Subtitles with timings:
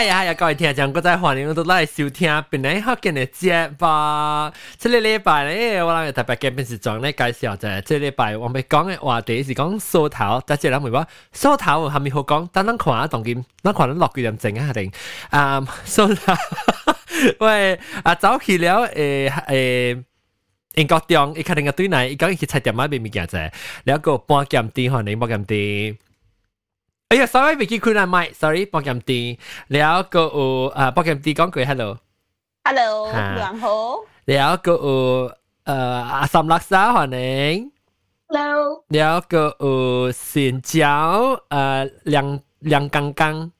[0.00, 3.86] 哎呀哎呀，各位听众，我再欢迎到来收听本来好见的节目。
[4.78, 7.82] 这个礼拜咧，我谂特别嘉宾是庄咧介绍啫。
[7.82, 12.46] 这礼拜我咪讲嘅话题是讲梳头，但系人咪话梳头系咪好讲？
[12.46, 14.90] 等等看下当件，等看等落幾點整啊定？
[15.28, 16.32] 啊，梳頭，
[17.40, 20.02] 喂，啊早起了，诶诶。
[20.76, 23.52] 英國中，伊肯定個對內，伊講伊去七點買買物件啫，
[23.84, 25.96] 了個半減啲，可能半減啲。
[27.10, 35.32] 哎呀，sorry，未見佢啦，咪，sorry，博金啲，了個有啊，博金啲講句 hello，hello，兩好，了個有
[35.64, 37.72] 誒阿三六三歡迎
[38.28, 43.50] ，hello，了個有善教誒梁梁剛剛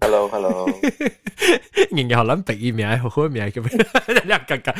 [0.00, 0.68] ，hello，hello，
[1.90, 3.72] 人哋好撚白伊名，好好名叫咩？
[4.26, 4.72] 梁剛剛，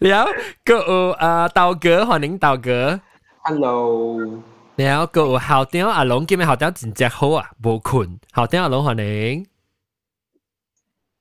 [0.00, 0.26] 了
[0.64, 2.98] 個有啊豆哥歡迎豆哥
[3.42, 4.42] ，hello。
[4.78, 8.20] 然後個有校長阿龍，今日校長真正好啊，無困。
[8.32, 9.44] 校長阿龍可能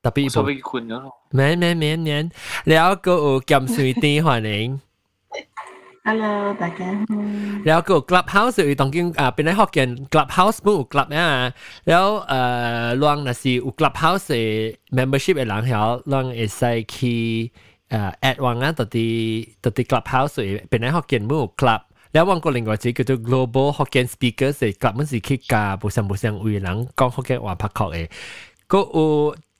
[0.03, 1.11] 特別無困咗。
[1.31, 2.29] 免免免免，
[2.65, 4.79] 然後個有鹹水甜可能。
[6.03, 7.05] Hello，大家好。
[7.65, 11.51] 然後個 Clubhouse 有當今啊，本來福建 Clubhouse 冇有 club 啊，
[11.83, 12.25] 然後誒，
[12.99, 17.51] 讓那是有 Clubhouse membership 嘅人，然後讓會使去
[17.89, 21.81] 誒 at 王啊，到啲到啲 Clubhouse 本來福建冇有 club。
[22.16, 27.96] แล้ววางก็另外一个叫做 Global Hokkien Speakers 嘅 Club มันสิคิดกาบุษบุษวี人讲ฮอกเกน话拍确嘅
[28.72, 28.98] ก็有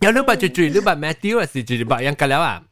[0.00, 2.62] 有你把住住你把 Matthew 还是住住把人隔了啊？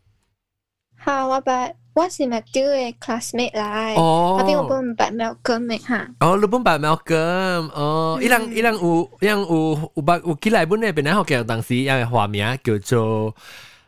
[1.04, 6.08] 吓，我把我是 Matthew 嘅 classmate 嚟，哦，嗰边我本把 Malcolm 嘅吓。
[6.20, 13.34] 哦，你本把 Malcolm，哦，伊人伊人有伊人有有把有几来本咧，边撚学嘅当时有个画名叫做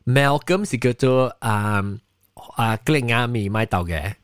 [0.06, 1.82] Malcolm，是叫做啊
[2.56, 4.14] 啊格林亚米买到嘅。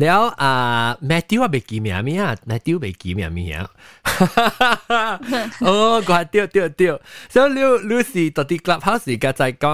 [0.00, 3.64] แล้วอ่าแมทธิวไปกี่เมียมีอ่ะแมทธิวไปกี่เมียมีอ่ะ
[5.64, 5.74] โอ้
[6.08, 6.94] ก็เดียวเดียวเดียว
[7.32, 9.64] 所以你你是到底 clubhouse 个就系讲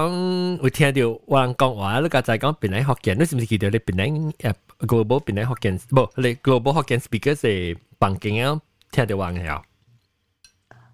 [0.63, 4.53] 有听到有人讲话，你个就系讲边嚟学见，你是唔是记得你边嚟诶
[4.89, 8.61] global 边嚟学见，不你 global 学见 speaker 系房间啊，
[8.91, 9.61] 听到话嘅啊？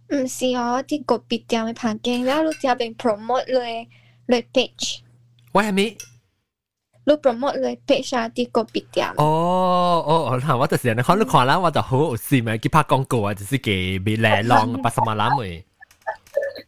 [0.09, 3.88] 唔是我啲个别店嘅房间，然后你入边 promote 你
[4.27, 4.99] 你 page，
[5.53, 5.97] 喂系咪？
[7.05, 9.07] 你 promote 你 page 啊啲个别店。
[9.17, 15.63] 哦哦，嗱，我就是你看你看啦，我就好好笑咪，佢拍广告啊，就是几俾靓浪八十万揽咪。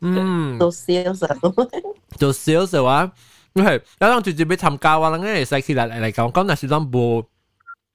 [0.02, 1.36] 嗯，做 sales 啊，
[2.18, 3.12] 做 sales 嘅话，
[3.54, 7.26] 系有人直接俾参加话，咧使起嚟嚟讲，讲那是当部，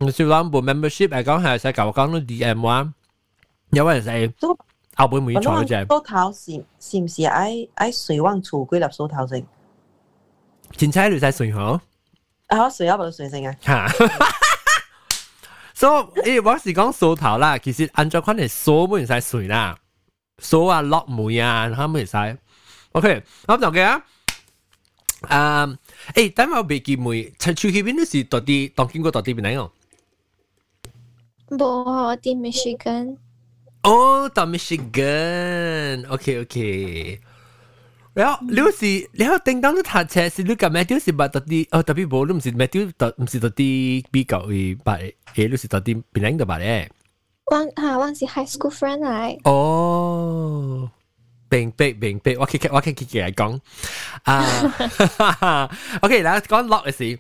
[0.01, 2.93] 那是当部 membership 嚟讲系使教我讲到 DM 话，
[3.71, 4.31] 有人系
[4.97, 9.47] 后背每坐嗰只，梳头是是唔是爱爱水往厝归入梳头先？
[10.77, 11.81] 前妻女仔水好。
[12.49, 13.57] 啊，我水啊，冇水先啊。
[13.63, 13.89] 吓！
[15.75, 19.79] 所以诶，我是讲梳头啦，其实按照款系梳唔使水啦，
[20.39, 22.39] 梳啊落梅啊，佢唔使。
[22.93, 24.03] OK，咁就嘅啊。
[25.23, 25.77] 诶，
[26.15, 29.73] 诶，等我未见梅，出去边都是到啲当经过到啲边嚟哦。
[31.49, 33.17] 冇，我啲 Michigan。
[33.83, 37.21] 哦，到 Michigan，OK OK。
[38.14, 46.90] 然后刘氏，你后叮当的塔车是刘个 Matthew 是买到的，哦，特别无，唔是 Matthew，特唔是到的比较会买，诶，刘氏到的别人的吧咧。
[47.46, 49.38] 忘哈，忘是 high school friend 来。
[49.44, 50.90] 哦，
[51.50, 53.62] 明白明白，我可以我可以给嚟讲
[54.24, 55.70] 啊。
[56.02, 57.20] OK，然讲 long 的是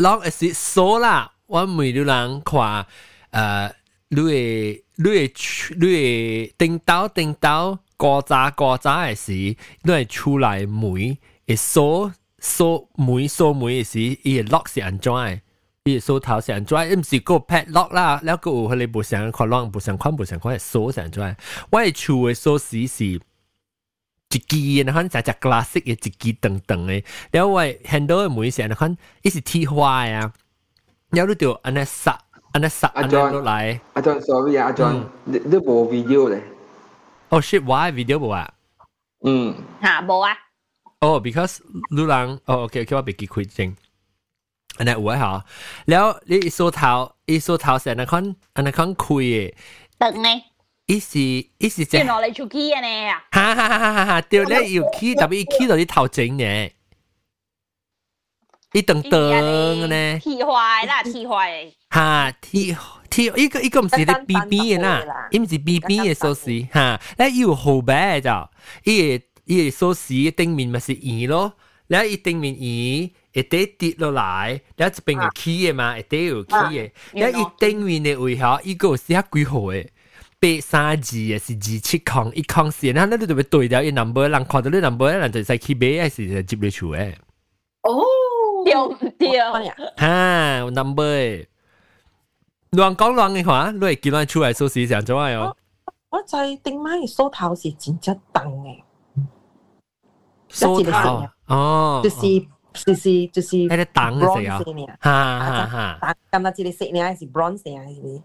[0.00, 2.86] long 的是说啦，我每流人夸
[3.30, 3.72] 呃，
[4.08, 5.32] 刘诶刘诶
[5.76, 7.78] 刘诶叮当叮当。
[7.96, 15.40] 高渣高渣的時，會出來梅，會鎖鎖梅鎖梅的時，伊個 lock 是安怎的？
[15.84, 16.90] 伊個鎖頭是安怎？
[16.90, 21.36] 伊毋是個 pad lock 啦，了個有迄個無相款 lock，無相款無相款鎖是安怎的？
[21.70, 23.20] 我的厝的鎖匙是。
[24.30, 26.10] 一支然後你隻隻 glass 嘅一支
[26.42, 28.88] 長長嘅，然後我 handle 嘅每時然後
[29.22, 30.32] 伊是鐵花呀，
[31.10, 32.18] 然後你就安尼塞
[32.50, 33.80] 安尼塞安尼落來。
[33.92, 36.42] 阿 John sorry 啊，阿 John 你你無 video 咧。
[37.33, 38.47] 哦 shit why video 冇啊？
[39.25, 40.35] 嗯，吓冇啊！
[41.01, 41.59] 哦，because
[41.89, 43.75] 你人哦，OK OK，我别记开正。
[44.77, 45.33] อันนั้นอวยเหรอ
[45.89, 46.91] แล้วนี่อีโซเท้า
[47.29, 48.25] อีโซเท้าเสร็จนะคอน
[48.55, 49.25] อันนั้นคอนคุย
[50.01, 50.29] ตึงไง
[50.89, 51.25] อีสิ
[51.61, 53.13] อีสิ 即 จะ 系攞嚟做机啊你啊！
[53.35, 56.45] ฮ่าฮ่าฮ่าฮ่าฮ่าเดี๋ยว咧要 key 特别 key 到啲头整嘅，
[58.73, 61.71] 一等等嘅呢，铁坏啦，铁坏。
[61.89, 62.75] 哈 T
[63.09, 68.29] T 依个依个唔是啲 B B 嘅啦，伊唔是 B B 嘅锁匙哈，咧要后背就，
[68.83, 71.53] 伊个伊个锁匙顶面咪是圆咯，
[71.87, 73.11] 咧伊顶面圆。
[73.31, 79.87] 一跌跌落来，然后一边有 key 嘅嘛，一跌有 key 嘅，然后伊顶面嘅位下，伊个有写几号嘅。
[80.39, 87.13] 八三二嘅是二七抗一抗四，然后你就会对掉一 number，人看到你 number，人就使去买，还是接你厝嘅。
[87.83, 88.03] 哦，
[88.65, 89.39] 对唔对？
[89.97, 91.45] 哈有，number 嘅。
[92.71, 95.55] 乱讲乱嘅话，你会见到出来数字上咗系哦。
[96.09, 98.81] 我就系顶晚数头是真正重嘅，
[100.49, 102.17] 数头哦，就是
[102.85, 106.15] 就是就是喺啲等嘅时候， bronze 呢，哈哈哈。
[106.31, 108.23] 但咁啊，这个色呢系是 bronze 啊，系咪？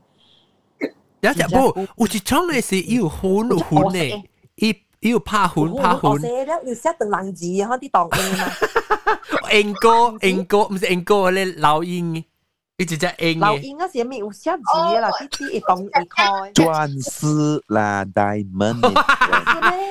[1.21, 4.23] 有只不，有一种嘅是有粉有粉嘅，
[4.56, 6.11] 伊 伊有拍粉拍粉。
[6.11, 8.53] 我写咧要写定冷字啊，啲档案啊。
[9.53, 12.25] 英哥英哥唔是英哥咧，老鹰，
[12.76, 13.61] 一直只英留嘅。
[13.61, 16.53] 言嗰时未有写字啦，啲啲一动一开。
[16.55, 18.81] 钻石啦，diamond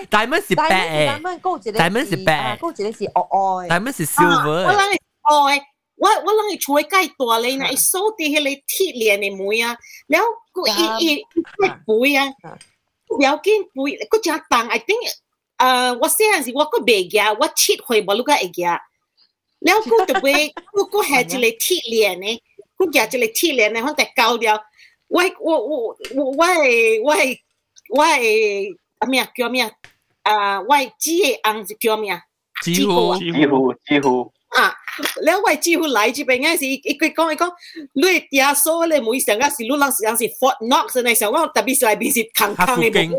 [0.09, 3.67] 大蚊是白大嘅，蚊高一个大蚊是白高一个是爱爱。
[3.69, 4.75] 大蚊是我 silver 嘅。
[4.75, 4.97] 谂
[5.29, 5.61] 哦，
[5.95, 9.77] 我我谂佢厝嘅介大咧，嗱，伊扫啲迄个铁链嘅门啊，
[10.07, 11.25] 然后佢伊伊
[11.61, 12.25] 佢背啊，
[13.08, 15.12] 不要紧，不，佮只当，I think，
[15.56, 18.82] 呃，我细汉时我佮白家，我七岁冇录个一，了
[19.60, 22.42] 佮就袂，我佮下只来剃脸呢，
[22.76, 24.62] 佮下只来剃脸呢，放在高了，
[25.08, 26.32] 我我我我我
[27.02, 27.14] 我
[27.90, 28.02] 我
[28.98, 29.68] 阿咩叫咩
[30.22, 30.60] 啊？
[30.60, 32.22] 我姐昂是叫咩啊？
[32.62, 33.46] 几乎几乎几乎。
[33.46, 34.74] 几乎几乎啊，
[35.22, 37.52] 你我几乎来这边，我是一佢讲，佢讲，
[37.92, 43.18] 你耶稣咧冇想嘅是，你人是人是 Fort Knox 呢，想我特别是嚟邊是坑坑嘅冇。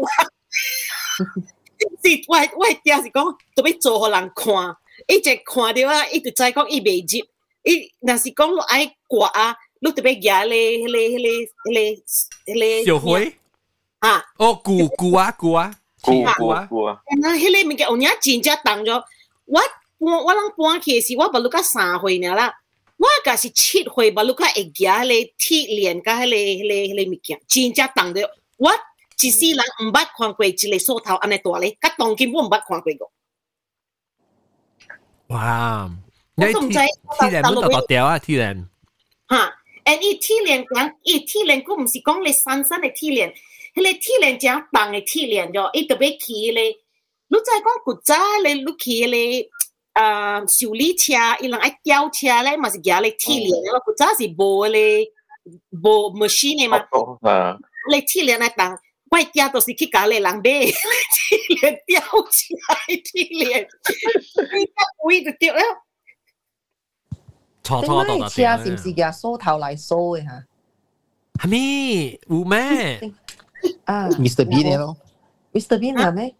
[2.01, 4.75] 是，我我爹是講，特別做互人看，
[5.07, 7.19] 一直看到啊，一直在講伊未接，
[7.63, 12.03] 伊若是講你愛掛啊，你特別舉咧，迄咧，迄咧，迄咧，
[12.47, 12.85] 迄咧。
[12.85, 13.35] 小灰
[13.99, 16.33] 啊，哦，鼓鼓啊，鼓啊，鼓啊，
[16.67, 19.03] 鼓啊，那迄个物件，我人家真正當咗，
[19.45, 19.61] 我。
[19.98, 22.54] 搬我啷搬起时，我无录到三岁尔啦。
[22.96, 28.30] 我甲是七岁，无录到会夹迄个铁链甲迄个迄个迄个物件，真正重着。
[28.56, 28.70] 我
[29.20, 33.10] 一世人毋捌看过一个锁头安尼大咧，甲当今我毋捌看过个。
[35.28, 35.90] 哇！
[36.36, 36.88] 你我都唔知铁
[37.18, 38.68] 铁人都度掉啊，铁人。
[39.26, 39.52] 哈，
[39.84, 43.32] 诶伊铁链讲，伊铁链佫毋是讲咧山山嘅铁链，
[43.74, 46.60] 迄个铁链真重嘅铁链咗，伊特别去迄个，
[47.28, 49.48] 你再讲古早咧，你去迄
[49.98, 50.00] 个。
[50.00, 55.06] 啊，修理车，伊人爱吊车咧，嘛是夹咧铁链，我古早是无咧
[55.70, 56.78] 无 machine 嘅嘛，
[57.30, 57.56] 啊，
[57.90, 58.76] 咧铁链来当，
[59.10, 63.68] 我夹都是去甲咧人买铁链吊起来铁链，
[64.58, 65.60] 你夹位就掉了。
[67.62, 70.44] 错顶错度度晚车是唔是嘅梳头嚟梳嘅吓？
[71.38, 72.18] 系咪？
[72.28, 73.12] 有咩？
[73.84, 74.96] 啊 Mr Bean 嚟咯，
[75.52, 76.34] Mr Bean 系咩？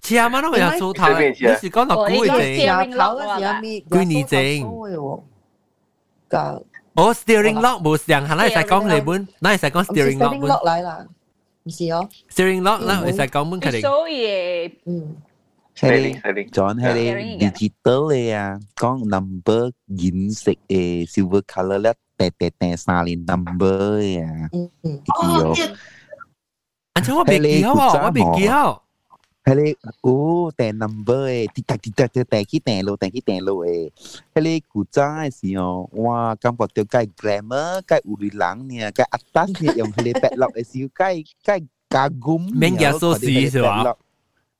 [0.00, 5.22] 似阿妈都有做头，你是讲到古嘅车正，头嗰时咪几年前嘅喎。
[6.28, 9.28] 个我 steering lock 冇上，系咪使讲日本？
[9.40, 11.06] 嗱，使讲 steering lock 落嚟啦，
[11.64, 12.08] 唔是哦。
[12.30, 13.80] steering lock 啦，使讲本佢哋。
[13.82, 15.16] 所以嗯，
[15.76, 25.70] 系 Sailing sailing， John 系 Sharing 你嘅 digital 嘅啊，讲 number 银色诶 silver color 咧，掟掟掟三连 number 嘅啊，嗯嗯，记咗。
[26.94, 28.04] 安怎我未记好啊？
[28.06, 28.81] 我未记好。
[29.45, 33.09] hele o te number e tic tac tic tac te te ki te lo te
[33.13, 33.91] ki te lo e
[34.35, 38.79] hele ku cha si o wa kam po te kai grammar kai uri lang ni
[38.97, 43.13] kai atas ni yang hele pet lock e si kai kai kagum men ya so
[43.19, 43.67] si so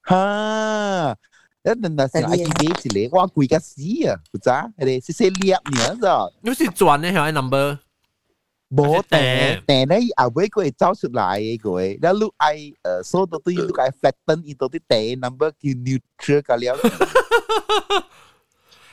[0.04, 1.16] ha!
[1.63, 5.02] Đó là là ai kia chỉ lấy qua quỷ cái gì à, của cha, đây,
[5.02, 6.32] sẽ sẽ liệp nhớ rồi.
[6.44, 7.75] Nếu là chuẩn đấy number?
[8.75, 9.60] bố tè.
[9.68, 9.86] tè.
[9.86, 10.10] Đấy.
[10.15, 13.58] À với cô ấy cháu sự lại cái, đó lúc ai ở số đầu tiên
[13.60, 16.77] lúc ai flatten in đầu tiên tè number kêu neutral cả liao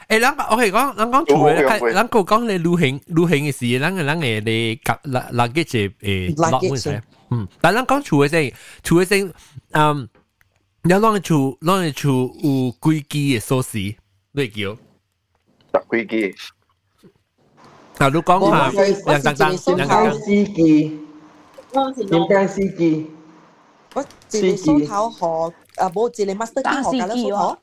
[0.08, 3.26] ê lắm ok con lắm con chủ ấy lắm cô con này lưu hình lưu
[3.26, 6.80] hình cái gì lắm lắm này để cặp là là cái gì ê lọt nguyên
[6.84, 8.50] thế um tại lắm con chủ ấy gì
[8.82, 9.22] chủ ấy gì
[9.72, 10.06] um
[10.84, 13.94] nhớ lắm chủ lắm chủ u quy kỳ số gì
[14.32, 14.76] đối kiểu.
[15.88, 16.32] Quy kỳ
[17.98, 18.70] nào lúc con hả?
[19.06, 20.14] Yang tang tang, yang tang tang.
[20.26, 20.90] Sĩ kỳ.
[22.10, 23.02] Yang tang sĩ kỳ.
[23.94, 27.14] Có chỉ lý số thảo họ à bố chỉ lý master kỳ họ cả lớp
[27.22, 27.56] số thảo.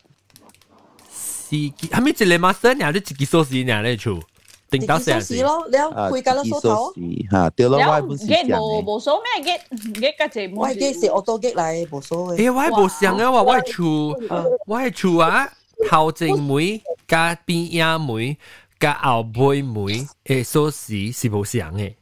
[1.49, 3.97] Sĩ kỳ, hả mấy chỉ lý master nhà đi chỉ kỳ số sĩ nhà đấy
[3.99, 4.19] chú.
[4.69, 6.93] Tính tao sẽ sĩ lo, leo quỳ cả lớp số thảo.
[7.31, 9.63] Ha, tiêu lo why bố sĩ gate bố bố số mẹ gate
[9.95, 10.65] gate cái gì bố.
[10.65, 12.35] Why gate sẽ auto gate lại bố số.
[12.37, 14.43] Eh why bố sáng á, why chú, ờ.
[14.65, 15.49] why chú á,
[15.89, 18.35] thao chính mũi, cá bên nhà mũi.
[18.80, 21.94] 我系除，我系除啊，头前妹加边呀妹加后背妹诶锁匙是冇想嘅，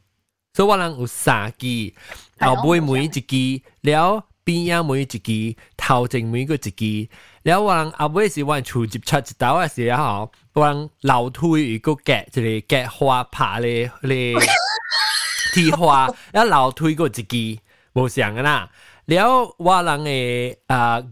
[0.53, 1.93] 所以我人有三支，
[2.39, 7.09] 后背妹一支，了边呀妹一支，头前妹个一支，
[7.43, 14.35] 了我人后尾是我除接出一刀嘅时候，我人楼梯一个夹，一个夹花拍咧咧。
[15.53, 17.59] 铁花，一楼推过一支，
[17.93, 18.71] 冇想噶啦。
[19.05, 21.03] 了我人嘅啊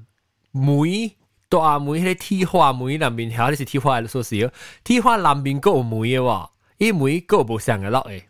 [0.51, 1.13] 梅
[1.53, 4.51] 大梅迄个铁花梅南面条，你是铁花嘅锁匙，
[4.85, 8.21] 铁花南面个有梅嘅喎，伊梅个冇想嘅落嘅，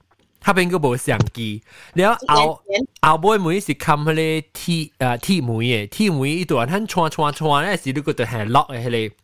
[0.45, 1.61] 下边个冇相机。
[1.95, 2.61] 了后
[3.01, 9.15] 后尾梅是冚迄个铁啊铁梅嘅，铁梅伊段很穿穿穿咧，是你个对系落嘅迄个。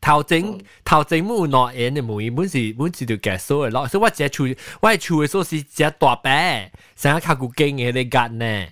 [0.00, 4.44] 头前头前冇内眼嘅梅，本是本是条夹锁嘅咯，所以我只处
[4.80, 8.66] 我系处嘅锁匙只大饼，成日靠古经嘅你夹呢。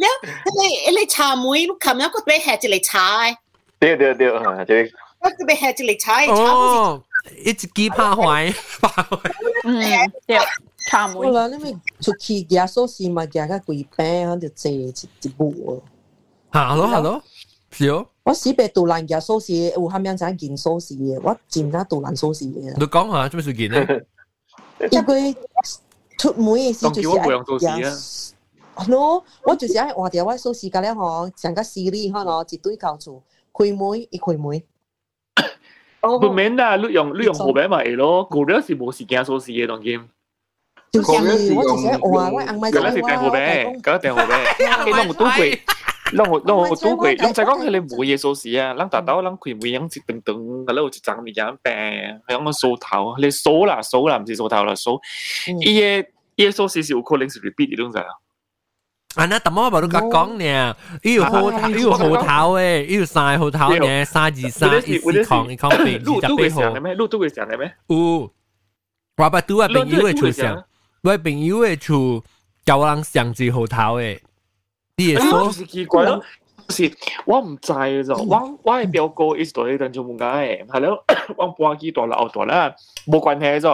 [0.00, 0.06] 了，
[0.44, 3.36] 迄个迄个茶梅，你看，我嗰边下一个茶诶。
[3.78, 4.90] 对对对，啊，这个。
[5.20, 7.02] 我嗰边下一个茶诶，茶哦，
[7.44, 9.18] 一支鸡拍坏，拍坏。
[9.64, 9.80] 嗯，
[10.26, 10.38] 对。
[10.88, 11.14] 茶梅。
[11.14, 14.88] 好啦，你咪出去夹寿司嘛，夹个贵饼，我就坐一
[15.22, 15.82] 一步。
[16.52, 17.22] Hello Hello，
[17.70, 18.06] 是哦。
[18.22, 22.74] 我死被杜蘭嘅蘇士，我啱啱想件蘇士嘅，我見得杜蘭蘇士嘅。
[22.78, 24.06] 你講下做咩事件咧？
[24.90, 25.36] 因為
[26.16, 28.10] 出門嘅時就是一樣
[28.79, 28.85] 我冇用锁匙啊啊。
[28.89, 33.21] no，我就是爱换掉我锁匙㗎咧，嗬，成个 Siri 可能一堆构筑，
[33.53, 34.63] 开门一开门。
[36.07, 40.07] 唔免啦，你用你用号码咪系咯，嗰啲是冇时间锁匙嘅当 game，
[40.91, 45.59] 就是嗰啲是我就是爱用换我硬咪嗰啲是订号码，嗰啲订号码，你攞冇对柜，
[46.13, 50.35] 攞冇攞冇对柜，你就讲佢你冇嘢锁匙啊，谂达到谂佢每样一等等，
[50.67, 51.73] 系咯，就争咪样病，
[52.27, 54.99] 系咁数头，你数啦数啦，唔是数头啦数，
[55.61, 58.05] 伊嘅伊嘅锁匙是有可能是 repeat 你都知啊。
[59.15, 66.81] 啊，那特么我都甲讲呢，伊有号头，伊有号头诶，伊有三个号头呢，三二三，一四抗一抗八，路都二十八号会上嘅。
[66.81, 66.93] 咩？
[66.95, 67.73] 路都会上嘅咩？
[67.87, 67.97] 有，
[69.17, 70.63] 我捌拄啊朋友嘅厝上，
[71.03, 72.21] 我朋友嘅厝
[72.65, 74.19] 教我人上至号头诶，
[74.97, 76.21] 你会哎，说就是奇怪咯，
[76.69, 76.91] 是
[77.25, 81.01] 我唔知嘅就，我我系表哥一度喺等住门嘅，系咯，
[81.37, 82.75] 我搬机大啦，后大啦，
[83.07, 83.69] 冇关系嘅就，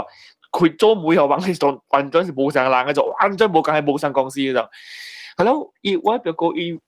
[0.52, 4.60] 佢做每后揾系当完全是冇上人嘅就，完全冇关系冇上公司嘅就，
[5.39, 6.81] Hello，伊我表哥伊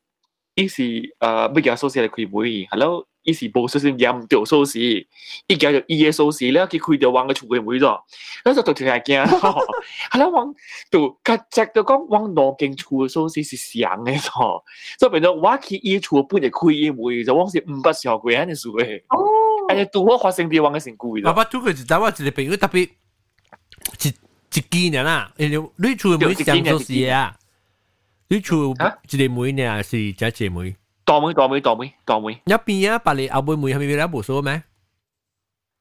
[0.55, 0.83] 伊是
[1.19, 4.81] 呃乜嘢收视嚟开会？Hello，伊是冇收视廿五条收视，
[5.49, 8.01] 伊家就伊嘅收视咧，佢开条王嘅全国会咗，
[8.43, 9.23] 嗰时都条系惊。
[10.11, 10.55] Hello，王
[10.91, 14.63] 都佢直到讲王罗京出收视是上嘅咗，
[14.99, 19.03] 所以变咗我去伊出半日开宴会，就王是五百小鬼喺度输嘅。
[19.11, 19.21] 哦，
[19.69, 21.23] 而且都我发生啲王嘅成故嘅。
[21.23, 22.89] 爸爸，都佢就带我一个朋友特别一
[24.55, 27.37] 一几年啦，你你出唔会上收视啊？
[28.30, 30.76] 你厝一个妹呢是一只妹，
[31.06, 34.64] 大妹大妹大妹大妹，一边啊，把你后背妹系咪你冇锁咩？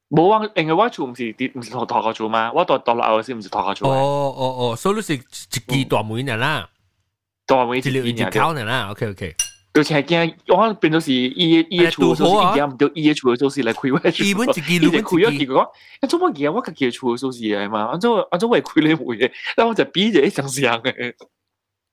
[0.09, 6.69] 冇往，因为我厝唔是啲唔是同大个做嘛，我到到落后先唔是大个哦做嘅，哦哦，所以你是一支大妹呢啦，
[7.47, 9.35] 大妹一一条一啲口呢啦，OK OK。
[9.73, 15.71] 就是系惊，我变咗是伊伊嘅厝嘅锁匙，而唔到伊嘅厝嘅锁匙嚟开我嘅伊本一支，伊就你本一支，开咗结果，
[16.03, 21.13] 一做乜嘢我家己嘅厝嘅锁匙嚟嘛，安做安做为开你门嘅，但我就比就一上上嘅，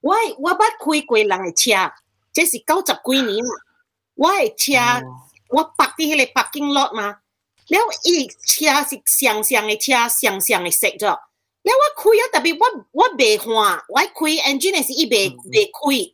[0.05, 1.91] 我我捌开过人的车，
[2.31, 3.49] 这是九十几年嘛。
[4.13, 4.77] 我的车，
[5.49, 7.17] 我泊在迄个 parking lot 嘛。
[7.67, 7.87] 然后
[8.45, 11.07] 车是香香的车，香香的色着。
[11.63, 12.59] 然后我开啊，特别我
[12.91, 16.13] 我袂换，我开 engine 是伊袂袂开。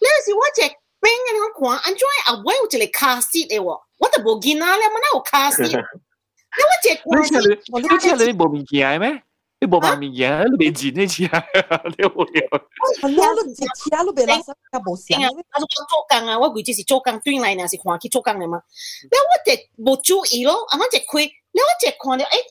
[0.00, 0.66] 然是我在
[0.98, 1.18] 别人
[1.54, 5.62] 看，安怎阿威就来卡死嘞我，我都无惊啊，那么那我卡死。
[5.70, 9.22] 那我这，你车你你车你无物件咩？
[9.62, 11.30] 你无买物件，你袂钱的钱，
[11.96, 12.42] 你无聊。
[13.00, 13.08] 我
[13.44, 15.28] 唔知其他都袂啦，啥无钱啊？
[15.52, 18.60] 他说我做工啊，我估计是做工转来，还是换去做工的嘛？
[19.08, 22.44] 那我一无注意咯，啊，我一开，那我一看到，诶、欸，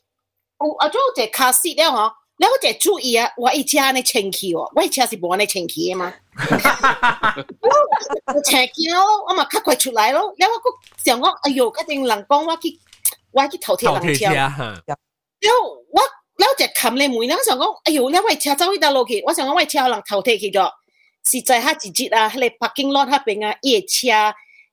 [0.62, 2.14] 有啊，做一卡死了吼。
[2.38, 6.14] 那我一注意啊，我一车安尼清气哦，我一车是无安尼清气的嘛。
[8.32, 10.34] 我清气咯，我嘛较快出来咯。
[10.38, 12.80] 那我佫想讲，哎哟，肯定人讲我去，
[13.32, 14.26] 我去偷贴人车。
[14.32, 14.64] 然后
[15.92, 16.02] 我。
[16.42, 20.68] 然后就看你妹，然个想讲，哎呦，你位车走一条路去，我想讲，位车可能头提去咗，
[21.24, 24.08] 是在他自己啊，迄个 parking lot 那边啊，一车，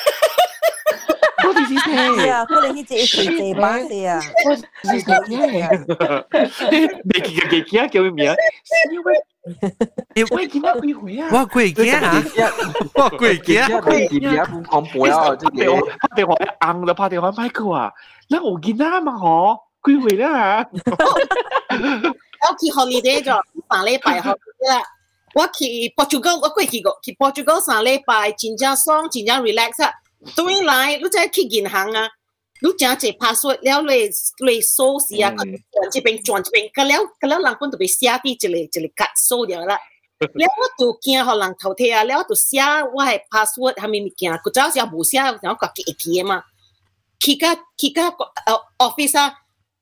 [10.15, 11.29] 喂，喂，见到佢回啊！
[11.31, 12.23] 哇贵惊啊，
[12.95, 15.35] 哇贵惊，佢点解咁恐怖啊？
[15.35, 17.93] 即拍电话拍电话硬就拍电话 Michael 啊，
[18.27, 24.81] 你我见啦嘛嗬，佢回啦我去 holiday 咗三礼拜 holiday 啦，
[25.35, 29.91] 我去 Portugal 我过去过去 Portugal 三礼拜，真正爽，真正 relax 啊！
[30.26, 32.08] 所以来，你再去银行啊，
[32.60, 35.34] 你真济怕说了嘞嘞锁匙啊，
[35.90, 39.78] 这边转这边，个了个了，人工都被下地这里这里卡锁掉了。
[40.20, 42.04] 了我都惊好人偷听啊！
[42.04, 46.44] 了我都写我系 password 下面物件，佢早时冇写，然后挂机一记嘛。
[47.18, 48.26] 其他其他个
[48.76, 49.34] office 啊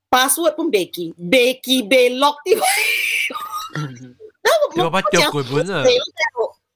[0.09, 2.57] ，password 本未记，未记未 lock 啲。
[4.41, 5.29] 那我我我讲，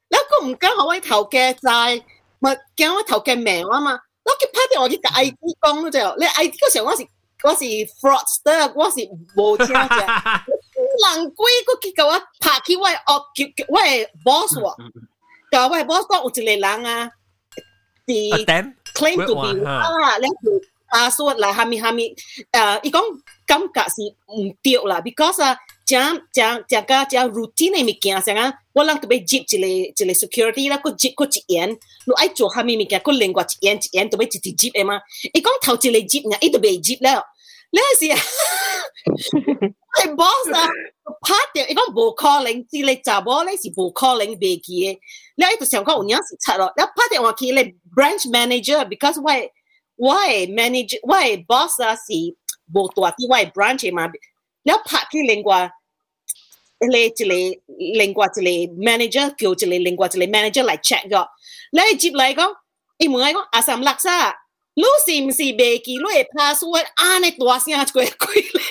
[0.10, 2.04] 那个唔敢好位头嘅在。
[2.44, 3.98] 咪驚我頭嘅名啊嘛。
[4.24, 7.04] 我叫拍電話去個 I D 講嗰陣，你 I D 嗰時候我是
[7.44, 7.64] 我是
[8.00, 8.98] fraudster，我是
[9.36, 10.06] 冇聽嘅。
[11.16, 14.76] 人鬼個結果我拍去我哦叫叫我係 boss 喎，
[15.52, 17.12] 叫我係 boss 講有一個人啊
[18.94, 22.10] ，claim to be 啊，你條 password 啦，下面下面
[22.52, 23.02] 誒，伊講
[23.46, 30.70] 感覺是唔對啦，because 啊，jam jam jaga jam routine mi kia sanga walang to be jip chile chile security
[30.70, 31.76] la ko jip ko chien
[32.08, 35.02] lu ai cho hami mi kia ko lengwa chien chien to be chi jip ema
[35.34, 37.22] e kong thau chile jip nya e to be jip la
[37.74, 38.16] la sia
[40.00, 40.68] ai boss la
[41.28, 44.98] pat de e kong bo calling chile cha bo le si bo calling be ki
[45.38, 47.66] la e to siang ko nya si cha lo la pat de wa ki le
[47.96, 49.50] branch manager because why
[49.98, 52.34] why manage why boss la si
[52.68, 54.08] bo to ti why branch ema
[54.66, 55.72] Leopards que lengua
[56.82, 61.26] le chile lengua chile manager kyo chile lengua chile manager like check go
[61.74, 62.56] le chip like go
[63.00, 64.34] i mo go asam laksa
[64.78, 68.66] lu sim si be ki lu e password ane tua sia chue kui le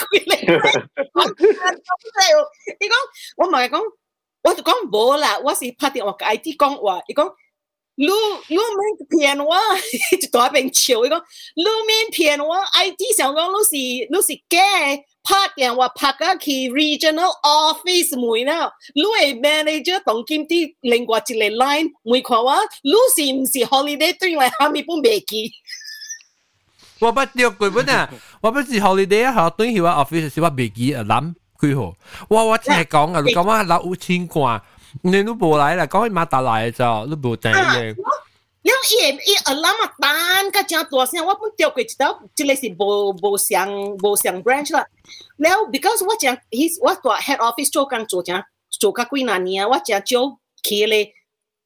[0.00, 0.36] kui le
[2.80, 2.98] i go
[3.38, 3.80] wo ma go
[4.44, 7.34] wo to gong bo la wo si pati wa kai ti gong wa i go
[7.98, 8.16] lu
[8.56, 9.60] lu men pian wa
[10.32, 11.20] to ben chiu i go
[11.56, 17.32] lu men pian wa ai ti xiao gong lu si lu si ge พัดอย่างว่าพักก็คือ regional
[17.62, 18.58] office มวยนะ
[19.00, 22.58] ลู่ไอ้ manager ต้องกิมที่เลงกว่าจิเลย line มวยความว่า
[22.92, 25.46] ลู่สิมสิ holiday ตรงไหนฮามีปุ่มเบกี้
[27.02, 28.02] ว่าไม่เดียวกันน่ะ
[28.42, 31.80] ว่าไม่สิ holiday ฮะตรงที่ว่า office สิว่าเบกี้อะล้ำคือห
[32.32, 34.52] ว่าว่าแท้กงอะรู้กัว่าเราอุชิงกว่า
[35.10, 37.88] เนี่ยรู้บ่ไหลล่ะก็มาตาไหลจ้ะรู้บ่ใจเลย
[38.62, 44.86] 了，伊伊阿拉嘛，单个只个托斯，我本跳过一道，这里是博博祥博祥 branch 啦。
[45.38, 46.38] 了，because 我只个，
[46.82, 51.10] 我做 head office 做工做只个做个几年啊，我只个就去咧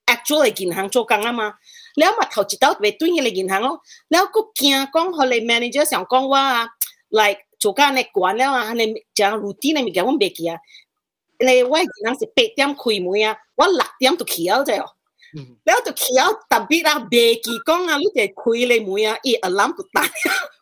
[0.07, 1.55] actual 的银行做工啊嘛。
[1.97, 3.81] 了嘛，头一道未对起嚟银行咯。
[4.09, 6.69] 了，佫惊讲，后来 manager 上讲我啊
[7.09, 10.57] ，like 做家咧管了啊，你像六点咧咪叫我们别起啊？
[11.41, 14.94] 因为我银行是八点开门啊，我六点就起了在哦。
[15.64, 20.02] แล้ว就起咗特别啊，未记讲啊，你哋开你门啊，伊 alarm 就打，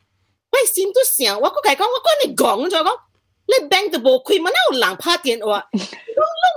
[0.72, 2.98] 心都想，我讲佢讲，我讲你讲就讲，
[3.46, 5.68] 你 bank 都无开嘛，哪有人拍电话？
[5.72, 5.85] 讲你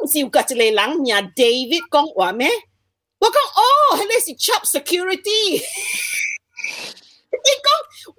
[0.04, 2.50] 唔是有甲一个人名 David 讲话咩？
[3.20, 3.62] 我讲哦，
[3.98, 7.70] 迄个是 job security。He go,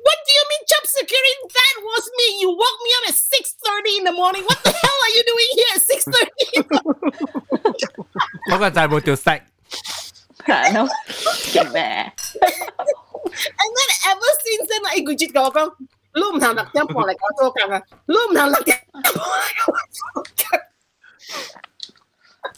[0.05, 1.35] what do you mean job security?
[1.51, 2.27] That was me.
[2.41, 4.45] You woke me up at 6.30 in the morning.
[4.45, 6.31] What the hell are you doing here at 6.30?
[8.51, 9.31] 嗰个就系冇条色。
[10.46, 10.88] 然后
[11.52, 12.14] 做咩
[13.36, 15.58] ？And then ever since then，哎，佢就同我讲，
[16.14, 19.06] 你唔同六点半嚟搞做工啊，你唔同六点半嚟
[19.66, 20.60] 搞做工。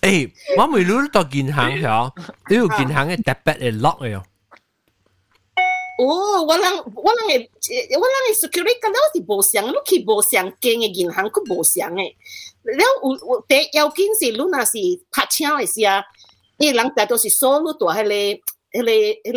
[0.02, 4.22] 哎，我咪攞到银行嗬，呢个银行嘅特别嘅 lock 哟。
[6.00, 7.34] 哦，我啷我啷个，
[7.98, 12.16] 我啷个 security 咁多是无相，你去无相间嘅银行佢无相诶。
[12.64, 12.86] 了有
[13.26, 14.74] 我第要紧是，你那是
[15.10, 16.04] 拍枪嘅时候。
[16.59, 18.91] 伊人大多是锁你大迄个迄个
[19.31, 19.33] 迄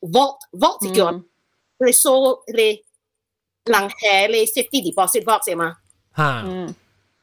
[0.00, 1.22] 个 vault vault 是叫迄
[1.78, 2.82] 个锁迄
[3.64, 5.76] 个人系咧 safety deposit box 嘅嘛。
[6.16, 6.74] 吓，嗯，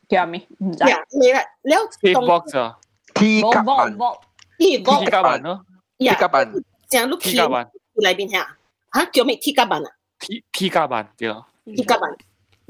[0.10, 0.41] 叫咩？
[0.60, 0.84] 唔知。
[1.19, 2.77] 你啦，了 Safe box 啊
[3.13, 4.19] T 冇甲板冇冇，
[4.58, 5.65] 伊，T vault 甲板咯
[5.97, 6.51] 呀，甲板
[6.89, 8.58] 正你，T 去甲板里边吓
[8.93, 9.89] 吓叫咩 T 甲板啊？
[10.19, 12.15] ，T T 甲板对啊， T 甲板。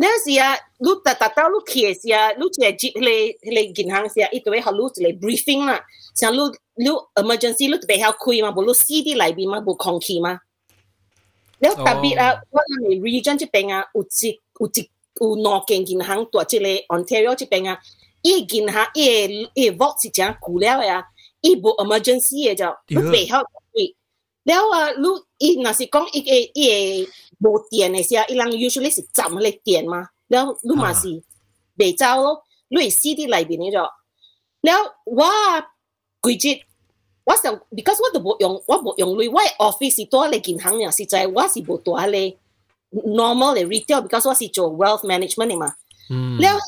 [0.01, 3.07] 那时啊，你特特到你去嘅时啊，你就系接迄个
[3.49, 5.83] 迄个银行时啊，伊就会学你一个 briefing 啦。
[6.13, 6.39] 像你
[6.75, 10.39] 你 emergency 你特别晓开嘛，无你 CD 里边嘛，无空气嘛。
[11.59, 17.79] แล้ว特别啊，我哋 region 这边啊，有一有一有两间银行在这个 Ontario 这边啊，
[18.21, 21.03] 伊银行伊伊 vault 是真旧了嘅啊，
[21.41, 23.33] 伊无 emergency 嘅就，你袂晓开。
[23.33, 23.43] แล้ว
[24.44, 24.92] 你話，
[25.38, 27.08] 你嗱時講一嘢
[27.40, 30.08] 冇電嘅時，一嚟 usually 是怎嚟電嘛？
[30.28, 31.22] 你你咪係，
[31.76, 33.88] 俾招咯，你係 city 內邊呢度。
[34.62, 34.70] 你
[35.16, 35.66] 話，
[36.22, 36.60] 最近
[37.24, 42.36] 我想，because 我都冇用，我冇用你，我 office 亦都係銀行嘅，所以我是冇做下咧。
[42.92, 45.74] normal 嘅 retail，because 我是做 wealth management 嘛。
[46.08, 46.58] 你話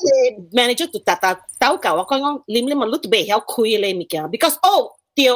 [0.53, 5.35] ，manager 都睇睇，知道㗎，我講講，連連問你做咩好開嘅嚟咪嘅，because 哦，屌！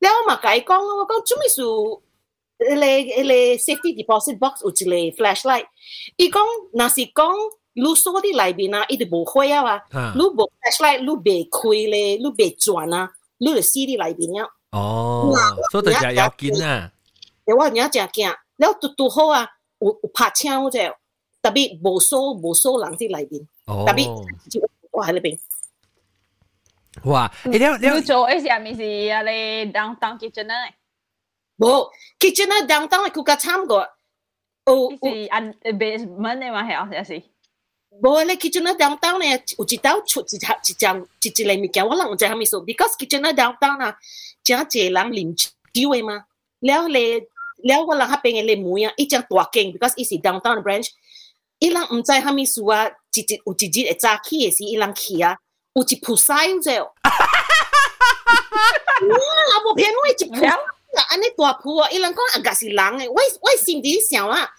[0.00, 1.62] 然后嘛，凯讲我讲，专门是
[2.74, 5.66] 来来 safety deposit box 用的来 flashlight。
[6.16, 7.30] 伊讲，那西讲，
[7.74, 14.48] 露锁的里面啊，伊就无开啊嘛，露 flashlight 露白开咧，露白转啊，露的西的里面呀。
[14.72, 15.32] 哦。
[15.72, 16.90] 我人家要见啊，
[17.44, 19.46] 我娘家也见，然后都都好啊，
[19.80, 20.78] 有有拍枪，我着，
[21.42, 24.06] 特别无锁无锁人的里面，特别
[24.92, 25.38] 哇那边。
[27.04, 27.30] 哇！
[27.44, 30.70] 你你你做一下咪是啊咧 downtown kitchener？
[31.56, 33.88] 冇 kitchener downtown 係佢個參過。
[34.66, 37.22] 哦，是按 basement 嘅嘛係啊，是。
[38.00, 43.98] 冇咧，kitchener downtown 咧，有一道出一下一張一一類物件，我諗我知係咪數，because kitchener downtown 啊，
[44.44, 46.24] 真濟人啉酒嘅嘛，
[46.60, 50.88] 了咧了我諗下邊嘅咧妹啊，一張大間，because 伊是 downtown branch，
[51.58, 55.36] 伊人唔知係咪數啊，一日有一日會早起嘅時，伊人去啊。
[55.79, 56.83] 有一菩萨有者。
[56.83, 56.91] 哇，
[59.65, 60.57] 无骗我一菩萨啊，
[61.09, 64.49] 安尼大铺啊，伊人讲啊，个是人诶，我我心里想啊，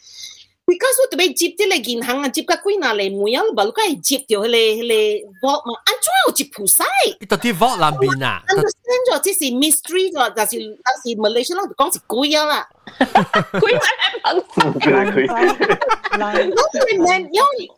[0.67, 4.81] because 我特别接啲嚟银行啊，接甲几若嚟门啊，无你解接到迄个迄
[5.41, 6.85] 个 vault 嘛，安怎有一菩萨？
[7.19, 8.43] 你到底 vault 南边啊？
[8.49, 12.69] understand 咗，这是 mystery 咗，但是但是 Malaysia 人就讲是鬼啊啦。
[13.59, 13.81] 鬼咩
[14.81, 15.17] 佢佢
[16.93, 17.71] 因为 man，因为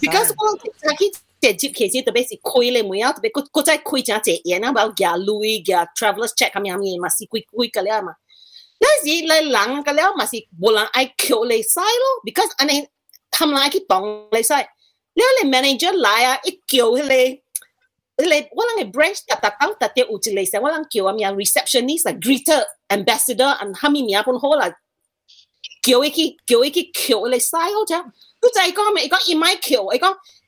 [0.00, 8.12] because 我早起 直接其实特别是开咧门啊，特别佢佢再开真济嘢啊，冇夹镭夹 travelers check 咁样嘢嘛，是贵贵嘅了嘛。
[8.78, 9.52] 有时你人
[9.84, 12.86] 嘅了嘛是冇人爱扣你使咯，because 安尼
[13.30, 14.02] 他们爱去当
[14.32, 14.52] 你使。
[15.14, 20.18] 你你 manager 来啊，一叫迄个 你我谂嘅 branch 特特当特啲有一个
[20.50, 24.68] 成，我谂叫啊名 receptionist 啊 greeter ambassador，and 下面名本好啦，
[25.82, 28.04] 叫佢去叫佢去叫你嘥好啫。
[28.40, 29.04] 佢就系讲咩？
[29.06, 29.82] 伊讲 in my 叫，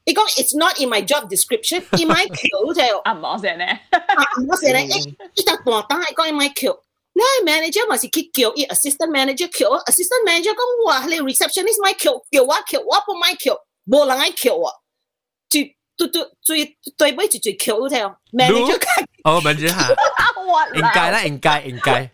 [0.05, 4.89] 伊講伊講 it's not in my job description，in my 叫就啊，冇成咧，啊，我寫咧，一
[5.35, 6.77] 一笪大單係講 in my 叫。
[7.15, 13.55] 你 manager 咪是去叫伊 assistant manager 叫，assistant manager 講哇，你 receptionist 咪叫叫我叫我不咪叫，
[13.87, 14.71] 冇人愛叫我，
[15.47, 15.59] 就
[15.95, 18.79] 對對最對尾就最叫條 manager
[19.23, 19.87] 哦，問住下，
[20.43, 22.09] 我應該啦，應該應該。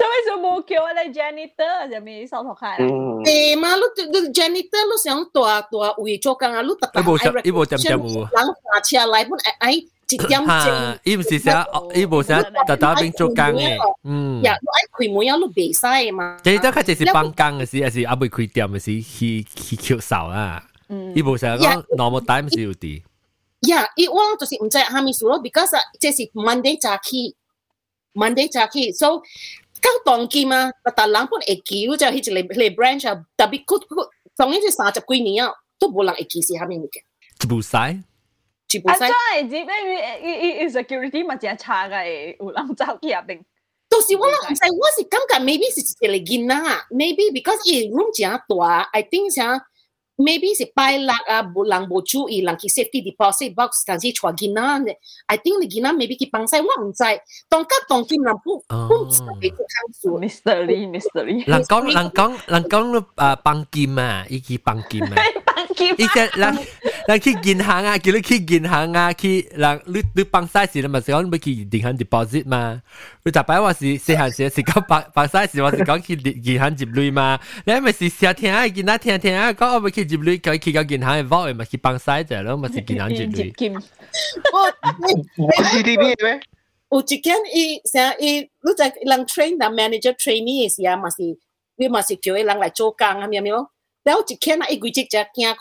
[0.00, 1.92] Sampai sumukyo na janitor.
[1.92, 2.88] Sabi, isaw to kaya.
[3.28, 3.84] Eh, malu,
[4.32, 8.00] janitor lo siyang tua, tua, uy, choka nga lo, tata, ay recognition,
[8.32, 10.70] lang fa siya, lai pun, ay, chỉ ừ, chăm chỉ.
[11.04, 13.78] Ý bố sẽ, ý bố sẽ, tata đã bên cho căng ấy.
[14.04, 14.40] Ừ.
[14.44, 16.38] Dạ, lo ai quỳ mỗi lo bị sai mà.
[16.44, 18.80] Chỉ đó cái chỉ là băng căng cái gì, gì, à bị quỳ điểm cái
[18.80, 20.62] gì, khi khi chịu sầu à.
[21.14, 23.00] Ý bố sẽ nói normal time sẽ được đi.
[23.68, 27.34] Yeah, it won't just in that hammy solo because uh, this is Monday Jackie.
[28.14, 28.92] Monday Jackie.
[28.92, 29.22] So
[29.80, 37.02] 到當期嘛，特特人本會記，就迄一個個 branch 啊，特別佢佢當然是三十幾年啊，都冇人會記是蝦米物件，
[37.42, 37.94] 一部使，啊，
[38.68, 39.10] 全部使真。
[39.10, 40.20] 係只咩？
[40.22, 43.40] 伊伊伊 security 咪真差嘅，有人走去入邊。
[43.88, 46.54] 到時我諗唔使，我是感覺 maybe 是一個囡仔
[46.90, 49.66] ，maybe because 伊 room 真大，I think 啥
[50.20, 53.96] maybe si pay lak ah bulang bocu i lang eh, ki safety deposit box kan
[53.96, 54.84] si chua gina
[55.28, 57.16] I think the gina maybe ki pang sai wang sai.
[57.48, 59.08] Tong ka tong kim lang pu pu oh.
[59.08, 60.10] sai ko kan su.
[60.20, 64.84] Mystery mystery lang kong lang kong lang kong ah pang kim ah i ki pang
[64.92, 65.16] kim ah
[65.79, 65.95] 人不哦不知道佢看数， Mr.
[65.95, 65.95] Lee，Mr.
[65.95, 65.95] Lee，人讲人讲人讲你啊放金啊，伊去放金啊。
[65.95, 66.57] 伊只人
[67.07, 72.81] 人去银行啊，叫你去银行啊，去人你你放晒时，你咪是讲你要去银行 deposit 嘛？
[73.23, 77.39] 你大摆话是细汉时是讲放放晒时，我是讲去银行入类嘛？
[77.65, 83.51] 你咪是成日听啊，见啊听听啊，讲我要去入类，佢去到银行嘅 vault 咪去放晒啫咯，咪是银行入类。
[83.55, 83.81] 金我
[85.37, 86.39] 冇 CCTV 咩？
[86.91, 91.17] 有一间伊成伊，你在人 train 人 manager trainee 嘅时候，嘛是
[91.77, 93.69] 你嘛是叫伊人来做工啊，咩咩咯。
[94.02, 95.58] 然后一天啊，伊规只只惊讲，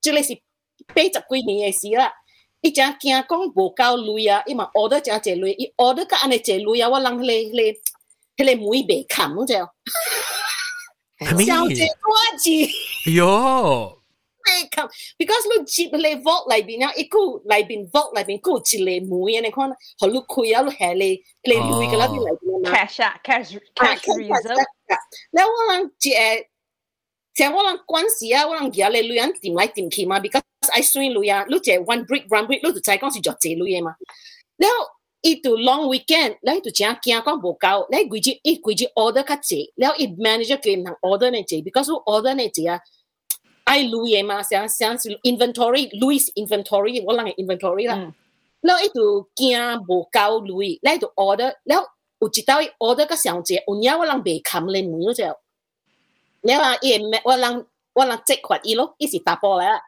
[0.00, 0.34] 即个是
[0.94, 2.12] 八十几年诶事啦。
[2.60, 7.62] 伊只惊讲无够镭啊，伊嘛 order 只济镭，伊 order 甲安尼济镭啊，我人迄个迄个
[8.36, 9.54] 迄个梅袂砍嗰只。
[11.46, 12.68] 小姐多钱？
[13.14, 13.98] 哟，
[14.44, 14.86] 袂砍
[15.18, 22.72] ，because 你接迄个 vault 内边啊，伊个内边 vault 内边个一个梅啊，你看，互你开啊，你下咧，你镭个啦，你内边啊。
[22.72, 24.58] cash 啊，cash cash reserve。
[25.30, 26.46] 然后我人一个。
[27.34, 30.42] 成我人管事啊，我人而家你女人掂嚟掂去嘛，because
[30.72, 33.96] I 算女人，你借 one break one break，你就再講是做借女嘅嘛。
[34.56, 34.76] 然後
[35.20, 42.80] 伊度 long weekend，你度正驚講無夠，你規矩伊規矩 order 較濟，然後伊 manager 叫唔通 order 呢濟，because order 呢濟啊，
[43.64, 48.12] 愛女嘅嘛，想想是 inventory，女是 inventory，我人嘅 inventory 啦。
[48.60, 51.88] 然後伊度驚無夠女，你度 order，然後
[52.20, 55.34] 有一道 order 較上濟，有影我人未冚你門嗰隻。
[56.46, 59.80] 然后伊个我人我人接款伊咯，伊是打波来啦，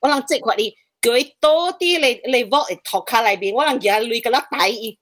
[0.00, 4.98] 我人接款伊，叫伊多啲嚟嚟 vote 嚟托卡内边，我人叫累个啦大伊，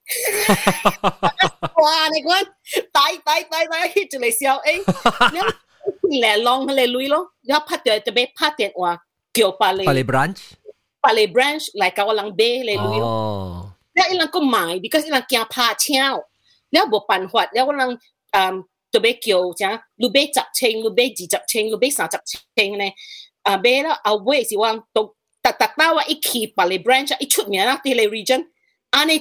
[1.81, 2.07] 哇！
[2.09, 2.45] 你講
[2.91, 4.83] 大大大大，佢就嚟笑誒，
[6.21, 8.99] 嚟浪嚟累咯，然後拍掉特別拍電話
[9.33, 10.41] 叫巴黎巴黎 branch
[11.01, 16.23] 巴黎 branch 嚟搞我人 bay 嚟累咯，然後伊人個買，because 伊人驚拍槍，
[16.69, 17.99] 然後冇辦法，然後我人
[18.31, 18.63] 嗯。
[18.93, 22.19] 特别叫讲六百十千、六百二十千、六百三十
[22.55, 22.85] 千呢。
[23.41, 28.45] 啊，买了后尾是往都达达到我一起把你 branch 一出名啦，啲嚟 region，
[28.91, 29.19] 安尼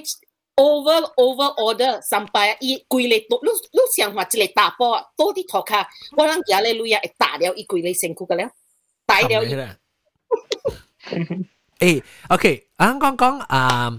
[0.56, 8.50] over over order sampai 一归嚟多，你你想话一嚟打波多啲托卡，我諗而家咧路也打了一归嚟辛苦嘅了，
[9.06, 9.54] 打了一。
[11.78, 13.98] 誒，OK，啱啱講啊，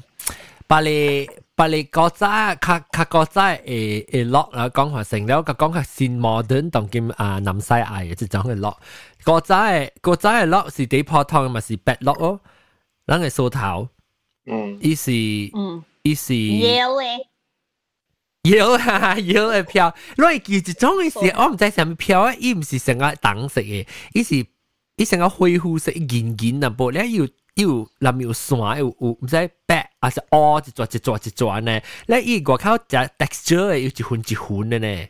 [0.67, 1.27] 把你。
[1.62, 8.78] 把你国家较较国家诶诶落啦，讲话成了个讲较新 modern 当今啊南西亚嘅即种嘅落，
[9.24, 12.40] 国家嘅国家嘅落是几普通嘅，咪是白落咯，
[13.06, 13.88] 咱嘅梳头，
[14.46, 15.10] 嗯，伊是
[15.54, 16.34] 嗯，伊是。
[16.36, 17.28] 妖咧，
[18.42, 24.46] 有啊，有嘅票，因为佢一种嘅是，我唔知系咪票啊，伊唔是成个橙色嘅，伊是
[24.96, 27.66] 伊成个灰灰色圆圆啊，不咧要 要
[28.12, 31.80] 林要线，有有唔知白还是乌一撮一撮一撮呢？
[32.06, 35.08] 咧伊外口只 texture 嘅，有一份一份嘅呢，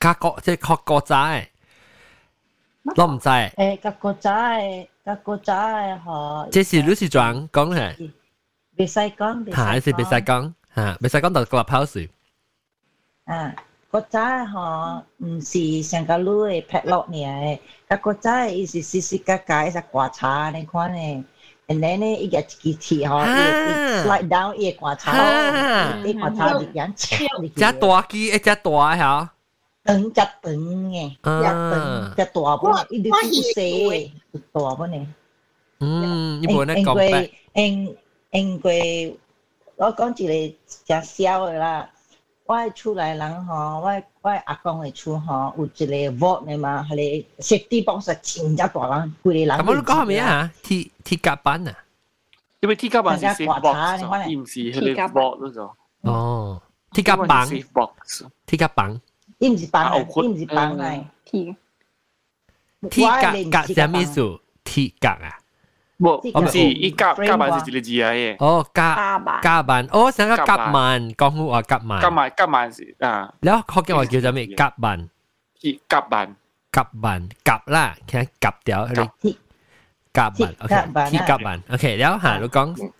[0.00, 1.46] 加国即系学国仔嘅，
[2.96, 8.10] 我唔知，诶，个国仔，个国仔嗬，这是你是装讲嘅，
[8.76, 12.08] 别使讲，别吓，是别使讲吓，别使讲到 clubhouse。
[13.24, 13.54] 啊，
[13.94, 17.58] 国仔嗬，唔是成个女嘅劈落嚟嘅，
[17.88, 21.24] 个国仔伊是时时格格一只刮茶，你看呢，
[21.66, 27.48] ，and then 呢，伊个机器吼，伊啊 slide down 伊个看啊头，伊看头就样切入去。
[27.48, 29.30] 只大机一只大吓，
[29.84, 33.18] 长只长嘅，只长只大本，伊啲好
[33.56, 34.10] 细，
[34.52, 35.06] 大本嘅。
[35.80, 37.96] 嗯，一般咧因讲白为，因
[38.30, 39.18] 因为
[39.76, 41.90] 我讲一个真小嘅啦，
[42.46, 45.94] 我的厝内人吼，我我阿公嘅厝吼，有一个
[46.26, 49.48] vault 嘅嘛，系个 safety box 真正大人，规个人。
[49.48, 50.18] 咁我都讲系咩？
[50.18, 50.52] 啊？
[50.62, 51.74] T T 甲板啊？
[52.60, 55.70] 因为 T 甲板是大家 safe 刮擦你 box，看咧而唔是迄个 vault 嗰种。
[56.02, 58.24] 哦，T 甲板 safe box。
[58.46, 59.00] ，T 甲板
[59.38, 61.04] 伊毋是房啊，啊有窟伊毋是房啊。
[61.24, 61.56] T
[62.90, 64.40] ，T 甲甲系咩意思？
[64.64, 65.38] T 甲啊？
[65.97, 68.35] 不，唔是，伊甲甲板是一个字啊耶。
[68.39, 72.01] 哦，甲甲板，哦，想个甲板，讲好话甲板。
[72.01, 73.33] 甲板甲板是啊。
[73.39, 74.45] 然后福建话叫做咩？
[74.47, 75.09] 甲板。
[75.61, 76.35] 伊甲板。
[76.69, 78.85] 甲板甲啦，听甲掉。
[80.13, 82.91] 甲板，OK，鐵甲板，OK，然後嚇你講。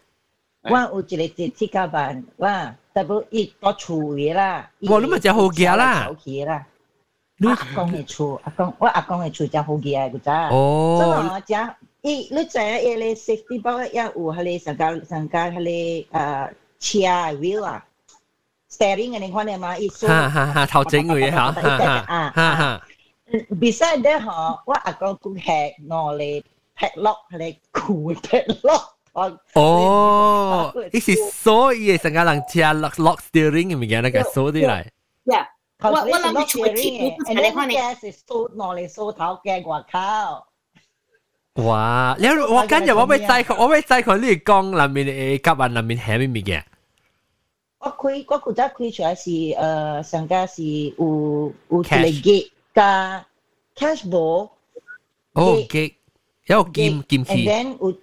[0.62, 4.70] 我有一個鐵鐵甲板，哇，特別一個厝嘅啦。
[4.82, 6.08] 我你咪就好嘅啦。
[7.38, 10.48] 你阿公嘅厝，阿公我阿公嘅厝就好嘅嗰陣。
[10.56, 10.98] 哦。
[11.02, 11.74] 所以我講。
[12.05, 16.99] 伊你知影伊咧 safety box 也有迄个上加上加迄个诶车
[17.39, 17.85] wheel 啊，
[18.71, 19.77] steering 嘅你看见嘛？
[19.77, 22.83] 伊所哈哈哈，头整佢吓，哈哈哈哈，
[23.61, 26.43] beside that 嗬，我阿公佢系攞嚟
[26.79, 28.85] padlock 嚟箍 padlock。
[29.55, 34.87] 哦，呢是所以成个人车 lock lock steering 嘅物件，那个锁啲嚟，
[35.27, 35.47] Yeah，
[35.83, 37.95] 我我我谂住贴贴诶，你看你系
[38.27, 40.47] 扫攞嚟扫头嘅外口。
[41.56, 42.16] 哇！
[42.20, 46.64] 你我今日我咪制我咪制佢呢講入面誒夾硬入面係咩物件？
[47.80, 53.26] 我開我古早開出來是誒，上家是有有一個吉加
[53.76, 54.50] cash ball。
[55.34, 55.96] 哦，吉
[56.48, 57.48] 有劍劍氣。
[57.48, 57.98] And then 有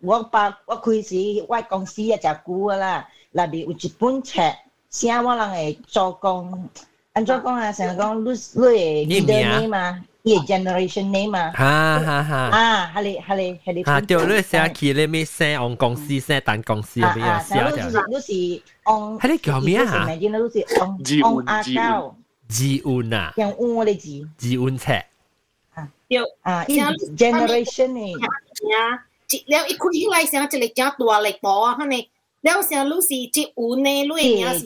[0.00, 4.54] 我把我開始我公司一隻股啦，入面有一本冊，
[4.88, 6.66] 寫我人會做工，
[7.12, 10.02] 按做工啊，成講你你會記得你嘛？
[10.27, 12.35] 你嘅 generation name 嘛，哈哈哈。
[12.57, 13.83] 啊，系你系你系你。
[13.83, 22.13] 啊，对，你写起你咩写按公司写等公司啊咁样啊，写成日条都是都是按，系你叫咩啊你见到都是按字按阿运字胶，
[22.47, 24.85] 字运啊，用按我哋字字运尺，
[26.07, 26.79] 对，啊，依
[27.17, 27.99] generation 呢？
[28.71, 28.77] 呀，
[29.49, 30.65] แล้วอีคุยไรเสียงจะเล
[32.42, 34.64] 了像女是即有呢，女名是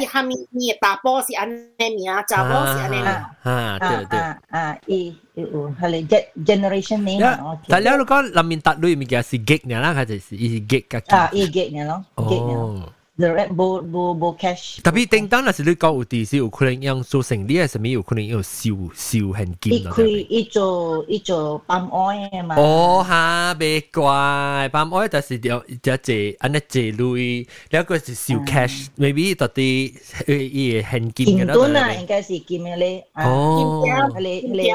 [0.00, 3.04] 一下面的查甫是安尼名，查某是安尼名。
[3.04, 4.18] 啊，对对。
[4.48, 7.58] 啊，伊有佢哋 generation 呢？
[7.68, 11.14] 但係你講裡面搭女物件是 gay 嘅啦，還是是 gay 嘅？
[11.14, 12.82] 啊，伊 gay 嘅咯，gay 嘅。
[13.20, 19.82] the red bull bull bull cash 特別叮當那是你講有啲是有可能用做成啲，係咪有可能用燒燒很勁？
[19.88, 22.56] 佢佢做佢做 palm oil 嘛。
[22.56, 29.94] 哦哈，別怪 palm oil，但是有一隻安一隻類，另一個是燒 cash，maybe 到底
[30.26, 31.54] 誒誒很勁嘅啦。
[31.54, 33.06] 金啊，應該是金嘅咧。
[33.14, 33.84] 哦，
[34.18, 34.74] 咧咧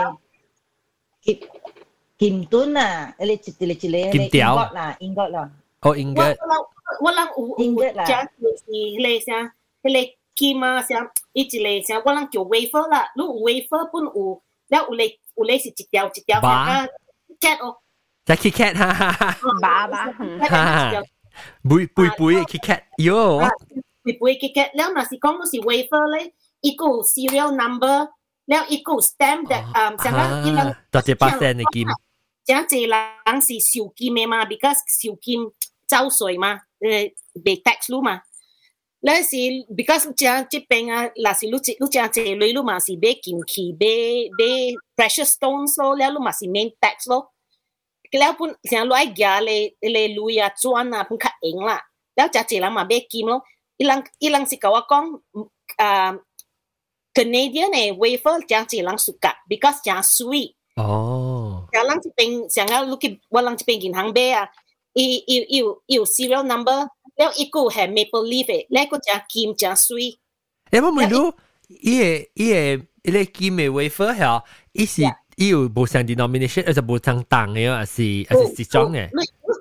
[1.22, 1.40] 金
[2.18, 5.52] 金盾啊，咧一隻咧一隻咧英國啦，英國啦。
[5.82, 6.24] 哦，英國。
[7.02, 8.28] walang uut cha
[8.68, 9.52] ni le sia
[9.84, 13.02] hele kima sia ichi le sia walang kyo wafer la.
[13.18, 14.42] Lu wafer pun u.
[14.70, 15.06] Da u le
[15.38, 16.88] u le si chit yao chit yao ka
[17.42, 17.68] cat oh.
[17.68, 17.78] o
[18.28, 19.12] cha kit cat ha ha.
[19.64, 20.02] Ba ba
[21.64, 22.82] bui bui ah, bui kit cat.
[22.98, 23.40] Yo.
[23.40, 23.52] Ah,
[24.04, 24.70] bui bui kit cat.
[24.74, 26.22] Leo na si kong lu si wafer le
[26.64, 28.08] iko serial number.
[28.48, 31.90] Leo iko stamp that ah, um sia la ilang dot the percent ni kim.
[32.46, 35.52] 这这人是受金的嘛，because 受金
[35.88, 36.62] 走水嘛。
[37.36, 38.22] Be tax loh ma,
[39.02, 39.42] lalu si
[39.74, 43.42] because cang cipeng ah, lah lalu cipu cang ah, cipu loh ma si be kim
[43.42, 47.34] ki be be precious stones lo, lalu ma si main tax lo.
[48.06, 51.36] Kalau pun cang lo ai gah le le lulu ya ah, cuan apa pun cut
[51.42, 51.82] eng lah,
[52.14, 53.42] lalu cang cipeng ma be kim lo.
[53.76, 55.20] Ilang ilang si kawakong,
[55.82, 56.14] um,
[57.16, 60.56] Canada nih eh, waiver cang lang suka because cang sweet.
[60.76, 61.64] Oh.
[61.72, 64.36] Kalang cipeng, cang aku ke, walang cipeng bank be.
[64.96, 70.18] 伊伊有有 serial number，了伊个系 Maple Leaf 诶，咧个只金只水。
[70.72, 71.14] 诶，我问你，
[71.68, 74.42] 伊诶伊诶，伊个金诶 wafer 吓，
[74.72, 75.02] 伊是
[75.36, 79.10] 伊有无上 denomination，而且无上档诶，还是还是几种诶？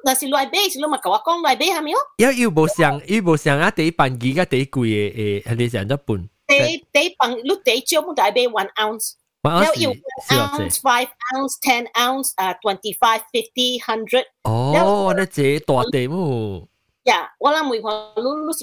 [0.04, 1.96] 那是内杯，是你咪甲我讲内杯系咪哦？
[2.18, 6.28] 因为伊无上，伊无上啊，第一版几个第一贵诶诶，系你上得半。
[6.46, 6.58] 第
[6.92, 9.14] 第版，你第一少冇大杯 one ounce。
[9.44, 9.92] But now honestly, you
[10.24, 14.24] can ounce, five ounce, ten ounce, uh, twenty-five, fifty, hundred.
[14.48, 15.92] Oh, that's a lot of
[17.04, 17.84] Yeah, well, I'm with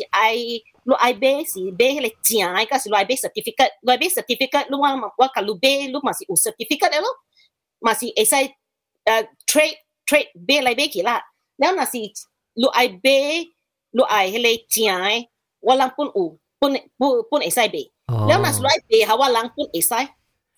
[0.09, 0.59] I
[0.89, 3.77] lu I be si be le jia ai ka si lu I be certificate.
[3.85, 7.13] Lu I be certificate lu wang wa ka lu be lu masih u certificate lo
[7.85, 8.49] masih eh, esai
[9.05, 9.77] uh, trade
[10.09, 11.21] trade be lai be ki la.
[11.61, 12.09] Now na si
[12.57, 13.53] lu I be
[13.93, 15.23] lu I he le jia ai eh,
[15.61, 19.29] wa pun u pun pun eh esai be now mas lu I be ha wa
[19.29, 20.09] lang pun esai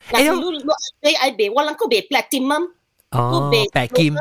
[0.10, 0.36] Kasi Ayaw.
[0.36, 0.74] lu lu
[1.04, 2.72] ay ay be walang ko be platinum.
[3.14, 4.20] Oh, be platinum.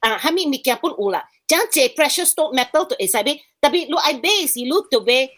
[0.00, 1.20] Ah, hami mi kya pun ula.
[1.44, 3.36] Jang che precious stone metal to isabi.
[3.60, 5.28] Tapi lu ai be si lu to be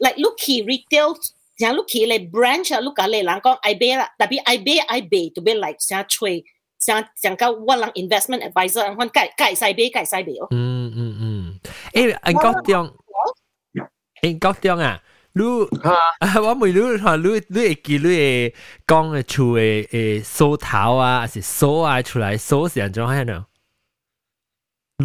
[0.00, 1.16] like lu ki retail
[1.60, 4.80] jang lu ki le branch lu ka le lang kong ay be tapi ai be
[4.88, 6.44] ai be to be like jang chui
[6.80, 10.36] jang jang ka walang investment advisor ang hon kai kai sai be kai sai be.
[10.52, 11.44] Mm mm mm.
[11.92, 12.86] Eh, anh có tiếng.
[14.22, 15.02] Anh có tiếng à?
[15.35, 15.43] 你
[15.81, 18.53] 啊，我问你吓，你你会记你会
[18.85, 23.45] 讲嘅厝嘅诶梳头啊，还是梳啊出来梳是安怎样呢？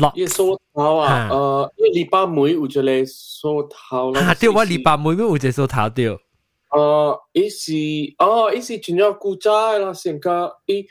[0.01, 4.21] 落一梳头啊，诶，一礼拜每有一个梳头啦。
[4.21, 6.09] 啊，对，我礼拜每每有一个梳头对。
[6.09, 7.73] 诶，伊是
[8.19, 10.87] 哦，伊是真正古早啦，先个伊。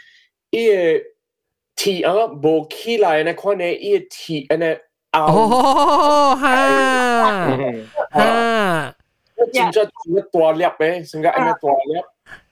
[0.52, 0.74] 伊个
[1.76, 4.78] 铁啊无起来呢，看呢伊个铁安尼
[5.12, 7.58] 哦，哈
[8.12, 8.96] 哈，
[9.52, 12.02] 真正真个大粒嘅，成个安尼大粒。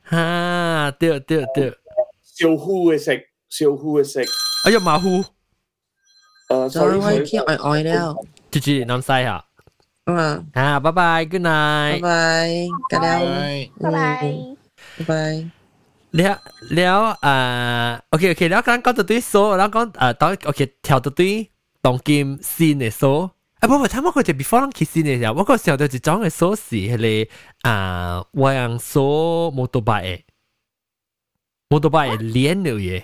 [0.03, 1.73] 哈，对对对，
[2.21, 3.11] 小虎嘅色，
[3.49, 4.21] 小虎嘅色。
[4.65, 5.23] 哎呀，马虎。
[6.49, 8.15] 诶，sorry，我见爱爱了。
[8.51, 9.43] 住住南西啊。
[10.05, 10.45] 嗯。
[10.53, 12.01] 啊，拜拜，good night。
[12.01, 13.69] 拜拜，加了。
[13.79, 14.33] 拜拜。
[14.99, 15.49] 拜拜。
[16.11, 16.39] 了
[16.69, 21.49] 了啊，OK OK，了讲讲到对数，了讲啊，当 OK 跳到对
[21.81, 23.29] 当今新嘅数，
[23.59, 30.21] 啊不不，他们佢就 before 人去新嘅时候，我嗰时候就一种嘅数是系个啊，我用数摩托拜嘅，
[31.69, 33.03] 摩托拜嘅链了嘢，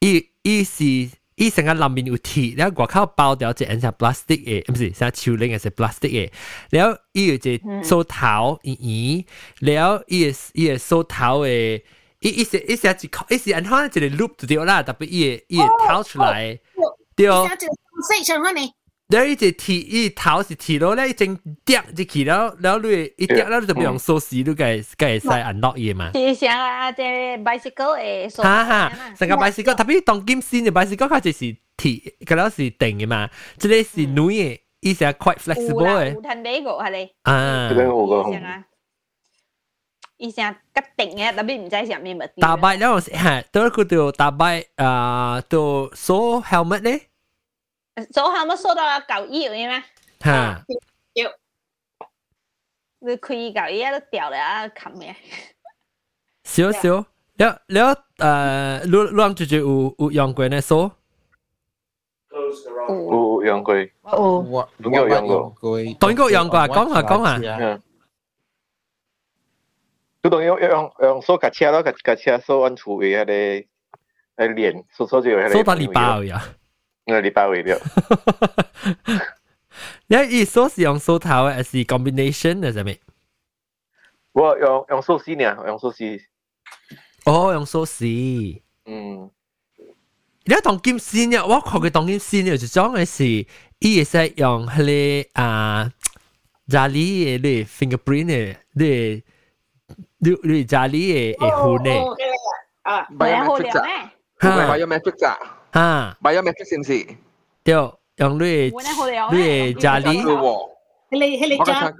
[0.00, 1.10] 伊伊是。
[1.36, 6.30] 伊成个里面有铁，然后外口包掉只像 plastic 嘅，唔是像树龄嘅是 plastic 嘅，
[6.68, 9.24] 然后伊有只梳头圆圆，
[9.60, 11.82] 然后伊嘅伊嘅梳头嘅。
[12.20, 15.56] 伊伊是伊是一个伊是按可能一个 loop 就对啦，特别伊伊
[15.88, 16.60] 头出来，
[17.16, 17.26] 对。
[19.08, 19.20] 细上可能。
[19.20, 26.12] 然后伊只铁伊头是铁咯，咧一整跌就起了，然后你一跌了就不用锁匙，你该该使 unlock 嘢嘛。
[26.14, 31.44] 是像啊，只 bicycle 诶，哈哈，成个 bicycle，特别当今新嘅 bicycle 佢就是
[31.76, 36.14] 铁，佢攞是定嘅嘛，即系是女嘅，伊是 quite flexible 嘅。
[36.14, 37.10] 有吞呢个系你。
[37.22, 38.64] 啊。
[40.18, 42.28] 以前吉定嘅，特别唔知上面乜。
[42.40, 47.00] 大摆了系，都佢到大摆啊，到锁 helmet 咧。
[48.12, 49.82] 锁 helmet 锁到旧衣嘅咩？
[50.20, 50.64] 吓。
[51.14, 51.30] 有。
[53.00, 55.14] 你开旧衣都掉嚟啊，冚嘅。
[56.44, 57.04] 少少，
[57.36, 60.90] 了了诶，你你谂住住有有用过呢锁？
[62.30, 63.74] 有用过。
[63.78, 63.88] 有。
[64.02, 65.84] 我都有用过。
[65.98, 67.80] 当然有用过，讲下讲下。
[70.22, 73.24] 都当用用用手架车咯，架架车手按厝嘅迄
[74.36, 75.52] 个诶链，手手就有迄个。
[75.54, 76.42] 手到礼拜位啊！
[77.06, 77.80] 我礼拜位了。
[80.06, 82.72] 你伊手是用手头嘅，还是 combination 嘅？
[82.72, 82.98] 系咪？
[84.32, 86.20] 我用用手丝呢，用手丝。
[87.24, 88.60] 哦，用手丝。
[88.86, 89.30] 嗯。
[90.44, 91.46] 你当金丝呢？
[91.46, 93.24] 我看佢当金丝呢，就讲嘅是，
[93.78, 95.92] 伊会使用迄个啊，
[96.68, 99.22] 家里嘅你 fingerprint 嘅你。
[100.22, 101.98] 你你家里嘅嘅款咧？
[102.82, 105.26] 啊，biometric 啊，biometric
[105.74, 107.06] 啊，吓，biometric 先是。
[107.62, 107.74] 对，
[108.16, 108.70] 用你
[109.32, 110.08] 你家里。
[111.10, 111.92] 你你家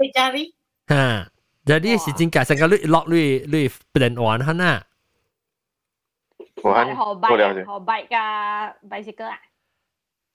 [0.00, 0.54] 你家里。
[0.88, 1.30] 吓，
[1.64, 4.82] 家里是真假，成个你落你你不能玩下呐。
[6.62, 7.28] 我很好拜
[7.64, 8.16] 好拜个
[8.88, 9.38] bicycle 啊。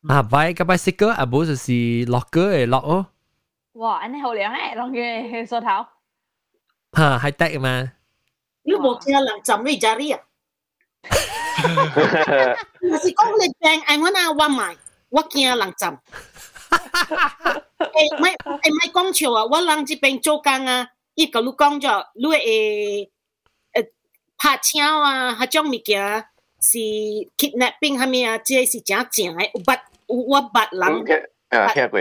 [0.07, 3.07] 啊，拜个 bicycle 啊，不就是 locker 嘅 lock 哦。
[3.73, 5.85] 哇，安尼好靓诶，拢嘅梳头。
[6.93, 7.91] 吓，系得嘅嘛？
[8.63, 10.21] 你冇听人浸你家里啊？
[12.80, 14.76] 唔是讲你病，哎，我那我买，
[15.08, 15.98] 我惊人针。
[16.70, 18.34] 哎，唔哎
[18.70, 23.10] 唔系讲笑啊，我人这边做工啊，伊个路讲作，路诶，
[23.72, 23.82] 呃，
[24.36, 26.26] 拍枪啊，迄种物件
[26.60, 26.78] 是
[27.38, 31.26] kidnapping 哈咪啊，这是真正诶，捌，有，我捌人。
[31.48, 32.00] 啊，听过。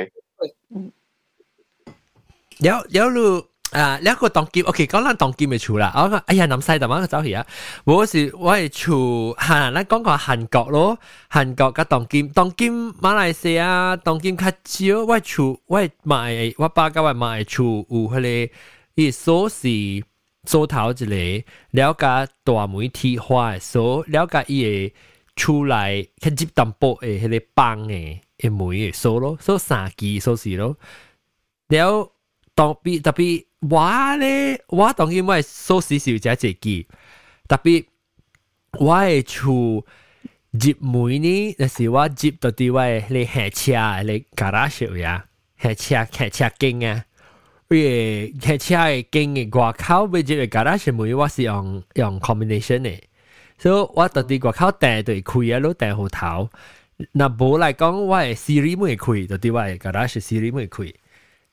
[2.59, 3.47] 有有路。
[3.75, 5.91] 啊，一個當劍，OK，講咱當劍嘅厝啦。
[5.95, 7.45] 我講，哎呀，南西特晚走去啊！
[7.83, 10.99] 我是我係厝嚇，咱講個韓國咯，
[11.29, 18.53] 韓國甲當劍，當劍馬來西亞當劍較少，我厝我買我爸甲我買厝有迄個
[18.95, 20.03] 伊鎖匙
[20.45, 24.93] 鎖頭一個，了解大媒体化嘅鎖，了解伊嘅
[25.35, 30.77] 厝內較接淡薄嘅迄個棒嘅嘅梅嘅鎖咯，鎖三支鎖匙咯，
[31.67, 32.09] 了
[32.54, 33.46] 当别特别。
[33.68, 36.86] 我咧，我当然我系数时时有只一支，
[37.46, 37.84] 特别
[38.78, 39.84] 我系厝
[40.58, 45.26] 接每呢，那是我接到啲位你下车你 garage 呀，
[45.60, 47.04] 下车下车经啊。
[47.68, 52.98] 因为下车嘅经嘅外口俾接嘅 garage 每我是用用 combination 嘅，
[53.58, 56.48] 所以我到啲外口订对开啊，都订好头。
[57.12, 60.94] 那冇嚟讲，我系 Siri 冇开，到啲我系 garage Siri 冇开。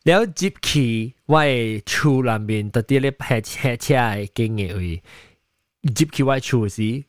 [0.04, 5.00] 了接去我的厝内面，特地咧拍车车的经验位，
[5.94, 7.04] 接去我厝是，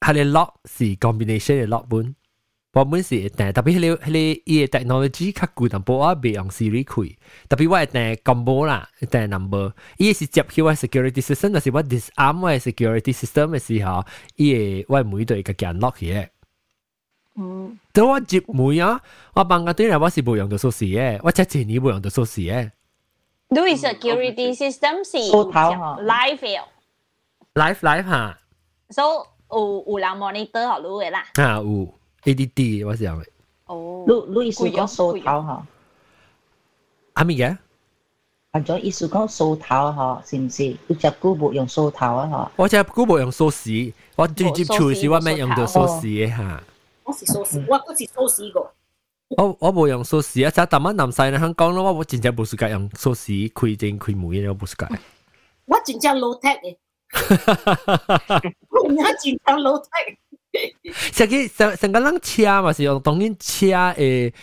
[0.00, 2.14] 它的 lock 是 combination 的 lock 本，
[2.72, 7.16] 本本是但特别迄个迄个伊的 technology 较旧淡薄，我袂用 Siri 开，
[7.50, 16.14] 特别我但 combo 啦，但 number，伊是接去我 security system，但是我 disarm 我 security system 的时候，伊我每队个件 lock 起。
[17.37, 17.41] 嘅。
[17.41, 19.01] 嗯，但我接每啊，
[19.33, 22.71] 我办个对嚟我是冇用到锁匙嘅，我只前年冇用到锁匙嘅。
[23.49, 26.59] do security system 是数头嗬 live 嘅
[27.53, 28.37] live live 吓，
[28.89, 29.01] ，so
[29.51, 31.23] 有有人 monitor 好路嘅啦。
[31.35, 31.93] 啊有
[32.23, 33.25] ADD 我是用嘅，
[33.67, 35.61] 哦，你你意思讲数头嗬？
[37.13, 37.55] 阿咪嘅，
[38.51, 40.75] 啊，种意思讲数头嗬，是唔是？
[40.87, 46.63] 有只股冇用数头啊我只估冇用锁匙，我直接处是我咩用到锁匙嘅吓。
[47.07, 48.71] 我是苏士，我嗰是苏士个。
[49.37, 50.51] 我我冇用锁匙啊！
[50.51, 54.99] 就淡仔南西咧，香港咯，我真正冇时间用锁匙开正开门嘅，我冇时间。
[55.65, 56.77] 我真正 low tech 嘅，
[58.69, 60.17] 我真正 low tech。
[61.13, 64.33] 成个成成个人车嘛是用当然车诶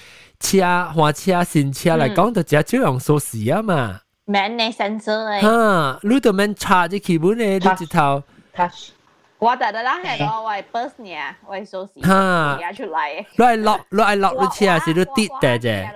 [0.40, 4.00] 车花车新车嚟讲，就只少用锁匙啊嘛。
[4.24, 8.24] man 嘅 sensor 嘅，哈，你都免插啲基本嘅，你直头。
[8.54, 8.90] ？touch
[9.44, 13.26] 我特特啦系个我系 bus 呢，我系数时哈而家出嚟嘅。
[13.36, 15.90] 你系落你系落你车是你跌嘅啫。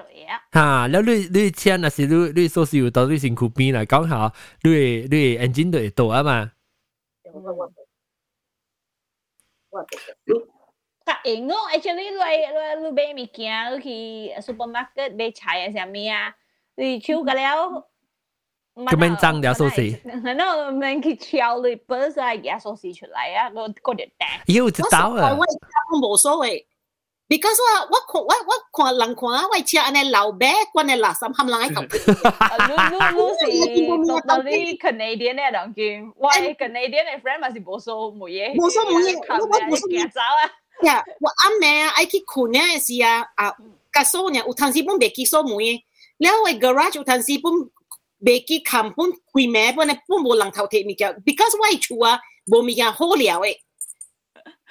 [0.52, 4.32] 吓，แล้ว你你车那是你你锁匙有到你身躯边嚟讲下，
[4.62, 4.70] 你
[5.10, 6.50] 你 engine 都会到啊嘛。
[11.04, 13.88] 较型咯，actually 你你你买物件，你去
[14.40, 16.34] supermarket 买菜啊，啥物啊，
[16.76, 17.90] 你手个了。
[18.78, 19.98] 咁样争了锁匙。
[20.34, 24.42] 那mình去敲你 bus 啊，嘢锁匙出嚟啊，个个条带。
[24.46, 25.46] 要知道啊我。
[25.92, 26.64] 我冇所谓，
[27.28, 31.82] because 我我看我我看人看啊，我车安尼老白，关你垃圾冚冷喺头。
[31.82, 31.86] 你
[33.70, 40.50] 你你是到底 Canadian 嘅当见，我系 Canadian 嘅 friend 咪是冇数冇嘢，冇数冇嘢我我冇数嘢走啊。
[40.82, 43.54] 呀，我阿妹啊，爱去困呢时啊，啊，
[43.92, 45.80] 甲锁呢，有阵时本未记锁门嘅，
[46.18, 47.52] 了我 garage 有阵时本
[48.20, 53.56] 未记冚本开门本咧，本无人头摕物件，because 我系厝啊，无物件好料嘅，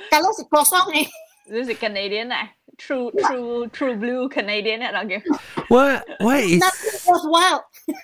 [0.09, 1.07] 但系是过爽嘅。
[1.45, 5.21] 你是 Canadian 啊，true true true blue Canadian 嘅当见。
[5.69, 5.77] 我
[6.19, 6.57] 我系
[7.05, 7.63] was wild。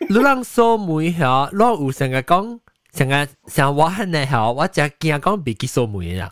[0.10, 2.60] 你人锁门吓，我有成日讲，
[2.94, 6.30] 成日成我系呢吓，我只惊讲别记锁门啦。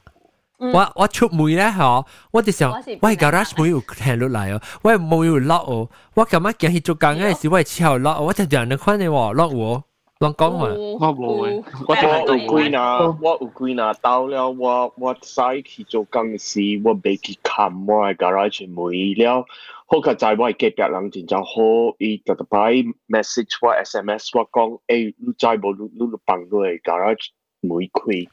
[0.61, 2.71] 我我出门咧吓，我哋想
[3.01, 9.81] 喂 garage 门有听落嚟哦，喂冇有 lock 哦，我咁样惊去做工嘅时，我系之后 lock，我就让你看你喎 lock 喎，
[10.19, 10.67] 乱讲嘛。
[10.99, 11.95] 我冇诶，我
[12.33, 18.91] 有几那我有几那到了，我我使去做工时，我未去看我嘅 garage 门
[19.23, 19.45] 了。
[19.89, 21.51] 好嘅在我嘅隔壁人真正好，
[21.99, 22.71] 伊特特摆
[23.07, 25.75] message 我 SMS 我讲，诶，你知无？
[25.93, 27.27] 你你帮我嘅 garage
[27.63, 28.27] 门开。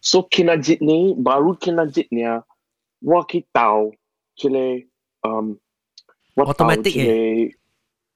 [0.00, 2.22] So kena jit ni, baru kena jit ni,
[3.02, 3.92] wa ki tau
[4.36, 4.86] cile
[5.24, 5.58] um
[6.36, 7.50] wa tau Automatic cile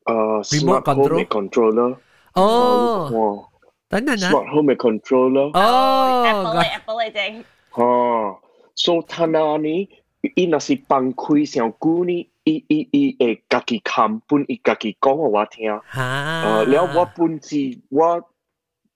[0.07, 1.09] uh smart control?
[1.09, 1.97] home controller.
[2.35, 3.49] 哦，哇
[3.89, 5.51] 等等啊， ，smart home controller.
[5.53, 7.45] 哦， Apple 嘅 Apple 嘅正。
[7.71, 8.41] 哈，
[8.75, 9.89] so 他那ni
[10.37, 15.67] 伊若是放开上久呢，伊伊伊会家己看本，伊家己讲互我听。
[15.69, 18.23] 吓，呃，了我本是我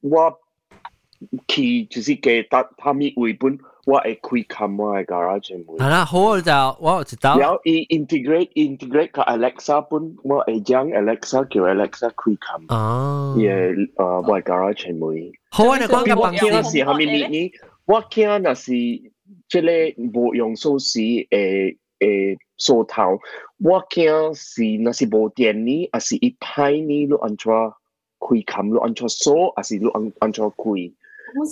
[0.01, 0.39] 我
[1.48, 5.78] 其就是嘅，但他咪為本，我係開冚我嘅 garage 門。
[5.78, 7.38] 係啦，好就我知道。
[7.38, 12.74] 然後 integrate integrate 個 Alexa 本，我係將 Alexa 叫 Alexa 開冚。
[12.74, 13.36] 哦。
[13.38, 15.32] 嘢，誒，我嘅 garage 門。
[15.52, 17.52] 好啊，你講嘅朋友是後面你你，
[17.86, 19.12] 我驚那是即
[19.62, 23.20] 係冇用手勢誒誒手頭，
[23.64, 27.06] 我驚是那是冇電呢，還是一派呢？
[27.06, 27.52] 你安怎
[28.20, 28.72] 開冚？
[28.74, 29.52] 你安怎鎖？
[29.56, 30.94] 還是你安安怎開？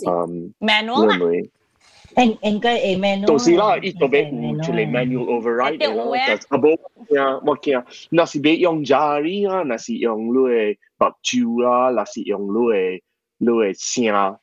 [0.07, 3.25] 嗯 manual 啊，咪应应该会 manual。
[3.27, 13.01] 就是啦，伊就俾有出嚟 manual override 嘅咯，就啊冇呀，我惊，那是俾用 jari 啊，那是用你嘅目睭啦，那是用你嘅
[13.37, 14.37] 你嘅声，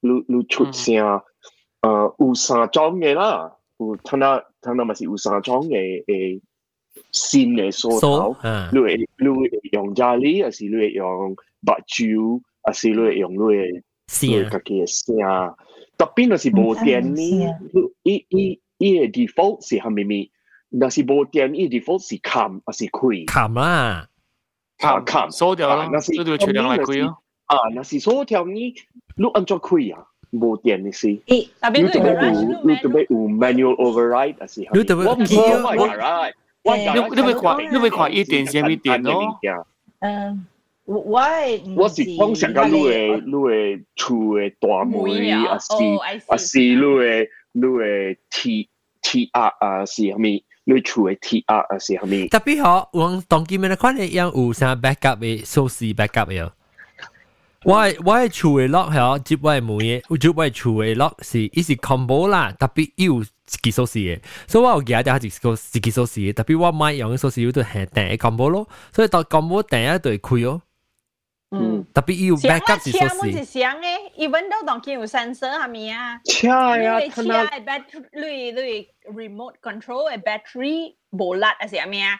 [0.00, 1.20] 你你出声，
[1.82, 6.40] 诶有三种嘅啦，有睇下睇下咪是有三种嘅诶
[7.12, 13.36] 线嘅梳头，啊你会你会用 jari，还是你会用目睭，还是你会用你
[14.08, 15.54] 嘅你线嘅家己嘅声。
[15.96, 17.54] 特别就是无电呢，
[18.02, 20.30] 伊伊 伊嘅 default 是系咪咪？
[20.70, 23.24] 若是无电，伊 default 是冚还是开？
[23.26, 24.08] 冚啦，
[24.80, 27.18] 啊冚收掉咯，若是收掉全量嚟开咯。
[27.46, 30.04] 啊，若是锁条呢，你按怎开啊？
[30.32, 31.14] 无电嘅事。
[31.60, 34.78] 特别对你特别 garage 有，你特别有 manual override 还是系咪？
[34.80, 36.32] 你特别我唔记啊我唔系 garage，
[36.64, 39.38] 我你你咪看，你咪看伊电线咪电咯。
[40.00, 40.44] 嗯，
[40.88, 48.68] 我我诶我是讲成个你嘅你嘅厝嘅大门，啊还是哦，I see 还是你嘅你嘅 T
[49.02, 50.44] T R 啊是系咪？
[50.66, 52.28] 你厝嘅 T R 啊是系咪？
[52.28, 56.50] 特别好，我当见面看你样有啥 backup 嘅，锁匙 backup 嘅。
[57.64, 57.82] 我我
[58.14, 70.60] 系厝嘅 lock 系，接我系门嘅，接我系厝嘅 lock 是，伊是 combo 啦，特别有一支锁匙嘅，所以我有记得一支锁一支锁匙嘅，特别我买用嘅锁匙有对系订嘅 combo 咯，所以当 combo 订一对开哦，
[71.49, 71.89] Mm.
[71.97, 73.01] Tapi you siang backup si Sosi.
[73.01, 74.13] Siang pun si siang eh.
[74.21, 76.21] Even though dong kini sensor kami ah.
[76.21, 76.29] ya.
[76.29, 76.93] Cia ya.
[77.65, 78.77] Battery lui
[79.09, 82.13] remote control a battery bolat asyik kami ya.
[82.13, 82.17] Ah.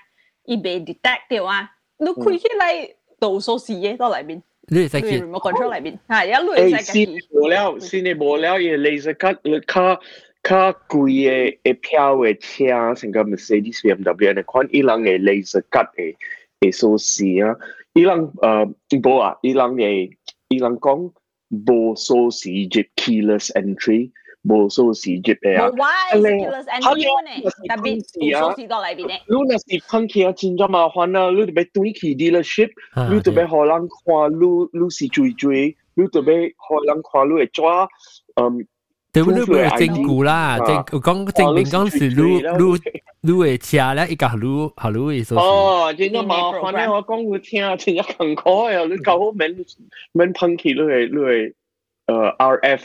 [0.49, 1.69] Ibe detect dia wah.
[2.01, 2.45] Lu kui hmm.
[2.49, 2.75] ke lai
[3.21, 4.41] tau Sosi ye eh, tau lai bin.
[4.73, 5.21] Lui sai ki.
[5.21, 6.01] Remote control lai bin.
[6.09, 6.89] Ha ya lui sai ki.
[6.89, 10.01] Sini bolau sini bolau ye laser cut le car
[10.41, 15.61] car kui ye e piao e cia sehingga Mercedes BMW ni kon ilang e laser
[15.69, 16.17] cut e
[16.65, 17.53] e Sosi ya.
[17.53, 17.61] Ah.
[17.61, 17.78] Ha.
[17.98, 18.74] 伊人诶
[19.08, 20.10] 无啊，伊人嘅
[20.48, 21.12] 伊人讲
[21.50, 24.10] 无锁匙接 keyless entry，
[24.42, 25.76] 无锁匙接嘅啊冇。
[25.76, 29.20] 坏 skills and 好 you 呢，特别倒数时到里边咧。
[29.28, 31.30] 你若是喷起啊，真正麻烦啊！
[31.30, 37.88] 你特别对去 dealership，啊你特别互人看你你是追追，你特别互人看你嘅抓，
[38.40, 38.66] 嗯，
[39.12, 42.80] 对，你唔系证据啦，啊证讲证明讲是你你
[43.20, 44.32] 你嘅车咧，伊个你
[44.76, 45.40] 下你嘅锁匙。
[45.40, 48.84] 哦，真正麻烦咧，我讲佢听，真正辛苦啊！
[48.84, 49.54] 你搞好免
[50.12, 51.54] 免喷起你嘅你嘅
[52.06, 52.82] 诶 RF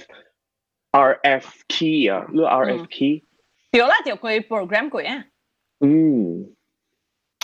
[0.91, 3.23] RF key 啊，你 RF key，
[3.71, 5.25] 对啦，就佢 program 佢啊。
[5.81, 6.45] 嗯，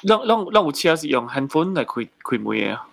[0.04, 2.88] 让让让有车是用 handphone 嚟开开门嘅啊。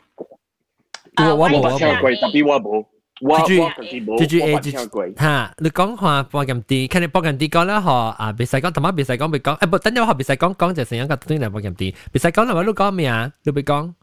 [1.18, 2.86] 我我冇我冇听过，特别我冇，
[3.20, 5.06] 我我最特别冇，最最诶我冇听过。
[5.16, 13.32] 吓，你讲话波咁啲，看你波咁啲讲啦，嗬啊，别使讲，同埋别使讲，别讲，诶不，等阵我别使讲，讲就成一个对嚟波咁啲，别使讲啦，我都讲咩啊？
[13.44, 13.94] 你别讲，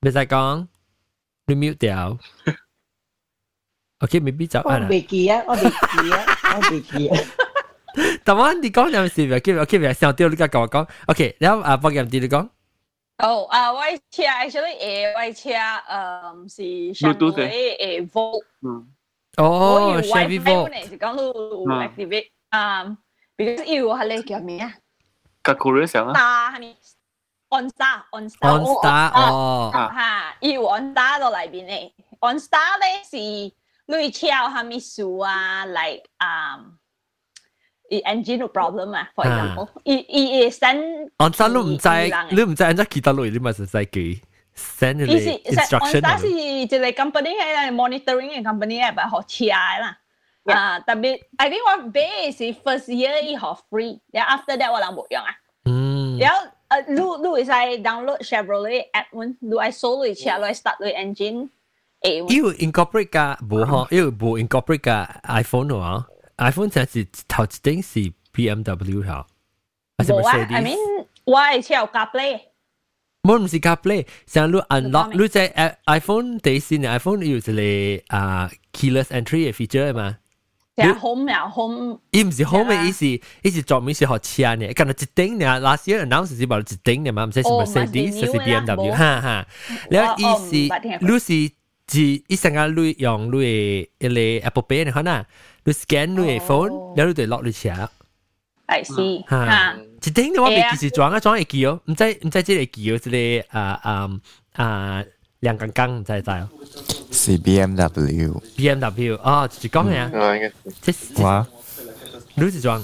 [0.00, 0.66] 别使讲，
[1.46, 2.18] 你 mute 掉。
[4.00, 4.86] OK，未必就我系啦。
[4.90, 6.26] 未记啊，我未记啊，
[6.56, 7.20] 我未记啊。
[8.24, 12.48] 但系你讲有时唔记唔记唔上掉，你而家跟我讲，OK，然后啊波咁啲你讲。
[13.18, 18.42] 哦，啊，我嘅车 actually 诶，我嘅车诶是上 Bluetooth 嘅诶 Volt。
[18.62, 18.88] 嗯，
[19.36, 20.68] 哦，Chevy Volt。
[20.70, 21.22] 呢是讲到
[21.86, 22.96] activate，啊，
[23.36, 24.74] because 要系你叫咩啊？
[25.42, 26.12] 个 courier 上啊。
[26.14, 26.76] Star 系咪？
[27.50, 28.58] On Star，On Star。
[28.58, 31.92] On Star 哦吓，要 On Star 到嚟边咧？
[32.20, 33.16] On Star 咧是
[33.92, 35.64] 类似系咪数啊？
[35.66, 36.58] like 啊。
[37.90, 41.88] i engine no problem 啊，for example，i i i send 按山都唔制，
[42.30, 44.20] 你唔制按咗几多类，你咪实际记
[44.56, 49.98] send 你意思 instruction 但是一个 company 系 monitoring 嘅 company 系咪学车啦？
[50.44, 55.34] 啊，特别 I think 我 base first year 以后 free，然后 after that 我谂冇用啊。
[55.64, 56.18] 嗯。
[56.18, 61.48] 然后诶，你你会使 download Chevrolet app 门，你系 solo 嚟车，你系 start 你 engine。
[62.04, 66.06] 要 incorporate 噶冇嗬，要冇 incorporate 噶 iPhone 啊
[66.38, 69.26] ，iPhone 就系头一定是 BMW 吓，
[69.98, 70.54] 还是冇啊 Mercedes？
[70.54, 72.40] ，I mean 我系车有夹 play。
[73.22, 77.52] 冇唔是 CarPlay，像你 unlock，你在 iPhone 第一先，iPhone 有一个
[78.14, 80.18] 啊 keyless entry 嘅 feature 嘛。
[80.76, 82.00] 就系 home 呀 home。
[82.10, 83.06] 伊唔是 home 嘅意思，
[83.42, 84.66] 伊是专门是学车呢。
[84.74, 89.46] 咁啊一顶呢，last year announce 是话一顶呢嘛，唔使是 Mercedes，是 BMW，哈哈。
[89.88, 91.54] 然后伊是你是
[91.86, 95.24] 自伊成日你用你嘅你 Apple Pay 你看呐，
[95.64, 97.90] 你 scan 你嘅 phone，然后你就落你车。
[98.66, 99.76] I see，吓吓。
[100.02, 104.10] 一顶呢我未记是装啊装会记哦，唔知唔知即系记哦，即个啊啊
[104.54, 105.04] 啊
[105.40, 106.48] 亮刚刚唔知知哦。
[107.10, 108.40] 是 BMW。
[108.56, 110.10] BMW 哦，就是讲咩啊？
[110.14, 110.52] 啊，应该
[110.92, 111.46] 即哇！
[112.34, 112.82] 你是装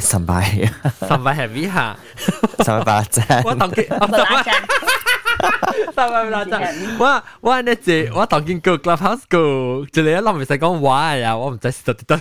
[0.00, 0.68] 三百，
[1.00, 1.96] 三百 heavy 吓，
[2.64, 3.42] 三百八站。
[3.44, 4.18] 我当佢三百
[5.94, 12.20] 三百八站，我我呢只我当见个 clubhouse 个，即系一谂唔使讲话呀，我唔知是到底得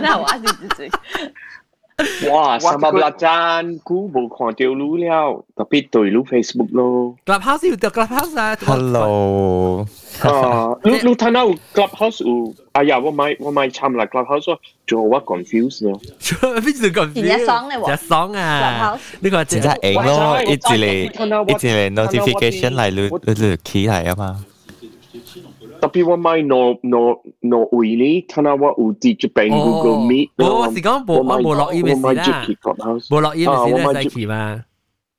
[0.00, 0.90] 那我是自己。
[2.30, 7.16] 哇，三百八站，估冇看到你了，特别对你 Facebook 咯。
[7.24, 9.86] clubhouse 要到 clubhouse 啊 Hello。
[10.22, 14.56] 啊，你你睇到 Clubhouse 有，哎呀，我买我买参啦 Clubhouse，
[14.86, 16.00] 仲我 confuse 咯。
[16.20, 18.98] 边度咁而家爽咧喎而家爽啊！
[19.20, 24.44] 呢个真系硬咯，一直嚟一直嚟 notification 嚟，你你 key 嚟啊嘛。
[25.78, 34.64] 特别我买 no no no 位呢，睇下我有啲这边 Google Meet，我是讲冇我冇落 email 我买啦 Jackie Clubhouse，冇落 email 啊我买咧，使嘛？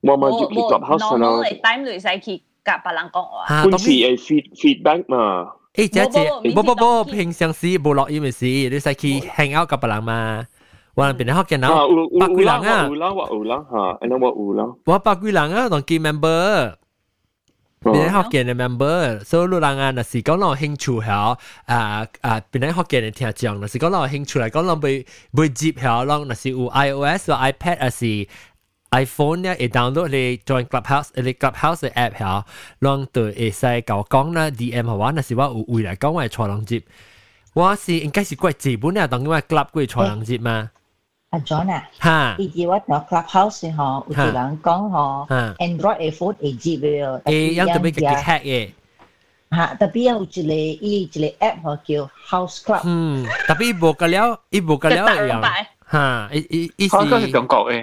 [0.00, 3.44] 我买冇 Jackie 冇 Clubhouse 啦 normal，嚟 time 嚟使去 夹别人讲话。
[3.54, 3.78] 啊，本当然。
[3.78, 10.44] 次诶 feed feedback 嘛，诶，姐姐，冇冇不不不，冇平常时冇落 email 时，你使去 hang out กับ别人嘛？
[10.94, 12.94] 我边啲学见啊到有百几人有有啦，啊我有？
[12.96, 16.74] 啦，我有啦吓，然后我有啦，我百几人啊，当记 member。
[17.80, 21.38] 边啲学见嘅 member，所以路人啊，若是讲攞兴趣系啊
[22.22, 28.04] 啊，边啲学见嘅听众，若是讲攞兴趣嚟讲，攞会会接系，攞若是有 iOS 或 iPad 还是
[28.92, 32.44] iPhone 咧，会 download 你 join Clubhouse，你 Clubhouse 嘅 app 系，
[32.80, 36.82] 攞对会使教讲啦，DM 系话，若是我有会嚟讲，我系坐两接，
[37.54, 40.70] 我是应该是贵基本啊，当然我 club 贵坐两接嘛，
[41.30, 48.70] 阿 John 啊，吓，以前我条 clubhouse 嗬，有啲人讲嗬吓，Android iPhone 会接嘅，诶，有特别嘅 hack 嘅。
[49.50, 55.42] 吓，特别有一个伊一个 app 嗬叫 House Club，嗯，tapi ibu kalau ibu kalau yang
[55.90, 57.82] ha i i i 香港系中国嘅。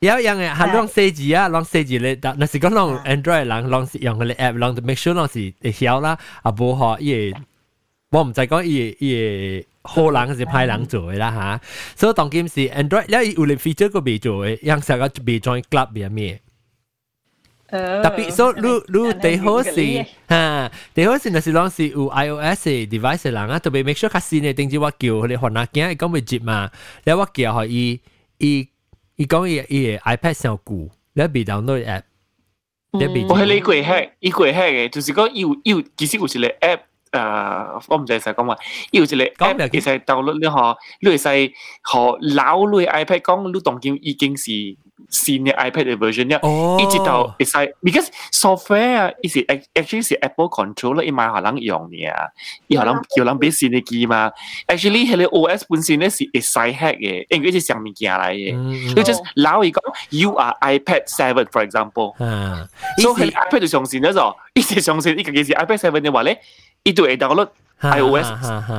[0.00, 7.38] 有样嘅系攞四字啊，攞四字你，但系讲攞 Android 人攞用佢哋 app，攞 make sure 攞是会晓啦，啊无学伊个，
[8.18, 11.60] 我唔知讲伊个伊个好人是歹人做嘅啦吓，
[11.96, 16.40] 所以当今是 Android 咧有啲 feature 个未做嘅，样成个未 join club 嘅咩？
[17.70, 17.78] 特
[18.18, 26.70] 别所以你你最好是吓，最好是若是讲是有 iOS 嘅 device 嘅人啊，特别 make sure 较新嘅定住我叫佢哋学哪件，讲未接嘛，
[27.04, 28.00] 你我叫佢伊
[28.38, 28.68] 伊
[29.16, 32.02] 伊讲伊伊 iPad 上顾，你未 download app，
[32.92, 36.80] 你未我系你过 hack，伊过 hack 嘅，就是讲要要其实有一个 app。
[37.12, 38.56] 诶，我唔知使讲话，
[38.90, 44.50] 要一个 app 其实 download 你嗬，你会使学老你 iPad 讲，你当今已经是
[45.08, 46.38] 新嘅 iPad 嘅 version 啦，
[46.80, 47.52] 一直到会使，
[47.82, 49.44] because software 啊，伊是
[49.74, 52.28] actually 是 Apple control 啦，伊买可能用嘅啊，
[52.66, 54.30] 伊可能叫人俾新嘅机嘛，
[54.68, 62.66] actually 系你 OS 本身咧是会使 hack 嘅，因为系上物件嚟嘅，你 just 老伊讲 you are iPad seven for example，啊，
[62.98, 66.40] 所以 iPad 就上线咗就，伊是上线，伊个嘅是 iPad seven 嘅话咧。
[66.84, 67.48] 伊都会 download
[67.81, 68.27] iOS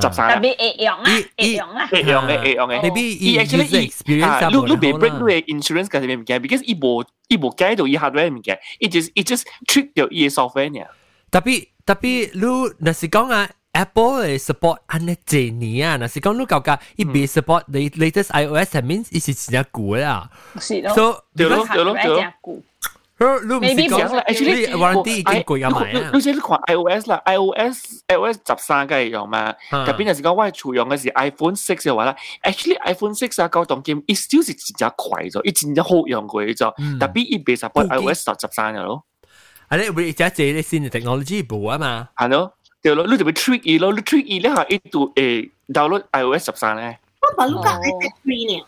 [0.02, 1.88] chập xài đặc biệt ế yong á ế yong á.
[1.92, 4.78] Ế yong á ế yong á maybe e actually user e- experience à lúc lúc
[4.80, 7.84] bị break lúc insurance cái gì mình kể because e bộ e bộ cái đồ
[7.84, 10.84] e hardware mình kể it just it just trick the e software nha.
[11.30, 16.00] Tapi tapi lu nasi kong à Apple eh, support anak ni ah.
[16.00, 19.38] Nasi kau nu kau ka, it be support the latest iOS that means it is
[19.38, 20.26] jinak lah.
[20.58, 21.68] So, because,
[23.18, 23.60] 咯對咯對咯。
[23.60, 26.10] 你唔是講，actually warranty 已經貴咗買啊。
[26.12, 39.04] 你你你看 iOS 啦，iOS iOS 十三嘅用嘛，特別係講我係儲用嘅是 iPhone six 嘅話啦，actually iPhone six 啊，高檔機，伊 still 是真正快咗，伊真正好用過咗，特別伊未 support iOS 十十三嘅咯。
[39.68, 42.08] 啊，你會而家借啲新嘅 technology 部啊嘛。
[42.16, 42.52] 係咯，
[42.82, 46.98] 對咯，你就會 trick 伊咯，你 trick 伊咧嚇，伊度誒 download iOS 十三咧。
[47.36, 47.80] 我 iPad
[48.24, 48.64] 呢？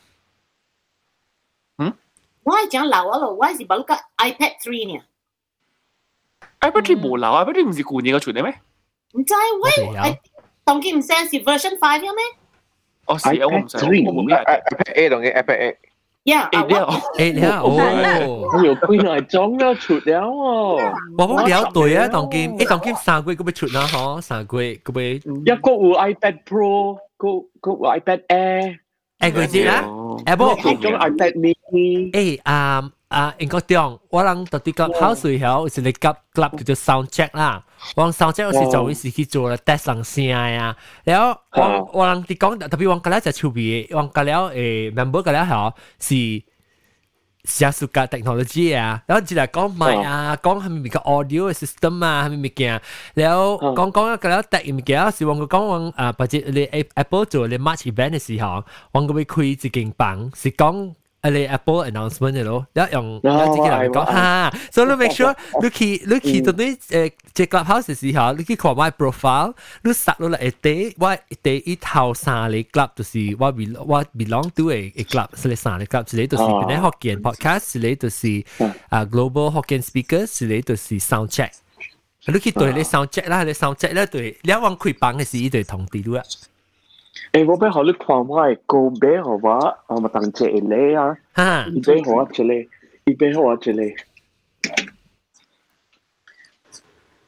[2.39, 2.39] 嗯？
[2.43, 5.01] 我系讲老啊咯，我系把录个 iPad three 呢。
[6.61, 8.53] iPad three 冇老，iPad three 唔是旧年嘅出嚟咩？
[9.13, 10.19] 唔知喂，
[10.63, 12.23] 当佢唔 send 是 version five 嘅咩？
[13.07, 13.77] 哦，是啊，我唔知。
[13.77, 15.77] iPad A 同嘅 iPad A。
[16.25, 16.89] Yeah，诶了，
[17.19, 20.93] 诶了，哦，我有几耐装咗出了喎。
[21.19, 25.55] 我冇了对啊，当今诶当今三个月佢要出啦，嗬，三个月佢要。
[25.55, 28.79] 一个有 iPad Pro，个个有 iPad Air。
[29.19, 29.83] 诶佢知啦
[30.25, 32.11] ，Apple 其中 iPad mini。
[32.11, 33.99] 诶啊啊，应该点？
[34.09, 35.99] 我谂到啲个 house 时候，是你急
[36.33, 37.63] club 叫做 sound check 啦。
[37.95, 40.75] 我 sound check 我是做时去做啦，test 上声啊。
[41.03, 46.48] 然后我我谂啲讲特别我嗰咧就出边，我嗰咧诶 member 嗰咧系是。
[47.43, 52.81] 成熟嘅 technology 啊，然后只系讲麦啊，讲系咪个 audio system 啊，系咪物件，
[53.13, 56.63] 然后讲讲一个咧 tech 物件，是我讲讲啊，或者你
[56.95, 60.93] Apple 做你 March event 嘅时候，我会开一间房，是讲。
[61.31, 69.53] 你 Apple announcement 嘅咯，一用有自己人讲哈，所以你 make sure 你去你去到啲诶即 clubhouse 嘅时候，你去看我 profile，
[69.83, 78.43] 你杀落嚟第我第一头三个 club 就是我 be 我 belong to 嘅 club，是你三个 club，是你就是边啲学见 podcast，是你就是
[78.89, 81.49] 啊 global 学见 speaker，是你就是 sound check。
[82.27, 86.21] 你去对你 sound check 啦，你 sound check 咧对，你一往开房嘅时，伊对通知啦。
[87.33, 92.43] 诶，我俾学你看我系高俾好话，我咪当借你啊，吓，伊俾我一个，
[93.05, 93.71] 伊俾我一个。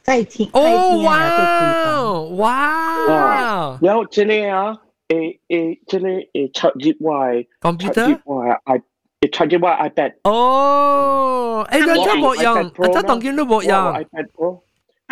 [0.03, 3.77] 再听，哦哇哇！
[3.81, 4.77] 然后这里啊，
[5.09, 8.81] 诶诶，这里诶插入我系 computer，插入我系 i，
[9.21, 10.13] 诶插入我 iPad。
[10.23, 13.71] 哦，诶，你真冇用，真当见都冇用。
[13.77, 14.59] iPad Pro。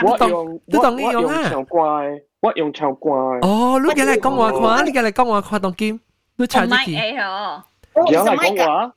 [0.04, 3.11] 我用你当你我用啊唱乖， 我用潮掛。
[3.47, 6.01] 哦，你嘅嚟講話誇，你嘅嚟講話誇當劍，
[6.37, 6.97] 你查自己。
[6.97, 8.93] 而家嚟講話，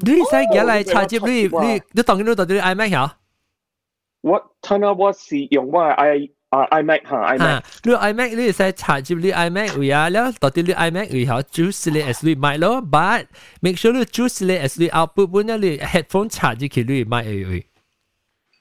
[0.00, 3.16] 你使而家嚟查接你你你當劍你當劍 iMac 嚇？
[4.22, 7.62] 我睇下我是用我 i 啊 iMac 嚇 iMac。
[7.84, 13.26] 你 iMac 你使查接你 iMac 位啊，了當劍你 iMac 位嚇，choose 你 as 你買咯，but
[13.60, 17.66] make sure 你 choose 你 as 你 output 本啊你 headphone 查自己你買位位。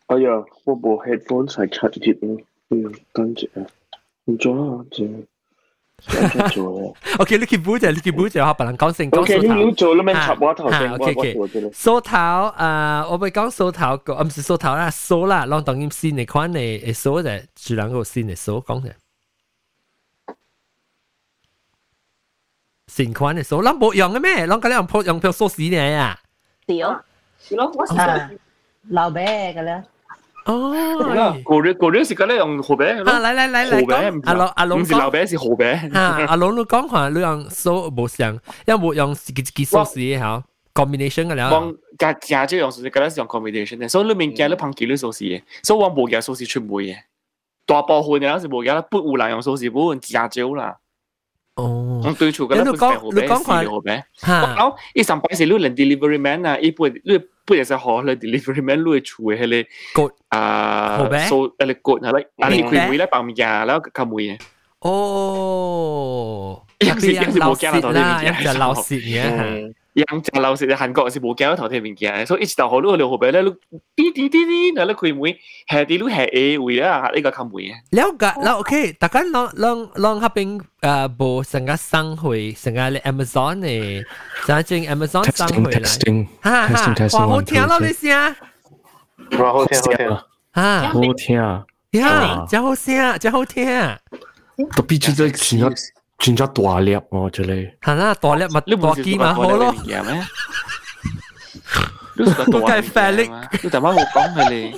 [0.08, 0.30] 哎呀，
[0.66, 2.38] 我冇 headphone 查查接咯，
[2.70, 3.66] 嗯，等陣啊。
[4.27, 5.07] 咗啊，就
[6.29, 6.95] 就做啊。
[7.19, 9.61] OK，你去补就你去补就学别人讲成讲 OK，你数头。
[9.61, 10.15] 要做啦咩？
[10.15, 11.71] 插我头吓先，我，OK 我 OK 做咗啦。
[11.75, 18.93] 数头啊，我咪讲数头个，唔是数头啦，数啦，让当然先嚟款嚟诶数就自然个先嚟数讲嘅。
[22.87, 24.47] 先款嚟数，咱冇用嘅咩？
[24.49, 26.19] 咱嗰啲用铺用票数死你啊！
[26.67, 27.05] 屌，
[27.39, 28.31] 是咯，我啊，
[28.89, 29.83] 老白嘅咧，
[30.46, 30.72] 哦，
[31.44, 35.92] 嗰啲嗰啲是嗰啲用河餅啊，嚟嚟嚟嚟講，阿龍阿龍唔是老餅是河餅。
[35.92, 38.34] 嚇，阿龍你講話你用數冇上，
[38.68, 40.44] 因為冇用自己自己數死嚇
[40.74, 41.50] ，combination 嘅啦。
[41.50, 46.96] 幫家家姐用數字，嗰啲是用 combination 嘅，所以你面見你旁幾啲數字嘅，所以我冇嘅數字出唔會嘅。
[47.66, 50.78] 大部分嘅是冇嘅，不有人用數字，不過家姐啦。
[51.56, 53.64] 哦，我对住噶啦，你讲你讲话，
[54.22, 60.98] 然后伊上班时，你连 delivery man 啊，伊不你不也是好咧 delivery man 你住嘅系咧，割啊，
[61.30, 64.38] 收诶咧割啊咧，啊你佢会咧放假啦，佢冇嘢。
[64.80, 69.74] 哦，一啲人流血啦，一就流血嘅。
[69.96, 73.42] 飲茶樓食韓國是無驚頭天物件，所以一直到好路路後邊咧，
[73.96, 75.34] 滴滴滴滴，嗱咧開門，
[75.70, 77.64] 係啲路係 A 位啦，呢個冚門。
[77.92, 84.04] 了解，嗱 OK，大家讓讓讓下邊誒無成個生會，成個咧 Amazon 咧，
[84.46, 85.90] 就正 Amazon 生會啦。
[86.42, 88.36] 哈哈，哇好聽咯你聲，
[89.40, 90.10] 哇好聽好聽，
[90.52, 93.66] 啊好聽，呀，真好聲，真好聽，
[94.76, 95.64] 都必須在前一。
[96.19, 99.75] 转咗大粒喎，这里系啦大粒咪大机咪好咯
[102.17, 103.31] 你系都系 Felix
[103.63, 104.73] 你大妈会讲系你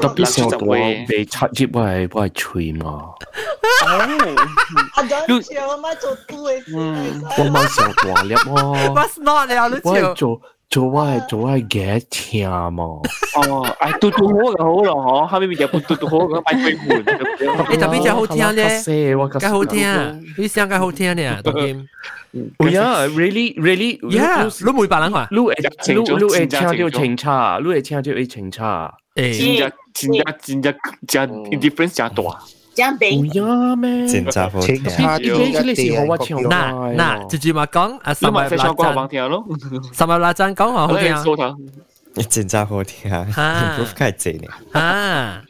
[0.00, 0.58] 特别上大
[1.06, 3.02] 被插叶我系我系吹嘛，
[4.94, 6.62] 阿咗笑我妈做都嘅，
[7.38, 12.84] 我冇上大粒喎， What's not 了你我系笑做 做我系做我系嘅听嘛，
[13.34, 16.98] 哦，哎，嘟嘟好就好咯，嗬，后面面有嘟嘟好咁买杯换。
[17.70, 21.86] 你特别真好听咧我梗好听你声梗好听咧当然
[22.58, 23.98] Oh yeah, really, really.
[24.02, 25.52] Yeah，你每白人话你会
[25.82, 28.94] 情中你你会情家听到情中情差，你会听到啲情差。
[29.16, 30.74] 真正真正真正
[31.08, 32.38] 真 difference 真大。
[32.74, 34.08] 这样俾 Oh yeah 咩？
[34.08, 34.82] 真系好听。
[34.82, 39.44] 呢呢呢时候我唱嗱嗱，直接咪讲啊，你三日咪非常讲拉帮听咯。
[39.92, 41.56] 三日拉真讲话好听数头。
[42.28, 43.76] 真系好听啊啊！
[43.78, 44.48] improve 太正咧。
[44.72, 45.42] 啊！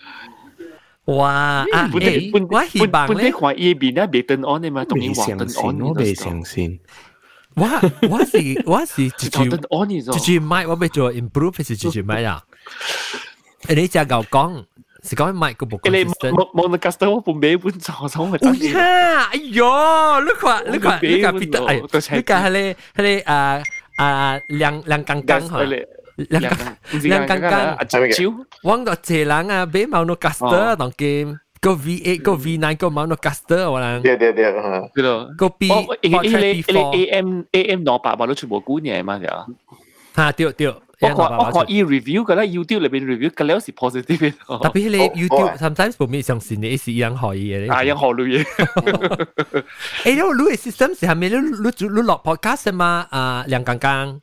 [1.06, 1.66] 哇啊！
[1.92, 3.38] 本诶本我希望本咧地。
[3.40, 6.78] 看依边咧未登 on 嘅嘛，当然未上话登 on 线，我未上线。
[7.54, 7.66] 我
[8.08, 12.42] 我是我是直接登 on 呢直接买，我要做 improve 是直接买啊！
[13.64, 14.64] 诶，你只够讲
[15.04, 16.30] 是讲买个部你 consistent。
[16.32, 19.28] 冇冇那 custom 我本尾本错咗咪哦呀！
[19.32, 23.62] 哎呦，你看你看你看彼得，哎，你看迄个迄个啊
[23.96, 25.62] 啊亮亮刚刚哈。
[26.28, 27.98] 亮刚亮刚刚，阿招，
[28.64, 34.60] 往到这人啊，俾冇no caster 当 game，个 V eight 个 V nine 个冇no caster 我人，对对对，吓。
[34.60, 35.30] 系咯。
[35.38, 39.26] 个 B 哦，你你 portrait 你 before， AM AM 攞八百都全部官嘢嘛就。
[40.16, 44.32] 吓对对， 我看我看 e review 嘅咧，YouTube 里边 review 嘅咧是 positive 嘅。
[44.62, 47.72] 特别你 YouTube sometimes 冇咩上线你是一样可以嘅。
[47.72, 49.64] 啊，样学类嘢。
[50.04, 50.12] 诶，你
[50.50, 53.06] 你 system 是系咪你你你落 podcast 嘛？
[53.10, 54.20] 啊，亮刚刚。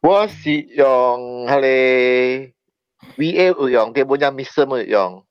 [0.00, 2.52] 我是用系你
[3.32, 5.24] VA 有用，基本上 Miss 冇用。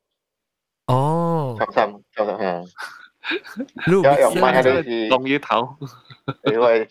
[0.87, 1.55] 哦。
[1.59, 2.63] 三三三三吓。
[3.87, 5.07] 你有用买系你是。
[5.07, 5.77] 龙鱼头。
[6.51, 6.89] 因为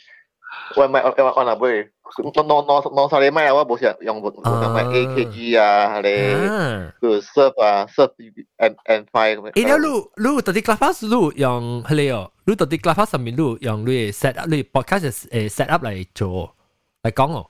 [0.77, 1.89] 我买我我我嗱杯，攞
[2.24, 8.14] no no no sorry 賣我冇想用我想買 AKG 啊，嚟佢 serve 啊 serve
[8.58, 9.52] and and five 咁。
[9.52, 16.56] 誒，你錄錄到啲 Clubhouse 錄用係你哦，錄到啲 Clubhouse 上面錄用你 set up 你 podcast 誒 set up 嚟做
[17.04, 17.46] 嚟講哦。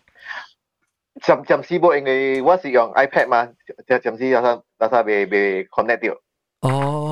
[1.21, 3.47] 暫暫時冇，因為我是用 iPad 嘛，
[3.87, 6.15] 暫暫時有陣有陣未未 connect 到。
[6.69, 7.06] 哦。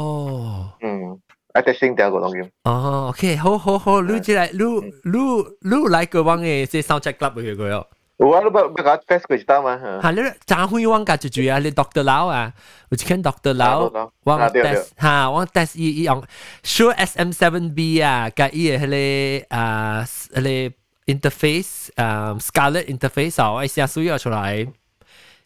[1.55, 2.51] 嗯，iPad 先掉个东西。
[2.65, 4.59] 哦，OK，好好好，你即系你
[5.11, 5.19] 你
[5.63, 7.87] 你嚟个帮嘅即系 sound check club 嘅佢哦。
[8.19, 9.77] 我都不不搞 face 佢知道嘛。
[10.03, 12.53] 系你张辉旺嘅就主要你 Doctor Lau 啊，
[12.91, 16.23] 我只看 Doctor Lau，我 test 吓，我 test 伊伊用
[16.63, 20.75] Sure SM7B 啊，嘅伊嘅迄个啊迄个。
[21.07, 24.65] interface 啊、um, Scarlett interface 啊，我一下需要出来，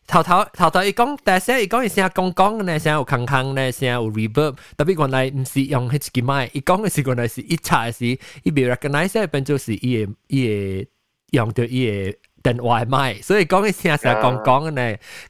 [0.09, 8.05] 頭頭頭頭伊講，但係伊講伊聲講講咧，聲有空空咧，聲有 reverb，特別原來唔是用迄支麥，伊講嘅是原來是一查嘅是，
[8.43, 10.87] 伊未 recognize 變做是伊嘅伊嘅
[11.29, 14.81] 用到伊嘅電話麥，所以講嘅聲成講講嘅呢，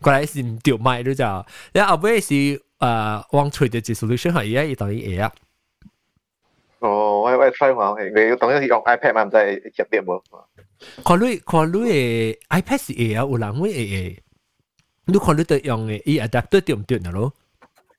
[0.06, 1.26] 原來是唔對麥都就，
[1.74, 2.62] 然後後尾是誒
[3.32, 5.32] 往吹嘅 solution 係而家伊當伊嘢啊。
[6.80, 10.24] 哦，我我 try 嘛，你當然是用 iPad 嘛，唔使接電無。
[11.04, 14.24] 看你看你嘅 iPad 是會啊，有人會會。
[15.09, 17.11] 你看你对用嘅，伊 adapter 对唔对啊？
[17.13, 17.33] 咯，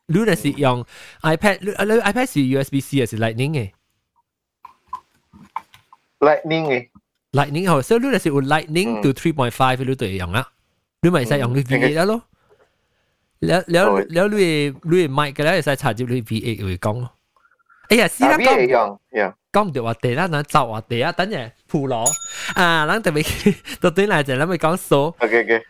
[0.07, 0.86] 你若是用
[1.21, 3.71] iPad，你你 iPad 是 USB C 还是 Lightning 嘅？
[6.19, 6.89] Lightning 嘅，
[7.31, 10.47] Lightning 好，所以你若是有 Lightning to three point five，你对用啊，
[11.01, 12.21] 你咪使用你 V8 啊咯。
[13.41, 14.47] แล้วแล้วแล้วลุย
[14.89, 17.11] ลุยไมค์ก็แล้วใส่插接你 V8 会讲咯。
[17.89, 18.97] 哎呀，是啦，讲
[19.51, 22.05] 讲唔到话地啦，嗱就话地啊，等阵铺罗
[22.55, 25.13] 啊，咱特别到对嚟就咱咪讲数。
[25.19, 25.63] OK OK。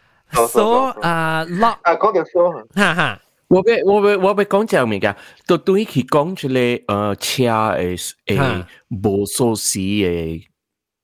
[0.48, 3.20] so 啊 lock 啊，讲到 so，哈哈。
[3.48, 7.44] 我俾我俾我俾讲正物件，都对佢讲出嚟诶车
[7.78, 10.44] 诶诶无锁匙诶，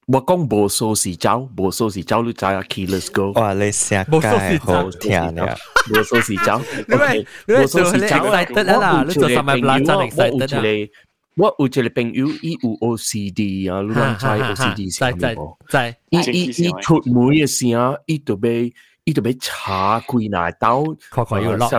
[0.07, 2.59] 我讲无锁匙走，无锁匙走你知啊？
[2.67, 3.53] Keyless Go，哇！
[3.53, 5.55] 你成街好听啊！
[5.91, 6.59] 无锁匙走，
[6.91, 10.89] OK，无锁匙走嚟得啦，你做什么拉真嚟使得啊？
[11.37, 15.55] 我有一个朋友，伊有 OCD 啊，你谂知 OCD 是咩无？
[15.69, 18.73] 知，伊伊伊出门嘅时候，伊就俾。
[19.06, 21.70] 呢度俾查貴拿刀，確確要落。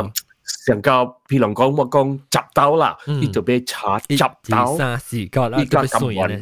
[0.65, 0.91] 成個
[1.27, 4.17] 譬如講我講執刀啦，呢度俾查執
[4.49, 4.77] 刀，
[5.57, 6.39] 依家咁運，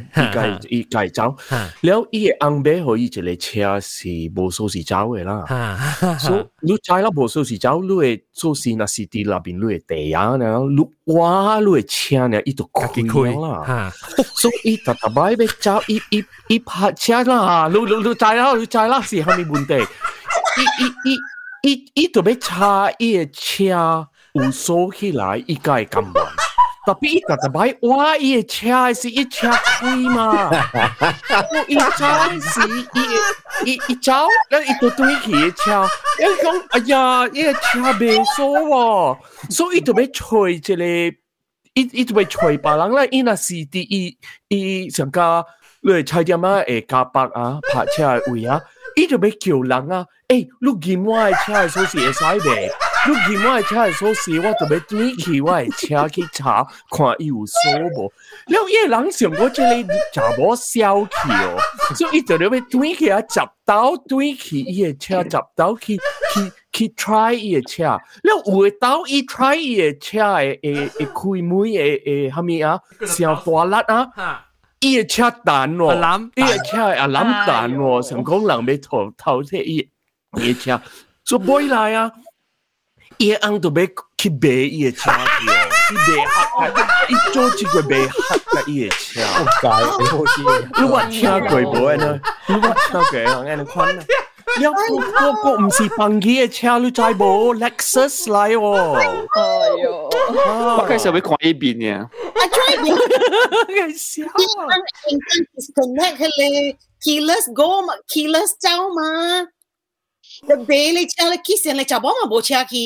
[0.68, 1.36] 依家依家走。
[1.80, 5.44] 然後依個硬幣可以一個車是無數時走嘅啦。
[6.20, 13.92] 所以你揸啦無數時走，你會做事那是地那邊你會地啊，然後你哇你會車呢，依度虧啦。
[14.36, 19.84] 所以依特特擺俾走，依依依拍車啦，你你你揸啦，你揸啦是係咪問題？
[20.57, 21.17] 伊伊
[21.63, 26.21] 伊伊伊特别差，伊个车有锁起来，伊个会咁乱。
[26.83, 28.17] 特别伊特特摆，哇！
[28.17, 30.49] 伊个车是一车开嘛，
[31.67, 32.67] 伊车是
[33.63, 34.11] 伊伊伊走，
[34.49, 35.71] 然后伊就对起个车，
[36.19, 39.17] 然后讲哎呀，伊个车未锁喎，
[39.51, 40.83] 所以伊特别吹一个，
[41.73, 44.17] 伊伊特别吹别人啦，伊若是啲伊
[44.47, 45.45] 伊上加
[45.83, 48.59] 你菜店啊，诶加白啊，泊车位啊。
[48.96, 52.70] 伊就ท叫人啊诶ไม่เกี่ยวหลังอ่ะเอ้ยลูกยิ้มไหว้ชาดโซเซียไซส์แบก
[53.06, 56.54] ลูกยิ้มไหว้ชาดโซเ去去ยว่าตัวไม่ตรีคิวว่า诶诶开เช้าขี้ช้า
[74.85, 75.95] 伊个车蛋喎，
[76.35, 79.89] 伊个车系阿谂蛋喎，成功人要投投即伊
[80.41, 80.81] 伊个车，
[81.23, 82.11] 做买来啊！
[83.17, 83.85] 伊个翁都要
[84.17, 85.17] 去买伊个车去
[86.57, 89.21] 哦，伊买黑，伊做一个买黑嘅伊个车。
[90.81, 92.19] 你话听过无啊？
[92.47, 93.55] 你话听过啊？
[93.55, 94.03] 你看啊！
[94.60, 98.92] 有個個唔是 bằng 嘅車，你知無？Lexus 嚟喎。
[98.94, 99.04] 哎
[99.82, 100.08] 呦！
[100.78, 102.08] 我開始會看一邊嘅。
[102.34, 102.98] I tried it.
[103.68, 104.24] 嘅笑。
[105.10, 105.18] 你
[105.54, 109.48] disconnect 佢 keyless go 嘛，keyless 走嘛。
[110.42, 112.76] 你俾你車你 kiss 你就幫我部車去。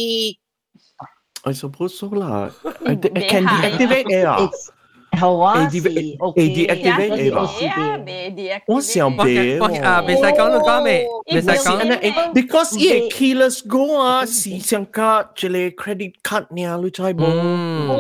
[1.43, 2.51] I suppose so 啦。
[2.85, 4.37] It can deactivate 啊。
[4.37, 4.51] 好啊
[5.18, 6.18] ，activate
[6.68, 7.50] activate 吧。
[8.68, 12.34] 我想别啊，未使讲到讲未，未使讲。
[12.34, 17.96] Because 伊个 keyless go 啊，是上加一个 credit card 呢，你知冇？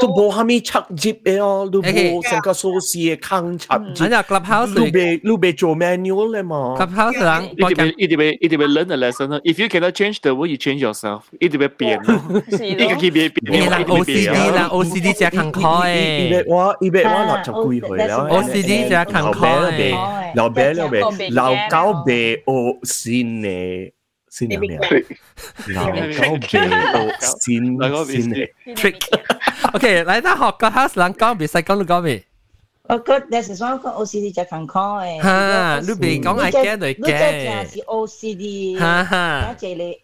[0.00, 4.04] 都冇虾米插接嘅哦，都冇上加锁匙嘅坑插接。
[4.04, 6.74] 咁就 clubhouse 你别你别做 manual 咧嘛。
[6.78, 11.20] clubhouse 人，一定要一定要一定要 learn a lesson If you cannot change the world, you change yourself。
[11.40, 12.14] 一定要变咯，
[12.50, 13.52] 一个佢变变。
[13.52, 15.99] 你人 OCD 人 OCD 只坑开。
[16.00, 18.28] 伊别我伊别我六十几岁了。
[18.30, 19.94] 我是啲只坑开。
[20.34, 20.98] 老白老白
[21.30, 22.12] 老高白
[22.46, 23.92] 哦，新嘅
[24.28, 24.78] 新嘅
[25.74, 26.58] 老高白
[26.94, 32.24] 哦，新新嘅 trick。OK，嚟得学个 house 人讲，别使讲到讲未？
[32.88, 35.22] 我觉得是讲讲 OCD 只坑开。
[35.22, 37.62] 吓，你别讲系惊嚟惊。
[37.62, 38.78] 你只是 OCD。
[38.78, 39.56] 吓吓。
[39.58, 39.98] 一个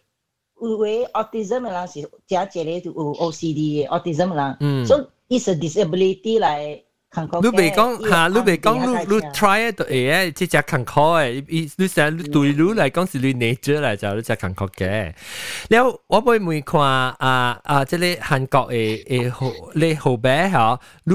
[0.69, 4.57] 有位 autism 嘅人是只一个有 OCD 嘅 autism 嘅人。
[4.59, 4.85] 嗯。
[4.85, 6.82] 所以 is a disability 來。
[7.40, 11.44] 你未講嚇，你未講你你 try 到嘢，即隻坎坷誒！
[11.48, 15.14] 伊你成日對你嚟講是你 nature 嚟就你隻坎坷嘅。
[15.70, 21.14] 了，我每每看啊啊，即係韓國誒誒後你後背嚇，你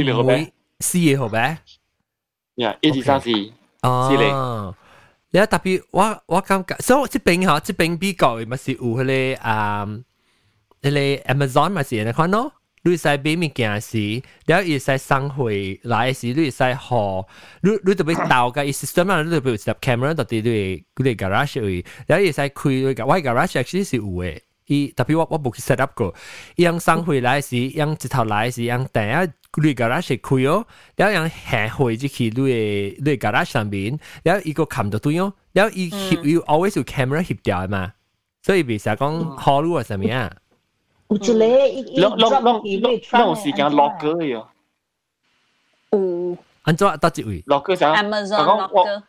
[0.00, 1.56] 你每四嘅後背，
[2.54, 3.30] 呀一二三四，
[3.82, 4.72] 哦，
[5.32, 9.84] 了特別我我感覺，所以即邊嚇即邊比較咪是有嗰個啊，
[10.80, 12.52] 嗰個 Amazon 咪是人哋看咯。
[12.83, 17.25] 你使买物件时，然后伊使送回来时，你使学，
[17.61, 24.39] 你你特别导个 system 啊，你特别有 camera 到底你你 garage 位，然后伊使开你个，我 garage actually 是有诶。
[24.67, 26.11] 伊特别我我冇去 set up 过，
[26.55, 37.93] 伊样送回来时，样一头来时，样第一你 garage 开哦，然后样下回就去你你 garage 上面，然后伊个冚到对哦，然后伊翕要 always 有 camera 翕掉嘛，
[38.41, 40.35] 所以别成讲好路啊上面啊。
[41.09, 41.33] 有一个
[41.67, 44.25] 一两两两两有时间落歌嘅。
[44.27, 44.47] 有。
[46.63, 47.43] 安怎得一位？
[47.45, 47.95] 落歌想。
[47.95, 49.03] Amazon 落歌。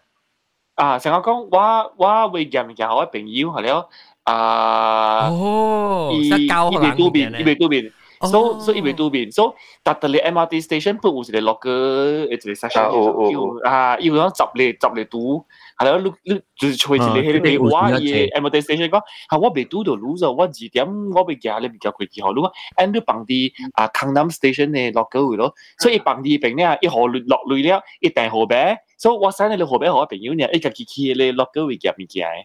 [0.74, 3.88] 啊，成日讲我我会验物件，我朋友系了。
[4.24, 7.92] 啊，哦，伊伊袂拄面，伊袂拄面。
[8.23, 9.33] So so ibig tubig.
[9.33, 9.55] So
[9.85, 12.89] tatali MRT station put was the local it's the session.
[13.25, 15.43] You ah you don't chop le chop le tu.
[15.79, 19.01] Hello look look just choi chi le hele be wa ye MRT station ko.
[19.31, 21.79] Ha wa be tu do lu zo wa ji tiam wa be ya le bi
[21.79, 22.47] ka kwe ki ho lu.
[22.77, 25.53] And the bang di ah Gangnam station ne local lo.
[25.79, 28.45] So i bang di bang ne i ho lu lok lu le i dai ho
[28.45, 28.77] be.
[28.97, 31.31] So wa san le ho be ho be you ne i ka ki ki le
[31.33, 32.43] local we ga mi ki ai.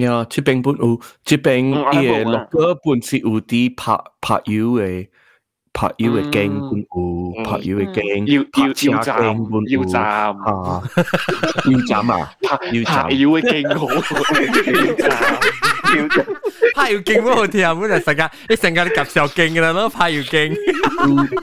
[0.00, 5.08] 呀，这边本有，这边伊个落个本是有啲拍拍油嘅，
[5.74, 9.14] 拍油嘅镜本有，拍油嘅镜，要要要站，
[9.68, 10.02] 要站
[10.40, 10.82] 啊，
[11.70, 14.00] 要站啊，拍要站，拍油嘅镜好，要
[14.94, 15.10] 站，
[15.98, 16.26] 要站，
[16.74, 20.56] 拍油镜好听，本来成日你成日你夹时候镜噶啦咯，拍油镜，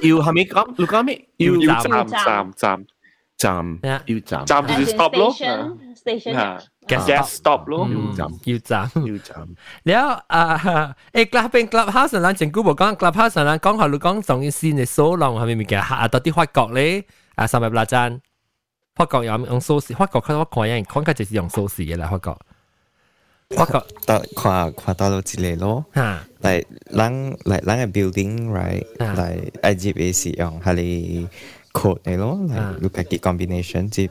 [0.02, 0.74] 要系咪讲？
[0.76, 1.30] 你讲咩？
[1.38, 2.86] 要要站站站
[3.38, 5.32] 站，要站，站就是 stop 咯，
[5.96, 6.60] station。
[6.87, 8.77] gas gas stop 咯，要浸要浸
[9.13, 9.57] 要浸。
[9.85, 17.05] 了啊，誒 club 邊 club house 人前久無講 club house 人講下你講上一線嘅所浪係咪咪嘅下到啲法國咧
[17.35, 18.21] 啊三百八站，
[18.95, 22.39] 法國有用鎖匙，法國佢我看人看佢就是用鎖匙嘅啦，法國。
[23.51, 27.13] 法國到看看到到之類咯，嚟咱
[27.45, 31.29] 嚟咱嘅 building right 嚟 I G B 是用係你
[31.73, 34.11] code 嚟咯，嚟你自己 combination 接。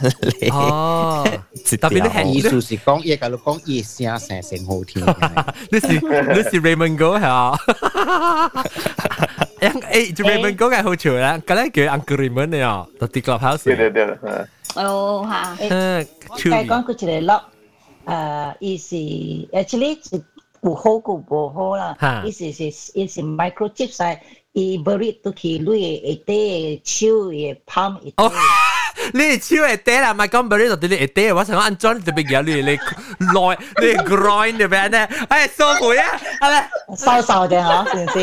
[0.00, 0.52] 嘅。
[0.52, 1.24] 哦，
[1.80, 5.04] 特别你系意思是讲嘢，假如讲嘢声声声好听。
[5.70, 7.58] 你是你是 Raymond 哥系啊？
[9.60, 13.64] 诶诶，做 Raymond 哥系好潮啦，咁咧叫 Uncle Raymond 嚟啊，到 The Clubhouse。
[13.64, 14.06] 对对对。
[14.74, 15.56] 哦吓。
[15.70, 16.06] 嗯，诶，
[16.66, 17.42] 讲佢一个 lock，
[18.06, 18.94] 诶，伊是
[19.56, 19.98] actually
[20.62, 21.96] 有好过无好啦，
[22.26, 22.64] 伊是是
[22.94, 24.18] 伊是 microchip 晒，
[24.52, 28.16] 伊 bury 到去你嘅底手嘅 palm 一底。
[29.13, 32.77] 你超係嗲啦，唔係講俾呢度對你係嗲，我成日按 John 特別嘢，你你內
[33.81, 35.07] 你 grind 嘅咩咧？
[35.29, 36.09] 哎，收回啊，
[36.41, 36.69] 係咪？
[36.97, 38.19] 收收嘅嗬，是唔是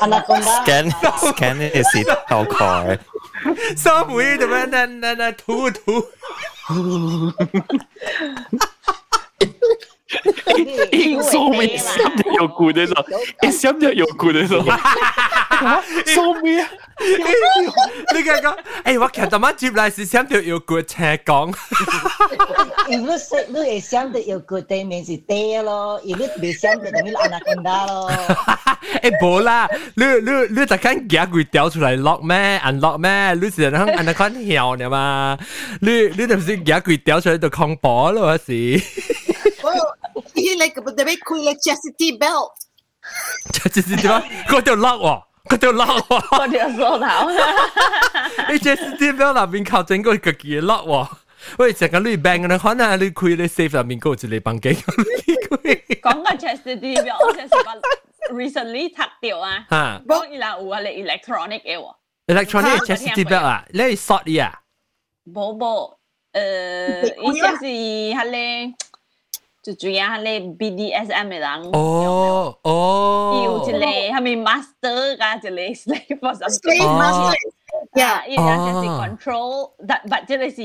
[0.00, 2.98] ？Scan scan 嘅是頭蓋，
[3.76, 4.64] 收回做咩？
[4.70, 6.04] 那那那吐吐。
[11.21, 13.05] 所以想得有骨的咯，
[13.41, 14.63] 一想得有骨的咯，
[16.05, 16.69] 所以啊，
[18.13, 18.55] 你讲讲，
[18.85, 21.53] 诶，我其实啱接嚟是想得有骨斜讲。
[22.89, 28.09] 如果是你系想得有骨，对面是爹咯；如果未想得，就咪阿那更加咯。
[29.01, 32.59] 诶，冇啦，你你你特间夹佢掉出嚟 lock 咩？
[32.63, 33.33] unlock 咩？
[33.33, 35.37] 你是响安那款晓嘅嘛？
[35.81, 38.81] 你你就系夹佢掉出嚟就空波咯，是。
[40.33, 42.51] he like the way cool like chastity belt。
[43.53, 44.23] chastity 点啊？
[44.47, 47.29] 嗰条甩喎，嗰条甩喎，嗰条梳头。
[48.51, 51.07] 你 chastity belt 入面靠整个脚嘅甩喎。
[51.59, 54.83] 喂，成个你 bang 嘅可能你开你 safe 入面嗰个一个绑机。
[56.01, 59.65] 讲个 chastity belt，我就是个 recently 拆掉啊。
[59.69, 60.01] 吓。
[60.07, 61.95] 讲伊拉有啊，你 electronic 嘅喎。
[62.27, 64.59] electronic chastity belt 啊，你系 short 啲啊？
[65.31, 65.95] 冇冇，
[66.33, 68.73] 诶，以前是系咧。
[69.63, 71.71] 就主要系你 BDSM 嘅人。
[71.73, 73.41] 哦哦。
[73.43, 76.59] 有一个系咪 master 噶，一个 slave or something。
[76.61, 77.33] slave master。
[77.99, 80.61] 呀，依家就是 control，但但即系是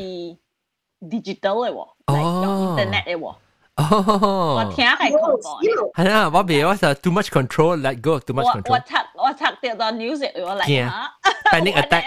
[1.06, 3.34] digital 嘅喎，like 用 internet 嘅喎。
[3.76, 4.56] 哦。
[4.58, 5.92] 我听系恐怖。
[5.94, 8.72] 系啊，我别我就 too much control，let go too much control。
[8.72, 11.12] 我拆我拆掉到 news 我嚟吓。
[11.52, 12.04] panic attack。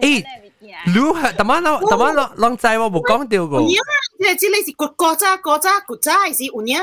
[0.00, 0.24] 诶，
[0.86, 3.60] 你系特晚咯，特晚咯，浪仔我冇讲掉过。
[3.62, 6.78] 即系知你是国国家国家国家系是有嘢，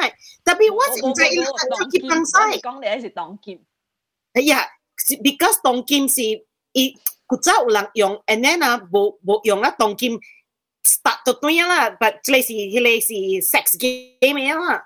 [0.45, 2.57] 特别我是唔知要要结婚晒。
[2.59, 3.59] 讲你系是当剑。
[4.33, 4.65] 哎呀，
[5.23, 6.21] because 当金是
[6.73, 6.93] 伊
[7.25, 10.19] 古早有人用，and then 啊无无用啦，当金
[10.87, 14.83] start 到对啦，but 即系是迄个是 sex game 样啦。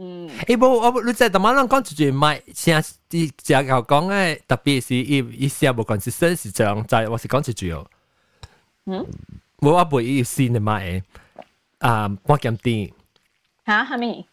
[0.00, 7.86] 嗯，诶无我你即系点样讲就系买，先啲只有讲诶，特别是伊伊时无 consistent 是这样，就系我是讲一句哦。
[8.86, 9.04] 嗯，
[9.58, 11.02] 我我唔伊先嚟买诶，
[11.80, 12.92] 啊半减啲。
[13.66, 14.26] 吓系咪？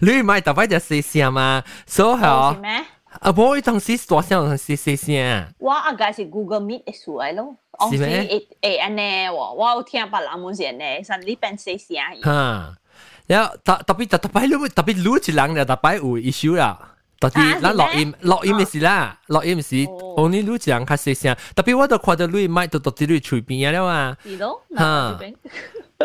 [0.00, 2.82] 你买特别就四声嘛，所以系
[3.16, 3.18] 咩？
[3.20, 5.54] 啊，冇，当时大声当时细声。
[5.58, 12.22] 我阿家是 Google Meet 嘅数嚟咯，我是诶诶安尼喎，我有听别人讲是安尼，神呢边细声。
[12.22, 12.74] 吓，
[13.26, 16.88] 然后特特别特特别你特别录一人咧，特别有 issue 啦。
[17.20, 19.76] 特别咱录音录音嘅是啦，录音是
[20.16, 24.16] only 录一人较细声，特别我都看到你麦都到啲你随便了啊。
[24.24, 25.18] 系咯，吓。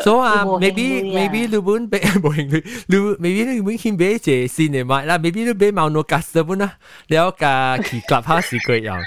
[0.03, 6.73] So 啊，maybe maybe 你本俾冇兴趣，你 maybe 你本兴俾只新嘅买啦，maybe 你俾毛诺加斯本啦，
[7.07, 9.01] 你有架去 clubhouse 佢样。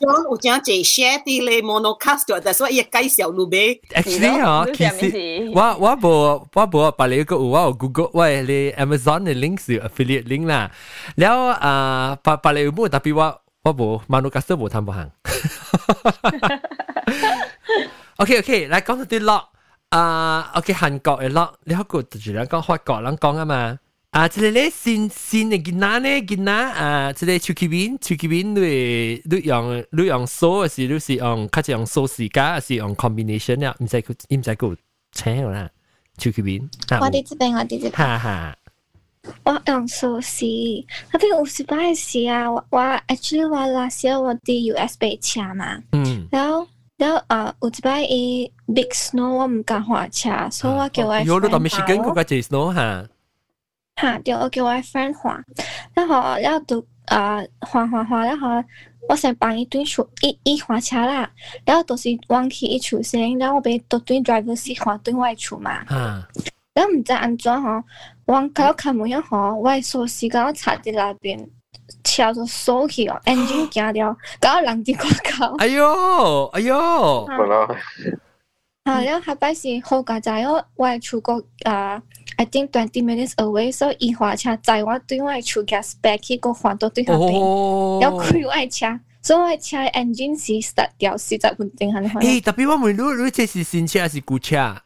[0.00, 3.80] John 有讲只 share 啲咧 monocast，但系我亦介绍路俾。
[3.94, 6.08] Actually 啊，其实我我冇
[6.52, 10.70] 我冇把你个我有 Google 喂你 Amazon 嘅 link 是 affiliate link 啦，
[11.16, 15.10] 然后啊把把你冇特别我我冇 monocast 冇贪不行。
[18.16, 19.44] OK OK，嚟讲到啲 lock
[19.90, 23.78] 啊，OK 韩国嘅 lock，你好过住两讲法国人讲啊嘛。
[24.12, 33.74] 啊，即系咧新新嘅囡仔咧，囡仔啊，即系手机边手机边你你用你用手，是你是用较用手时间，还是用 combination 啊？
[33.80, 34.76] 唔使佢唔使佢
[35.12, 35.68] 请啦，
[36.18, 36.68] 手机边。
[37.00, 37.92] 我哋这边我哋这边。
[37.92, 38.56] 哈哈。
[39.44, 46.66] 我用手时，特别有时摆时啊，我我 actually 我 last year 我啲 USB 车嘛，嗯，然后。
[47.00, 48.22] แล้วเอ่ออุจไปอี
[48.76, 52.90] big snow ว่ามันกะหัวชา so ว่าเกี่ยวไว้ อยู่ตอนมิชิแกนก็กะเจ snow ฮะฮะ
[53.95, 55.43] 哈，就我给我爱 friend 换，
[55.93, 58.47] 然后然后就呃换换换，然后
[59.07, 61.29] 我先帮伊转出伊伊换车啦，
[61.65, 65.85] 然后就是往起一出现，然后我被独对 driver 是换对外出嘛。
[65.89, 66.23] 嗯。
[66.73, 67.69] 然后唔知安怎吼，
[68.25, 71.37] 往开到开门吼，我锁匙搞我插伫那边，
[72.03, 75.05] 敲就锁起哦，engine 惊掉搞我冷得过
[75.37, 75.55] 搞。
[75.59, 77.67] 哎哟哎哟，好啦。
[78.85, 82.01] 哈，然后后摆是好怪哉哦，外出国啊。
[82.42, 92.22] ，I think twenty minutes away，所以伊花车载我对我出 gas back 去个换到对下边，然后开我车，所以我车 engine 是 start 掉四十分钟很快。
[92.22, 94.82] 诶，特别我问你，你这是新车还是旧车？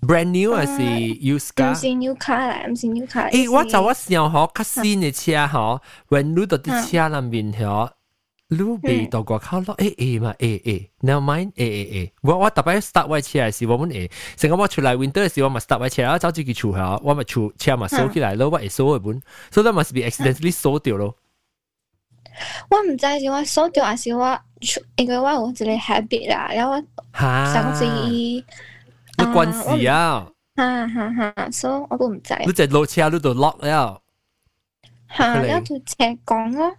[0.00, 1.72] brand new 还是 used car？
[1.72, 3.30] 唔是 new car 啦，唔是 new car。
[3.30, 7.90] 诶，我就我想嗬，较新嘅车嗬，when 你到啲车里面嗬，
[8.52, 19.20] 你未到过靠咯，诶诶嘛，诶诶，never mind，诶诶诶，我我特别 start 位车系我们诶，成个我出来 winter 嘅时候，我咪 start 位车，我走自己出吓，我咪出车咪锁起来咯，我系锁嘅本，
[19.52, 21.16] 所以 that must be accidentally 锁掉咯。
[22.70, 24.40] 我唔知是我锁掉还是我，
[24.96, 26.82] 因为我有一个 habit 啦，然后我
[27.52, 27.84] 上次。
[27.84, 30.26] 你关事啊！
[30.56, 32.34] 哈哈哈，所以我都唔知。
[32.46, 34.00] 你只落车你就 lock 了。
[35.16, 35.46] 吓！
[35.46, 36.72] 有条斜讲咯，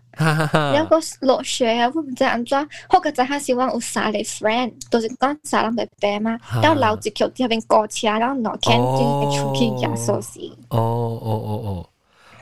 [0.77, 2.69] 有个落雪啊，我唔知安怎。
[2.89, 10.51] 我个阵下是我有三个 friend，都是讲三人伯伯嘛，然后留一条喺边过车，然后攞 can 就出去压锁匙。
[10.69, 11.89] 哦哦哦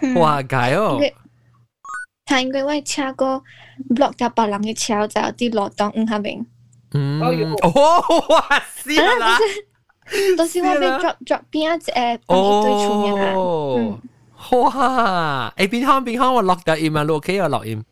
[0.04, 1.00] 哦，哇解哦！
[2.26, 3.42] 他应该会车个
[3.96, 6.46] block 掉别人嘅车，就有啲落档喺下边。
[6.94, 7.20] 嗯，
[7.64, 9.38] 哦哇死啦！
[10.38, 13.34] 都是我被 drop drop 边一只诶帮一堆出面啊！
[13.78, 14.00] 嗯，
[14.52, 15.54] 哇！
[15.58, 17.84] 诶边行边行我落掉音啊，录 OK 啊录音。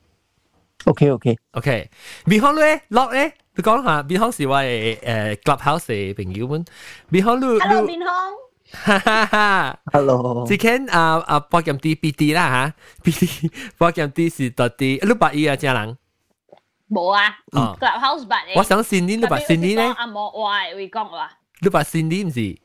[0.85, 1.89] OK OK OK，
[2.25, 6.65] 边行咧落咧，你讲下边行是我诶诶 clubhouse 嘅朋友们，
[7.11, 8.33] 边行录 Hello 边行。
[8.69, 12.73] 哈哈哈，Hello，之前啊啊，博咁啲 BD 啦
[13.03, 15.97] 吓，BD 博咁啲是到啲六百亿啊，家人。
[16.89, 19.85] 冇啊，clubhouse 八我想新年六百新年咧。
[19.97, 21.29] 阿冇话会讲话。
[21.59, 22.57] 你把新年唔是？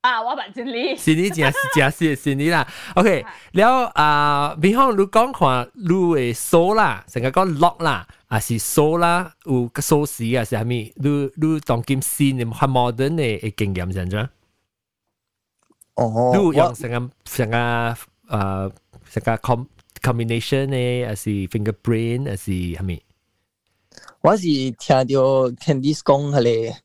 [0.00, 0.22] 啊！
[0.22, 2.66] 我扮真理，真理真真是真理啦。
[2.94, 10.92] OK，了啊，比方你讲看你诶锁啦，成个讲 lock 啦，啊是锁啦，有个锁匙啊是虾米？
[10.96, 14.28] 你你当今新你系 modern 诶诶经验成咗？
[15.96, 17.58] 哦，你用成个成个
[18.28, 18.70] 啊
[19.10, 19.64] 成个 com
[20.00, 23.02] combination 诶，啊是 fingerprint 啊是虾米？
[24.20, 26.76] 我是听到 Candice 讲佢哋。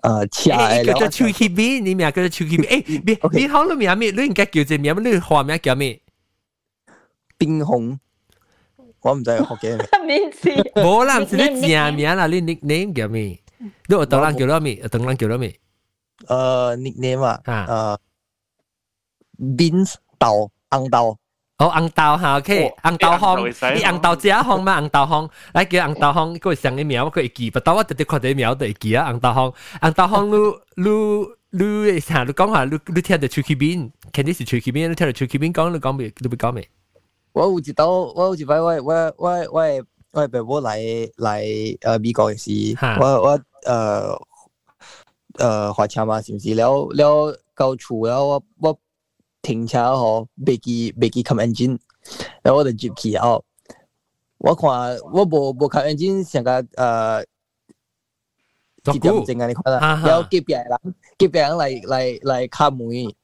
[0.00, 2.82] 诶，车诶，叫做手机边，你名叫做手机边。
[2.82, 3.02] 诶，
[3.32, 4.10] 你你好，你名咩？
[4.10, 6.00] 你应该叫只名，你化名叫咩？
[7.36, 7.98] 冰红，
[9.00, 10.48] 我唔知学嘅名字。
[10.80, 13.40] 冇啦，唔是你正名啦，你 nickname 叫咩？
[13.58, 14.76] 你有当人叫咗咩？
[14.76, 15.54] 有当人叫咗咩？
[16.26, 17.98] 诶，nickname 啊，诶，
[19.56, 21.18] beans 豆，红豆。
[21.62, 24.80] 哦，红豆吓，OK，红豆烘，你红豆只烘嘛？
[24.80, 29.12] 红豆烘，来叫红豆烘，佢上啲苗，佢会记，不过我直接看啲苗就会记啊。
[29.12, 36.14] 红豆烘，红豆烘，你你你吓，你讲下，你你听到吹气边，肯定是吹气边，你听到吹气边讲，你讲未？
[36.20, 36.68] 你会讲未？
[37.32, 40.78] 我有一道，我有一摆，我我我我我爸母来
[41.16, 44.22] 来诶美国嘅时，我我诶
[45.38, 46.54] 诶花车嘛，是唔是？
[46.54, 48.78] 了了到厝了，我我。
[49.42, 51.78] 停车吼，未记未记开 engine，
[52.42, 53.44] 然后我就入去后，
[54.38, 54.68] 我看
[55.12, 57.24] 我无无开 engine，成个呃
[58.84, 59.46] 几点钟啊？
[59.46, 60.64] 你看啦，然后隔壁人
[61.18, 63.14] 隔壁人嚟嚟嚟敲门，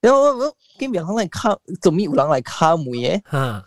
[0.00, 3.62] 然后我我隔壁人嚟敲，做咩有人嚟敲门嘅？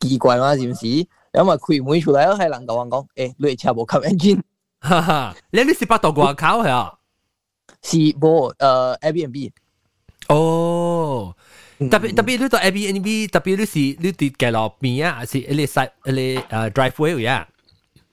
[0.00, 0.86] 奇怪嘛，是唔是？
[1.32, 4.42] 然后咪开门出来，系人同我讲，诶，你车无开 engine，
[4.80, 6.94] 哈哈，你你是八度外口系啊？
[7.82, 9.50] 是无呃 Airbnb。
[10.28, 11.34] 哦，
[11.78, 17.48] 特别特别你到 Airbnb，特别你是你啲嘅路边啊，是你 side 你诶 driveway 位啊？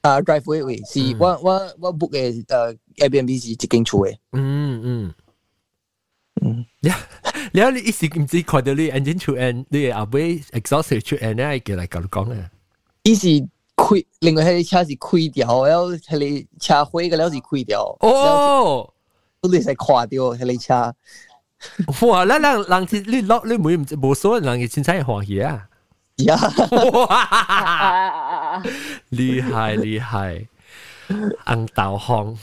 [0.02, 4.16] 啊，driveway 位是我我我 book 嘅诶 Airbnb 是一间厝嘅。
[4.32, 5.14] 嗯嗯
[6.42, 6.90] 嗯，你
[7.52, 12.52] 你你一时唔知看到你 engine 出 end，你后尾 exhaust 出 end 咧，叫嚟教你讲啊。
[13.04, 13.28] 伊是
[13.76, 17.98] 开，另外迄个车是开掉，然后迄个车灰嘅了是开掉。
[18.00, 18.94] 哦，
[19.42, 20.96] 你使看到迄个车。
[22.02, 22.26] 哇！
[22.26, 25.68] 咱人人是你落你每唔无所人嘅凊彩欢喜啊！
[26.18, 26.38] 呀！
[26.94, 28.62] 哇！
[29.12, 30.48] 厉害厉害！
[31.46, 32.36] 红豆烘，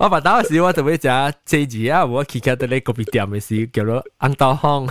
[0.00, 1.00] 我把打时我就会食
[1.44, 2.04] 这字啊！
[2.06, 4.90] 我去到你嗰边店嘅时叫做红豆烘。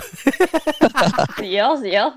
[1.36, 2.14] 是哦是哦，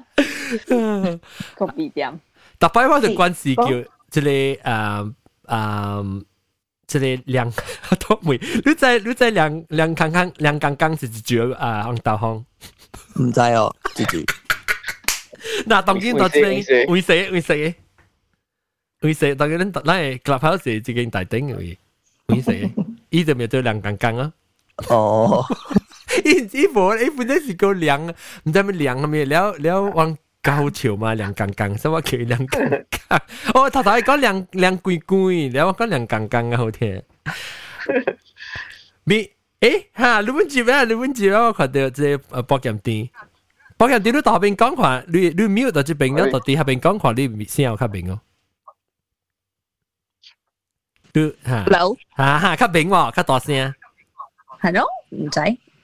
[1.57, 2.19] 嗰边店。
[2.59, 5.13] 特摆我就关系叫即系诶
[5.47, 6.23] 诶。
[6.89, 7.51] 即系两
[7.99, 12.43] 都未，你在你在两两康康两刚刚是一句啊，红豆烘，
[13.21, 14.25] 唔知哦，自己。
[15.67, 17.75] 嗱，当然到这边为谁为谁
[19.01, 19.35] 为谁？
[19.35, 21.55] 当然咱咱 clubhouse 是一间大顶嘅，
[22.27, 22.71] 为谁？
[23.09, 24.33] 伊就咪做两刚刚啊？
[24.89, 25.43] 哦，
[26.23, 28.05] 伊伊无伊本身是个两，
[28.43, 30.17] 唔知咩两咩了了往。
[30.41, 33.21] 高潮嘛，凉刚刚，所以我叫凉刚刚。
[33.55, 37.01] 我头头系讲凉凉鬼鬼，然后我讲凉刚刚啊，好听。
[39.05, 40.83] 你诶吓，你问住啊？
[40.83, 41.47] 你问住啊？
[41.47, 43.09] 我看到即诶保险店，
[43.77, 48.19] 保险店你到边讲话，你你瞄到即边嗰到底下边讲话，你先有较边哦。
[51.13, 51.65] 都吓，
[52.17, 53.73] 吓吓较边喎，较大声。
[54.61, 55.39] 系咯，唔使。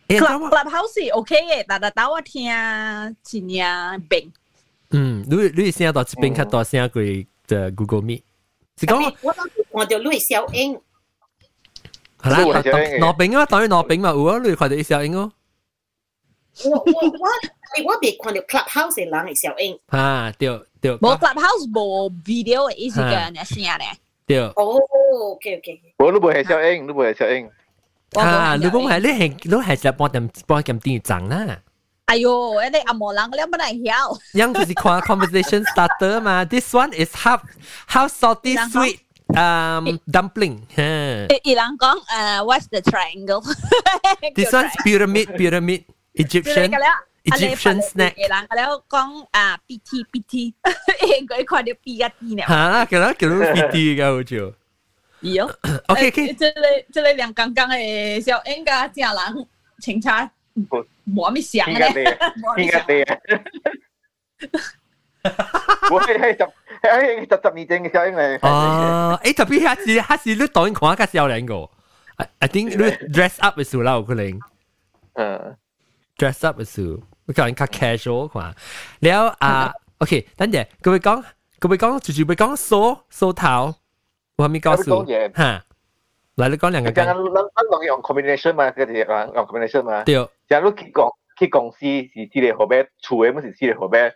[0.08, 2.46] Club Clubhouse OK 嘅，但系打我听
[3.24, 4.32] 前日病。
[4.96, 8.24] 嗯，你你先到这边较大声过嘅 Google Meet，
[8.78, 9.36] 是讲我
[9.72, 10.80] 我就攞小英，
[12.20, 15.32] 系啦，攞饼啊，当然攞饼嘛，有啊，你看到小英哦。
[16.66, 19.80] 我我我我别看到 Clubhouse 嘅人系小英。
[19.88, 20.50] 啊，对
[20.82, 20.92] 对。
[20.98, 23.88] 冇 Clubhouse 冇 video 嘅意思嘅，你声咧。
[24.28, 24.40] 对。
[24.40, 24.78] 哦，
[25.32, 25.82] OK OK。
[25.98, 27.50] 我都唔系小英，都唔系小英。
[28.16, 31.58] 啊，你唔系你系你系就帮点帮点店长啦。
[32.06, 32.30] 哎呦，
[32.62, 34.20] 一啲阿摩人嗰啲不能晓。
[34.34, 36.44] 样就是看 conversation starter 嘛。
[36.46, 37.42] This one is half
[37.88, 39.00] half salty sweet
[39.30, 40.60] um dumpling.
[41.44, 43.42] 伊人讲诶，what's the triangle?
[44.36, 45.86] This one's pyramid pyramid
[46.16, 46.72] Egyptian
[47.24, 48.14] Egyptian snack.
[48.18, 50.54] 伊人了讲啊，BT BT，
[51.18, 52.44] 应该看到 B 一 D 呢。
[52.46, 54.54] 吓，叫啦叫啦 BT 嘅好似。
[55.22, 55.46] 有。
[55.88, 56.34] OK OK。
[56.34, 59.46] 即系即系两刚刚嘅小应该正人
[60.56, 60.78] 清茶。
[61.14, 62.18] 冇咩想咧，
[62.58, 63.18] 应该地啊！
[65.92, 66.44] 我系系十
[66.82, 68.40] 系十十二正嘅小英嚟。
[68.42, 71.70] 哦，诶特别下次下次你当看下小靓个，
[72.18, 74.40] I I think 你 dress up 嘅时候啦，有可能。
[75.14, 75.56] 嗯，
[76.18, 78.56] dress up 嘅时候，你可能较 casual 看。
[79.02, 81.24] แล้ว啊，OK，等阵，各位讲，
[81.60, 83.76] 各位讲，就就会讲梳梳头，
[84.38, 85.64] 我还没告诉，哈。
[86.38, 86.90] 嚟你讲两个。
[86.90, 90.04] 咁，咱咱拢用 combination 嘛，嗰啲人用 combination 嘛。
[90.04, 90.28] 对。
[90.49, 94.13] 假如去公去公司是四個號碼，厝嘅唔是四個號碼，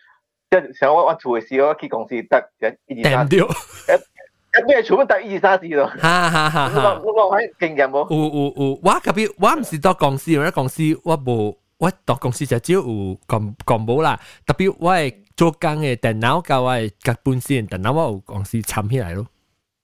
[0.51, 2.51] 即係像我我厝嘅时候，我去公司得
[2.89, 3.29] 一二三。
[3.29, 3.39] 對。
[3.39, 5.87] 一咩全部得一二三四咯。
[5.87, 6.69] 哈 哈哈！
[6.69, 7.01] 哈。
[7.05, 8.09] 我我喺經驗冇。
[8.11, 14.19] 有有有，我特别我唔是到公司，我公司我無，我到公司就只有講講冇啦。
[14.45, 19.25] 特別我係做工嘅电脑教我係夾本線電腦，我有公司參起來咯，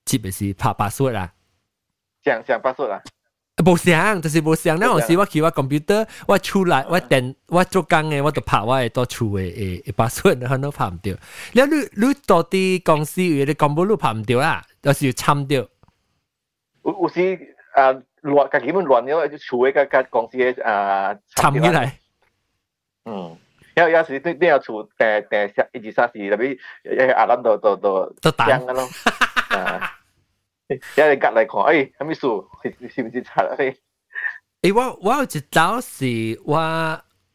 [0.05, 1.31] 特別是拍白書啦。
[2.25, 3.01] 想想八術啊！
[3.66, 4.78] 冇想，就是冇想。
[4.78, 11.14] 那阵时我去我 computer，我出来我电我做工嘅，我就拍我系多厝嘅诶诶八术，可能拍唔掉。
[11.52, 15.66] 你你你到啲公司嘅你讲冇路拍唔掉啦，有时要参掉。
[16.84, 17.20] 有有时
[17.76, 21.98] 诶乱，家己本乱咗，厝嘅甲甲公司嘅诶参起来。
[23.04, 23.36] 嗯。
[23.74, 28.86] 有有时啲啲有厝订订一二三四，特别诶阿谂到到到都打嘅咯。
[29.48, 29.95] 啊，
[30.69, 32.47] 有你隔嚟看，誒，係咪數？
[32.93, 33.77] 是唔是查咧？
[34.61, 36.57] 誒，我我有一道是我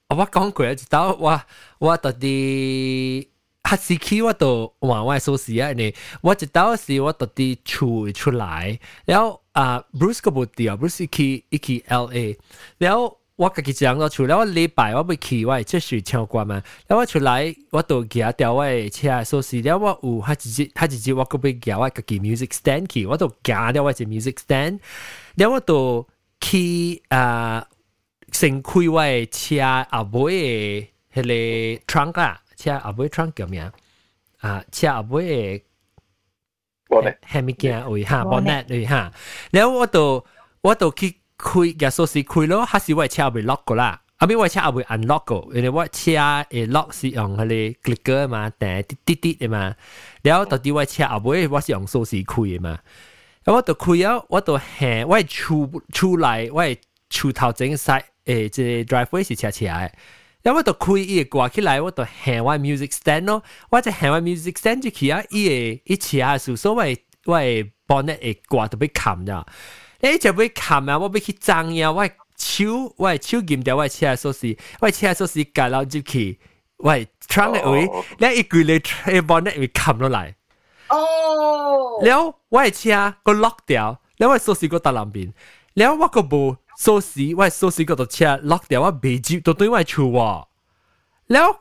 [0.08, 1.42] 我講過一道，我
[1.78, 3.28] 我到底。
[3.64, 5.72] 哈士奇我都往外收拾啊！
[5.72, 12.36] 你，我一到時我到底出出来，然后啊，Bruce 個部調，Bruce 去去 LA，
[12.76, 17.30] 然后我家己一人จแจงต่อชุดแล้วว่我出嚟我都ปว่าไปขี่ไหว้เจ้าชื่อช่างกวามาแล้วว่าชุดไร
[17.74, 21.78] ว่าโตเกียร์แต่ว่าไอ้แชร์โซซีแล้วว่าอูถ้าจริงถ้าจริงว่าก็ไปเกียร์
[41.42, 44.00] 开压锁匙开咯，还是我车会 lock 过啦？
[44.18, 49.74] 阿边我车阿会 unlock 过，因为我车诶 lock 是用迄个 click 嘛，但滴滴滴的嘛。
[50.22, 52.78] 然后到底我车阿会我是用锁匙开的嘛？
[53.46, 56.64] 我都开啊，我都吓，我出出来，我
[57.10, 59.92] 出头整塞诶，即、欸 driveway 是车车诶。
[60.42, 66.96] 然后我都开伊挂起来，我都喊我 music stand 咯，我在喊我 music stand 就去啊，一诶一车啊，所以
[67.26, 67.40] 我我
[67.88, 69.44] bonnet 诶挂都被砍掉。
[70.01, 72.05] 诶就被冚啊，我被去争呀，我
[72.37, 76.39] 手我手揿掉我车下锁匙，我车下锁匙夹落入去，
[76.77, 76.93] 我
[77.27, 78.79] trunk 嘅位，然后一句你
[79.21, 80.33] bonnet 会冚落嚟，
[80.89, 85.31] 哦，然后我车个 lock 掉，然后我锁匙个搭两边，
[85.73, 86.57] 然后我个部。
[86.79, 90.45] 锁匙我锁匙嗰度车 lock 掉，我未接到对外厝喎。
[91.25, 91.57] แล้ว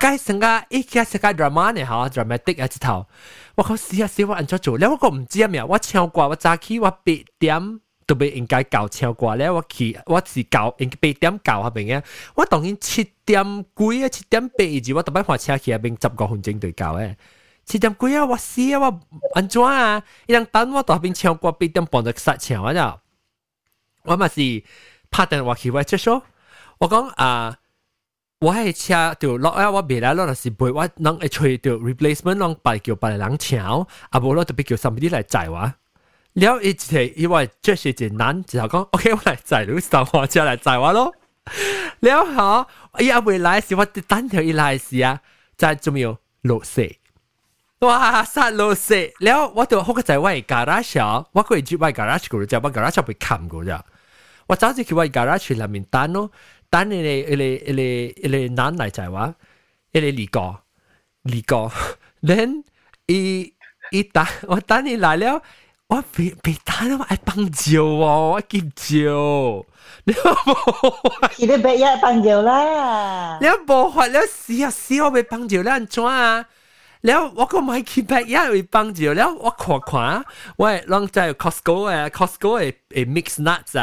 [0.00, 3.06] 该成个一家成个 drama 呢吓 dramatic 啊一头，
[3.55, 4.07] 我靠死啊！
[4.07, 12.03] 死我按咗做，你我个唔知啊咩我唱歌我早起我八点都被应该教唱歌咧，我起我自教，八点教下边嘅，
[12.33, 13.43] 我当然七点
[13.75, 17.15] 几啊，七点八字我特别换车去下边十个分钟对教诶。
[17.63, 19.01] 七点几啊，我死啊，我
[19.35, 20.03] 安怎啊？
[20.25, 22.97] 一人等我到下边唱歌，八点半就塞唱啊。
[24.03, 24.41] 我嘛是
[25.11, 26.23] 拍电话去，我出收，
[26.79, 27.59] 我讲啊。
[28.42, 35.72] 我系车条落啊，我未来落是背我能会吹条 replacement 能白叫白人抢，啊无落特别叫 somebody 来载我。
[36.34, 41.12] 了一直因为这是件难，就讲 OK 我来载你，上火车来载我咯。
[42.00, 42.68] 了好，
[43.00, 45.20] 伊阿未来时我单条伊来时啊，
[45.56, 46.96] 就仲有落雪。
[47.80, 48.22] 哇！
[48.24, 53.84] 杀落雪，了我就好个在我 garage 我可以住我 garage 嗰度，就我 garage 被冚嗰咋。
[54.46, 56.30] 我早就去我 garage 里面等咯，
[56.72, 57.82] 等你哋你你
[58.28, 59.34] 你你男嚟就系话，
[59.92, 60.40] 你嚟个
[61.24, 61.72] 嚟个，
[62.22, 62.62] then
[63.06, 63.54] 一
[63.90, 65.42] 一等我等你嚟了，
[65.88, 69.66] 我别别等我爱帮照喎，我结照，
[70.04, 70.26] 你冇，
[71.38, 76.46] 你哋别一帮照啦，你冇法了试啊试我被帮照了怎啊？
[77.06, 79.90] แล้ว我ก็ไม่คิดแบบยากไปปังจิ๋วแล้ว我看看
[80.60, 83.72] 我ลองใจ Costco เอ่อ Costco เอ่อ mix nuts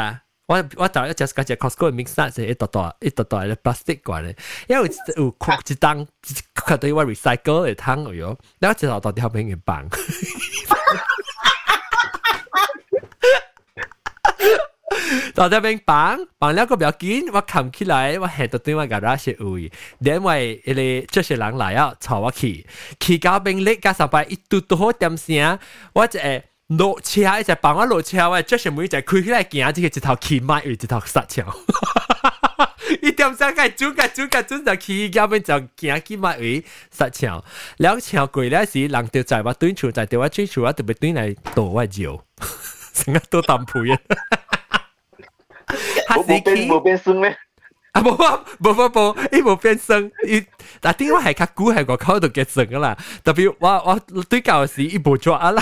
[0.51, 4.35] 我我头一只嗰只 Costco 嘅 mix nuts 係一袋袋一袋袋嘅 plastic 嘅咧，
[4.67, 6.05] 因為有擴一檔，
[6.53, 9.87] 佢對我 recycle 嚟攤嘅樣，然後之後到底後邊嘅棒。
[15.33, 22.67] 到底邊棒棒了個比較緊，我冚起來，我行到對我 garage 位，因為佢哋這些人來啊，吵我去，
[22.99, 25.57] 去到邊叻加上擺一嘟嘟好點聲，
[25.93, 26.43] 我就誒。
[26.77, 31.43] 落车一只帮我落车喂，这是每一只开起来行，这个一头起迈， 一头刹车。
[33.01, 37.43] 一点三个，九个，九个，准在起，家边就行起迈，一刹车。
[37.77, 42.23] 两车过咧时，人就在话蹲住，在对我蹲住，我特别蹲来躲我脚，
[42.93, 43.97] 成日都淡赔人。
[44.07, 44.37] 哈哈
[44.69, 44.79] 哈
[46.07, 46.15] 哈哈！
[47.91, 50.45] 啊，冇啊，冇啊无，伊冇变声，伊
[50.79, 55.61] 但点解系较久系个口度嘅声啦，特别我我对旧时伊无抓啦。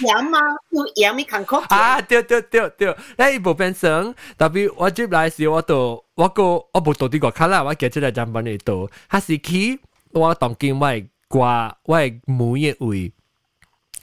[0.00, 0.38] 盐吗？
[0.70, 2.00] 有盐咪坎坷啊！
[2.00, 6.42] 对对对对，那一部分生，特别我进来时我都我个
[6.72, 9.80] 我不到底个看了，我接出来讲帮你读，他是去
[10.12, 13.12] 我当今外挂外母业位，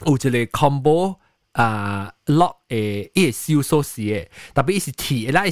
[0.05, 1.15] 有一个 combo。
[1.57, 5.51] 啊 lock 诶，一收锁匙诶，特别一是铁，那一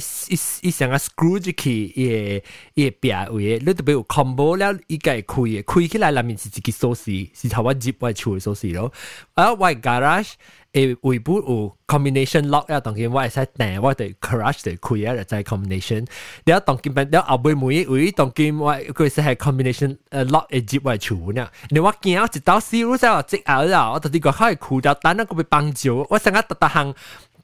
[0.62, 2.42] 一想啊 screw 进去，一
[2.74, 8.92] 也变位诶，你特别有 combo 了，一个开诶，开起来里面是一个锁匙，是头我入外出诶锁匙咯。
[9.34, 10.34] 啊，外 garage。
[10.75, 16.07] 诶尾部有 combination lock 啊，当然我会使订，我哋 garage 就开啊，就系 combination。
[16.45, 21.49] 了当然变了后尾每一位当然我佢是系 combination 诶 lock 诶入我厝呢。
[21.71, 26.07] 你我惊我一到时，我真系积压啦，我到底个开裤就等那个被帮助。
[26.09, 26.93] 我成日特特行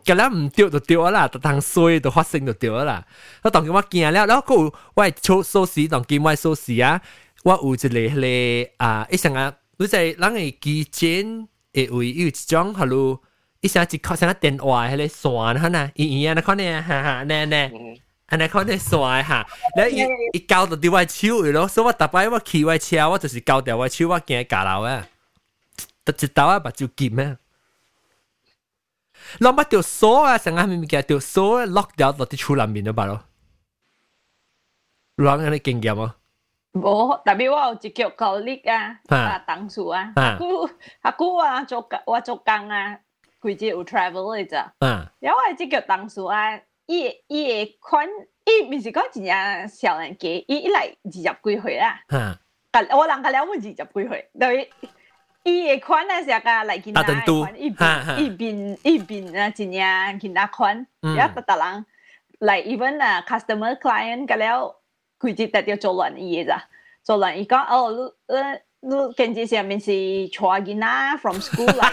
[0.05, 3.05] 咁咧唔掉就掉啦，特登衰就发生就掉啦。
[3.43, 7.01] 我当佢我见了，然后佢我系做数时当见我数时啊，
[7.43, 7.89] 我有一个
[8.21, 13.21] 咧啊，一成啊，你在人嘅基建 诶位有一种系咯，
[13.61, 17.57] 一成一靠成个电话喺咧线吓呐，伊伊啊，你看呢，哈哈，呢呢。
[18.29, 19.39] อันนั้นเขาได้สวยฮะ
[19.75, 20.03] แล้วอี
[20.35, 24.89] อีเกาตัวดีไว้ชิวอยู่แล้ว所以我特别我ขี่ไว้车我就是เกา掉ไว้ชิว我惊架楼啊
[26.05, 27.21] 特一刀啊把就剑咩
[29.41, 31.45] เรามาเดี๋ยวโซ่อะสังหารมีมีแกเดี๋ยวโซ่
[31.75, 33.13] ล็อกเดียวตัวที่ชูลำบินแล้วป่ะ咯
[35.25, 36.07] ร้องอะไรเก่งเกี่ยวมั้
[36.72, 40.68] ง冇，特別我有一腳高力啊，啊，當數啊，阿姑
[41.02, 42.98] 阿姑啊，做我做工啊，
[43.40, 44.72] 佢只有 travel 嚟咋，
[45.20, 46.60] 然后我係一腳當數啊。
[46.86, 48.08] 伊伊个款，
[48.44, 52.00] 伊毋是讲真正少年家，伊一来二十几岁啦。
[52.08, 52.36] 嗯。
[52.90, 54.70] 我人家了我二十几岁，对。
[55.44, 61.86] 伊个款啊，是个来见他款，伊边伊边伊边啊，真正见他款，一特特人
[62.40, 64.81] 嚟 even 啊 customer client 个了，
[65.21, 66.63] 佢只特要做乱伊咋，
[67.03, 71.89] 做乱伊讲哦，你你你跟住上面是带囡仔 from school 嚟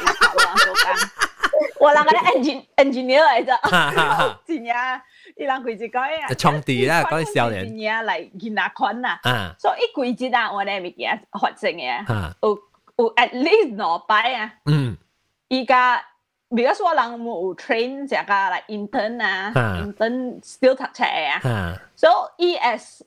[0.64, 1.34] 做工。
[1.80, 5.02] 我人家 engine engineer 嚟啫，真呀！
[5.36, 9.20] 伊人佢就讲啊，创地啦，讲啲少年，真呀嚟见下款啊，
[9.59, 12.05] 所以规节啊，我哋物件发生嘅，
[12.42, 12.59] 有
[12.96, 14.96] 有 at least 两摆啊，嗯，
[15.48, 16.02] 依家。
[16.55, 23.02] 比如说人冇 train 只个嚟 intern 啊，intern still 读册啊，so ES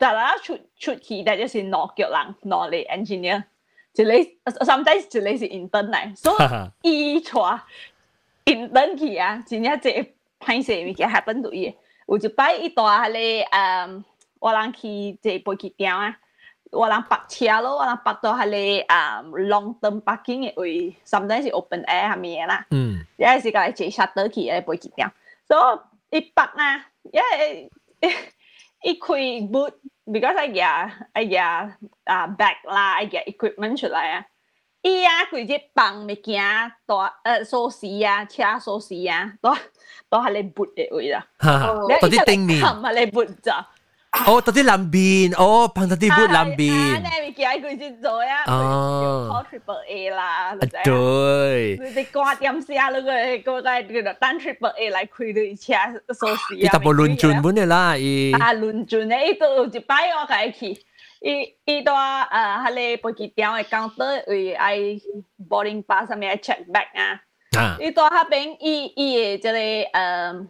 [0.00, 3.44] 大家出出去，但就是攞脚人攞嚟 engineer。
[3.98, 6.34] 一个 sometimes 一个是 intern 嚟，所
[6.82, 7.30] 以伊带
[8.44, 9.88] intern 去啊，真正即
[10.38, 11.74] 歹势物件 happen 到伊。
[12.06, 14.04] 有一摆伊带迄个诶，
[14.38, 16.18] 我人去即飞机场啊，
[16.72, 22.66] 我人泊车咯，我人泊到迄个诶 long term parking 嘅位，sometimes 是 open air 下面啦。
[22.70, 25.10] 嗯，有阵时个嚟坐 shuttle 去嘅飞机场，
[25.48, 27.70] 所以伊泊啊，因为
[28.82, 29.72] 伊开 boot。
[30.11, 31.71] Because I get I get
[32.05, 34.25] uh, bag 啦，I get equipment 出來啊。
[34.83, 36.43] 伊啊，佢只放物件，
[36.87, 39.55] 多誒鎖匙啊，車鎖匙啊，都
[40.09, 41.25] 都係你撥嘅位啦。
[41.39, 43.67] 到啲頂面， 係你撥咋？
[44.26, 46.72] 哦，到啲南边，哦，放到啲拨南边。
[46.72, 48.44] 啊，你咪叫佢先做呀。
[48.46, 50.54] 哦，triple A 啦。
[50.84, 51.76] 对。
[51.78, 55.40] 你哋挂点写嗰个嗰个叫做单 triple A 嚟开到
[56.00, 56.58] 车锁匙啊。
[56.58, 58.32] 伊特部论尽本嘅啦，伊。
[58.32, 60.68] 啊，论尽咧，伊都一摆我解去。
[61.20, 64.78] 伊伊都啊，迄个飞机场嘅 counter 为爱
[65.48, 67.20] boarding pass 上面 check back 啊。
[67.58, 67.76] 啊。
[67.80, 69.58] 伊到迄边，伊伊嘅即个
[69.98, 70.46] 诶。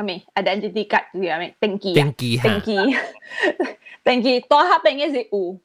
[0.00, 2.44] kami identity card tu kami tengki tengki ha.
[2.48, 2.78] tengki
[4.00, 5.60] tengki tu ha pengen si u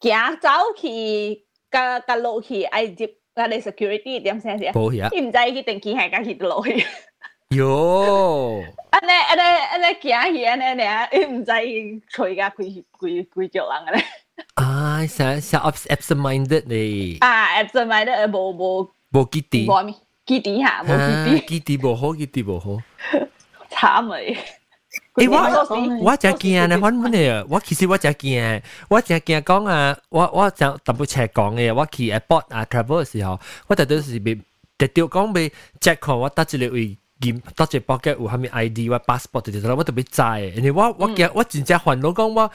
[0.00, 0.96] kia zao ki
[1.68, 5.28] ka ka lo ki ai jip ka de security điểm sen sia bo ya im
[5.28, 6.80] zai ki tengki ha ka ki lo hi
[7.50, 8.62] yo.
[8.90, 12.48] Anh này anh này anh này kia hi anh này nè im zai chui ga
[12.48, 14.04] quy quy quy jo lang anh
[14.54, 19.66] ai sa sa absent minded ni à absent minded bo bo bo kitty.
[19.66, 19.92] bo mi.
[20.26, 21.46] Kitty ha bo kitty.
[21.46, 22.78] Kitty bo ho kitty bo ho
[23.74, 25.48] 好，記啲無好。
[25.64, 25.98] 慘嚟。
[26.00, 33.38] 誒我我真驚咧，反正咧，我其实我真驚，我真惊讲啊，我我就特别斜讲嘅，我去 airport 啊 travel 嘅時候，
[33.68, 34.34] 我特登是被
[34.76, 42.50] 特掉講被 check 看我得一個位驗，得一個 pocket 有蝦米 ID 或 passport 直直我特别知嘅，因为我我惊我真正烦恼讲我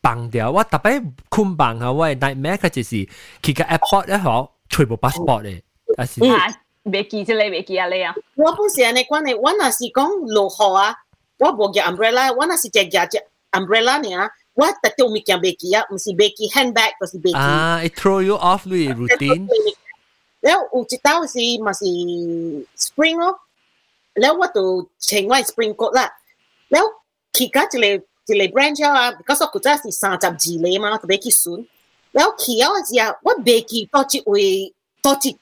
[0.00, 3.08] 放掉，我特别困放下我 nightmare 佢就是
[3.42, 5.60] 去个 airport 咧嗬，全部 passport 嘅，
[5.96, 6.20] 啊是。
[6.84, 8.14] 袂记即个，袂记啊你啊。
[8.34, 10.94] 我本是安尼款诶，我若是讲落雨啊，
[11.38, 14.30] 我无举 umbrella，我若是只举只 umbrella 尔。
[14.54, 17.34] 我特定物件袂记啊，毋是袂记 handbag，就是袂记。
[17.34, 19.48] 啊，it throw you off 你 routine。
[20.40, 21.84] 然後有一道是嘛是
[22.76, 23.40] spring 咯，
[24.12, 26.12] 然後我就穿我 spring coat 啦，
[26.68, 26.88] 然後
[27.32, 27.98] 其他一個一
[28.48, 31.66] 個 branch 啊，嗰個古早是三十二厘嘛，特別去選，
[32.12, 35.36] 然後其他嗰時啊，我未記到一位到一。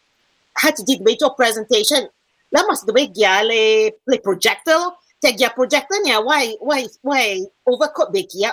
[0.56, 2.08] had to did major presentation.
[2.52, 8.12] La mas do begia le le projector, te gia projector ne why why why overcoat
[8.12, 8.52] begia.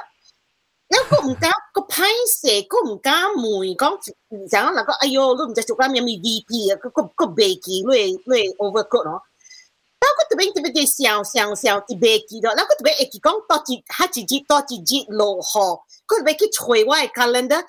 [0.91, 3.99] Now ko mta ko pain se ko mta mui ko
[4.49, 6.49] zang la ko ayo lu mta chukam yami VP
[6.81, 9.21] ko ko ko beki lui lui overcoat no.
[9.99, 15.67] แล้วก็ตัวเองตัวเองเสียวเสียวเสียวที่เบกีดแล้วก็ตัวเองเอกกงต่อจีฮัจจีต่อจีจีโลหอ
[16.09, 17.65] ก็ตัวเองคิดช่วยว่าคัลเลนเดอร์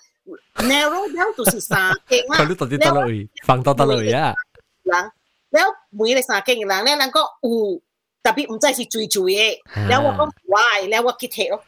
[0.57, 2.39] narrow down 就是三间啊。
[2.39, 4.35] 佢呢度啲得類，放到得類啊。
[4.83, 5.13] 人，
[5.51, 7.81] 然後每個三間嘅人咧，能夠有
[8.23, 11.63] 特別唔再是追追嘅，然後我講 why，然後我 get 咯。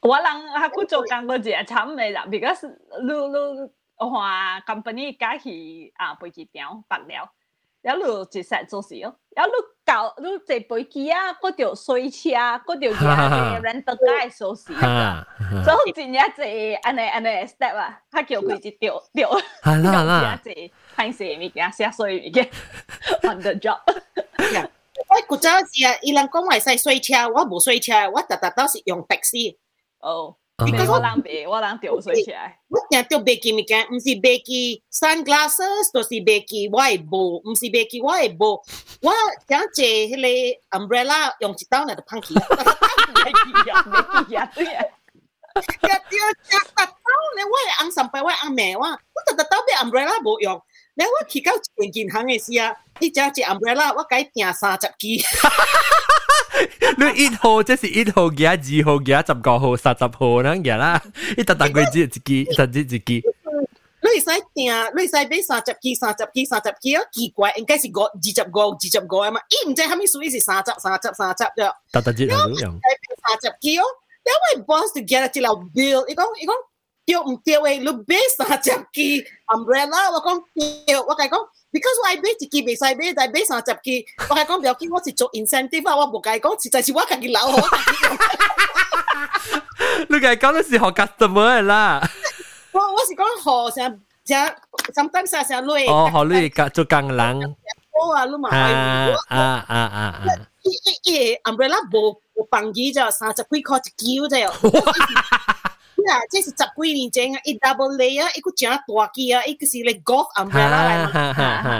[0.00, 2.66] 我人下佢做工嗰陣慘未啦，because
[3.02, 7.30] 路路話 company 加起啊，背幾條白了。
[7.82, 9.52] 要录就实做事哦，要你
[9.84, 12.30] 搞你这部机啊，嗰条税车，
[12.64, 14.72] 嗰条叫咩？Rent guy 做事，
[15.64, 16.42] 总之一下子，
[16.82, 19.28] 安尼安尼，Step 啊，他叫会计丢丢。
[19.64, 20.50] 总一下子，
[20.94, 22.48] 看谁咪给他写税，咪嘅。
[23.22, 23.80] On the job。
[25.08, 29.58] 我古早时啊，伊人讲话使税车，我冇税车，我特特都是用的士。
[29.98, 30.36] 哦。
[30.66, 32.58] 因为我冷白，我冷掉水起来。
[32.68, 37.04] 我想要背几物件，不是背起 sunglasses，就是背起外套，
[37.42, 38.62] 不是背起外套，
[39.02, 39.12] 我
[39.48, 42.34] 想借迄个 umbrella 用一刀来就碰起。
[42.34, 43.22] 哈哈哈哈哈
[44.02, 44.24] 哈！
[44.24, 44.70] 不要不要！
[45.54, 46.82] 一刀
[47.36, 47.44] 呢？
[47.44, 48.86] 我按三百，我按买，我我
[49.26, 50.62] 得一刀背 umbrella 没用。
[50.94, 55.22] 那我去到建银行的时候，你只要借 umbrella，我改订三十支。
[56.97, 61.01] 你一号即是一号嘅，二号嘅，十九号、三十号咁嘅啦。
[61.35, 62.07] 你特特贵只一
[62.45, 63.21] 支，甚至一支。
[63.99, 67.03] 你使订，你使买三十支、三十支、三十支啊？
[67.11, 69.41] 奇怪，应该是五二十五、二十五啊嘛。
[69.49, 71.71] 伊唔知系咪属于是三十、三十、三十啫。
[71.91, 72.57] 特特支有用。
[72.59, 73.83] 三十支哦，
[74.23, 76.53] 因为 boss 就 get 一条 bill，伊讲伊讲。
[77.07, 77.79] 对唔对诶？
[77.79, 80.43] 你买三十支 umbrella，我讲
[80.85, 87.57] 对，我讲 ，because 我买一支未使买，但买三十支，我系讲不要紧，我是做 incentive 啊，我冇计讲，实在是我家己留好。
[90.09, 92.01] 你家讲的是学 customer 啦。
[92.71, 94.55] 我我是讲学成成
[94.93, 95.87] sometimes 啊成累。
[95.87, 97.55] 哦，学你做工人。
[97.99, 99.37] 我啊，你嘛啊啊
[99.67, 100.23] 啊啊！
[100.61, 104.37] 一一一 umbrella 冇冇帮佢就三十几块一支啫。
[106.09, 108.81] 啊，即是十几年前啊，一 double layer，一个正大
[109.13, 111.13] 机啊，一个是你 golf umbrella 嚟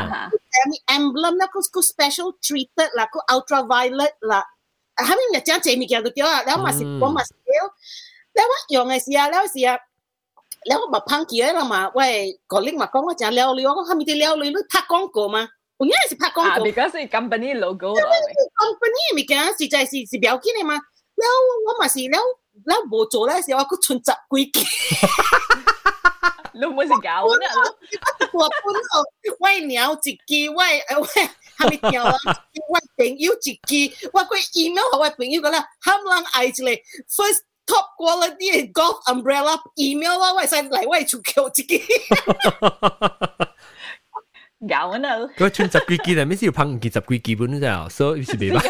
[0.09, 0.29] 嘛。
[0.87, 4.43] 诶，emblem 啦，个个 special treated 啦，个 ultraviolet 啦，
[4.95, 6.41] 系咪日正正物件都掉啊？
[6.43, 7.63] 然后嘛是我嘛是掉，
[8.33, 9.77] 然后我用嘅时啊，然后是啊，
[10.65, 14.49] 然后我咪碰见啦嘛，喂，个拎嘛讲我正撩你，我讲系咪啲撩你？
[14.49, 15.47] 你拍广告嘛？
[15.77, 16.49] 我应该是拍广告。
[16.49, 17.89] 啊，because 系 company logo。
[17.89, 18.01] 因为
[18.57, 21.33] company 物件实在是是标记嘅嘛，然后
[21.67, 22.19] 我嘛是然
[22.64, 24.64] 那我做那时候，佮存十几件。
[26.54, 27.44] 你唔是搞我呢？
[28.32, 28.78] 我不咯，
[29.40, 29.96] 我鸟一
[30.26, 30.62] 只，我
[31.00, 31.06] 我
[31.56, 32.14] 还没鸟啊，
[32.68, 35.66] 我朋友一只，我佮 email 和我朋友讲啦，
[36.34, 41.82] 爱，first top quality golf umbrella email 啦，我先来，我出口自己。
[44.68, 45.08] 搞我呢？
[45.36, 48.62] 佮存十几件，咪是要捧几十几基本啫，所以是袂办。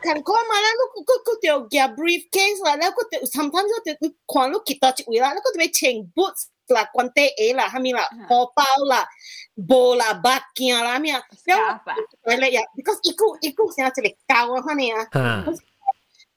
[0.00, 9.06] can't go 嘛啦，你嗰嗰條夾 briefcase 啦，嗰條 sometimes 嗰條你看你幾多隻位啦，你嗰條穿 boots 啦、軍隊鞋啦、嚇咪啦、荷包啦、
[9.66, 11.80] 布啦、白鏡啦咩啊，然後
[12.24, 15.06] 嚟嚟呀，because 一個一個成日一個教啊，嚇你啊，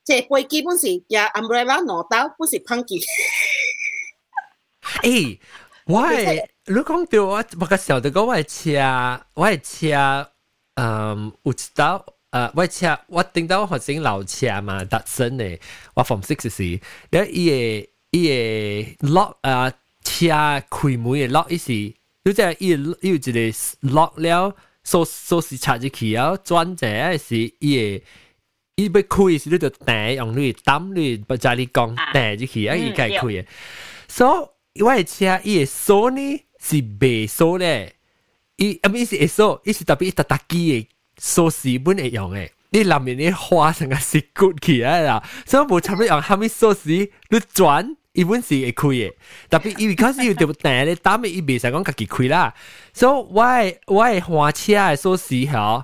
[0.03, 3.03] 即係背基本是呀 umbrella 攞到，不是 punky。
[5.03, 5.39] 誒，
[5.85, 10.31] 喂，你講到我，我個時候就講我係車，我係車，
[10.75, 12.05] 嗯，有一道。
[12.31, 15.59] 誒，我车我頂到學生老车嘛，特身嘅，
[15.93, 16.79] 我 form six 時，
[17.09, 19.69] 然後伊個伊個 lock 啊
[20.01, 20.27] 車
[20.69, 21.71] 開門嘅 lock 伊是，
[22.23, 22.67] 你即係伊
[23.01, 23.31] 伊有一个
[23.89, 24.55] lock 了，
[24.85, 26.87] 鎖鎖匙插入去啊，转者
[27.17, 28.05] 是伊個
[28.77, 33.45] 伊要開時你就彈用你擔你不在你講彈入去啊，伊家開嘅，
[34.07, 37.95] 所以我嘅車伊個鎖呢是白鎖咧，
[38.55, 40.87] 伊啊唔是會鎖，伊是特别一特特機嘅。
[41.22, 49.14] 锁匙本会用诶伊内面诶花是甲是骨起来啦所以无差不多用啥物锁匙你转伊阮是会开诶
[49.48, 52.52] 特别伊有较实伊有着欲定咧等你伊未使讲家己开啦
[52.91, 55.84] 所以我诶我诶换车诶锁匙吼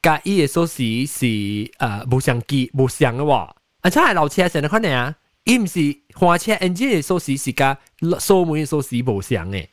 [0.00, 3.34] 甲伊诶锁匙是呃无相机无相诶我
[3.82, 5.80] 啊车诶老车是安尼款诶啊伊毋是
[6.14, 7.76] 换车 engine 诶锁匙是甲
[8.18, 9.68] 锁门诶锁匙无相诶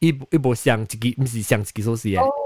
[0.00, 2.43] 伊伊无相一支毋是像一支锁匙诶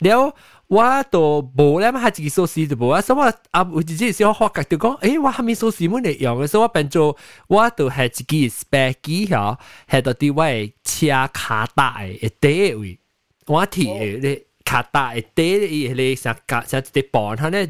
[0.00, 0.34] 了
[0.68, 7.16] 我都無咧，嘛，自己鎖匙就無啊，所以我啊，我自己小發覺就講，誒，我還沒鎖匙冇嚟用，所以我變做
[7.46, 9.56] 我都係自己 spare 機嗬，
[9.88, 11.84] 係到啲位車卡帶
[12.20, 12.98] 嘅底位，
[13.46, 17.62] 我提嘅卡帶嘅底咧，成架成一啲磅，佢咧，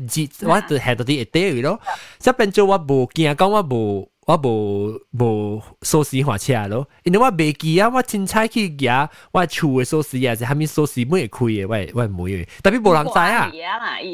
[0.43, 1.81] 我就係到啲底位咯，
[2.19, 4.11] 所以變做我無驚講我無。
[4.29, 6.87] 我无无锁匙换车咯。
[7.03, 8.87] 因为我袂记啊我凊彩去举
[9.33, 13.51] 我厝诶锁匙啊是虾米锁匙袂开诶我会我会特别无人知啊。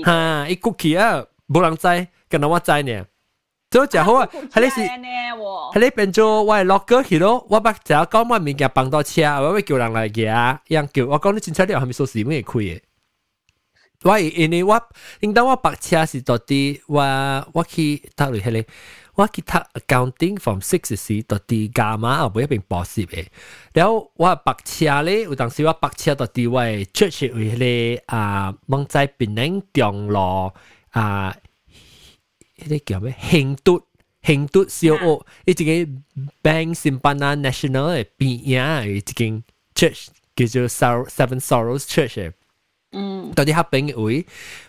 [0.04, 0.54] 吓伊。
[0.54, 3.04] 过去啊无人知干若我知呢。
[3.68, 7.44] 即种食好啊迄个是迄个变做我会落过去咯。
[7.50, 10.22] 我捌食讲我物件放到车我欲叫人来举
[10.68, 12.82] 伊人叫我讲你凊彩料啥物锁匙袂开诶
[14.04, 14.80] 喂因为我
[15.20, 18.64] 因当我把车是坐伫我我去搭位迄个
[19.15, 23.25] 我记读 accounting from six 时到啲加码，后尾一边博士嘅。
[23.73, 30.51] 然后我白车咧，有当时我白车到啲位 church 为咧啊，望在边宁中路
[30.91, 31.35] 啊，
[32.57, 33.13] 嗰啲叫咩？
[33.19, 33.81] 兴都
[34.23, 35.71] 兴都小屋，呢只个
[36.49, 39.43] Bank Simpanan National 嘅边样，呢间
[39.75, 40.69] church 叫做
[41.09, 42.33] Seven Sorrows Church 嘅。
[42.91, 44.25] 嗯，到啲黑边位，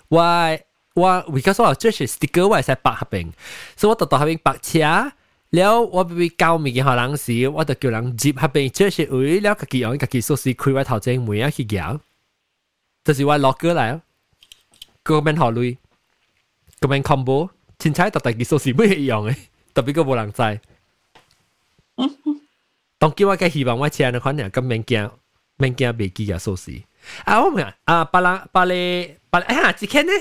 [0.08, 0.58] 我。
[0.95, 3.31] 我 because 我最是 sticker 我係使白合併，
[3.75, 5.11] 所以我度度合併白車。
[5.51, 11.99] 了我俾教物件互人時，我就叫人接合併，最是為了家己用家己鎖匙開我頭前門啊去行。
[13.03, 14.01] 就是我落過來，
[15.03, 15.77] 嗰邊學類，
[16.81, 19.37] 嗰邊 combo，凊彩特特己鎖匙咩用誒，
[19.73, 20.59] 特別個無人知。
[22.97, 25.11] 當叫我嘅希望我車那款人咁免驚，
[25.57, 26.83] 免驚袂記嘅鎖匙。
[27.23, 28.73] 啊我明啊，巴拉巴拉
[29.29, 30.11] 巴拉，哎呀，只看呢？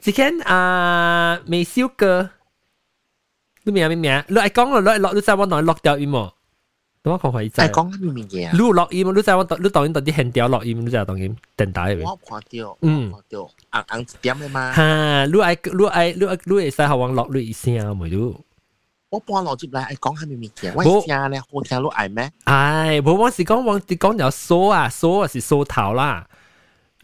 [0.00, 2.30] 之前啊，美少哥，
[3.64, 4.24] 你明唔明啊？
[4.28, 6.30] 你爱讲咯，你落你知我哪落掉音冇？
[7.02, 7.60] 等我看看伊知。
[7.60, 8.50] 爱讲咩物件？
[8.52, 12.02] 你落音，你知我你当然到底现掉落音，你知当然电台嘅。
[12.02, 13.38] 我看到，嗯，看到，
[13.70, 14.72] 红红一点嘅嘛。
[14.72, 18.40] 哈，你爱你爱你爱你会使学我落你一声冇都。
[19.10, 20.74] 我搬落接嚟，爱讲系咩物件？
[20.74, 22.32] 我听咧，我听你爱咩？
[22.44, 26.26] 唉，冇我是讲我是讲条梳啊，梳啊是梳头啦。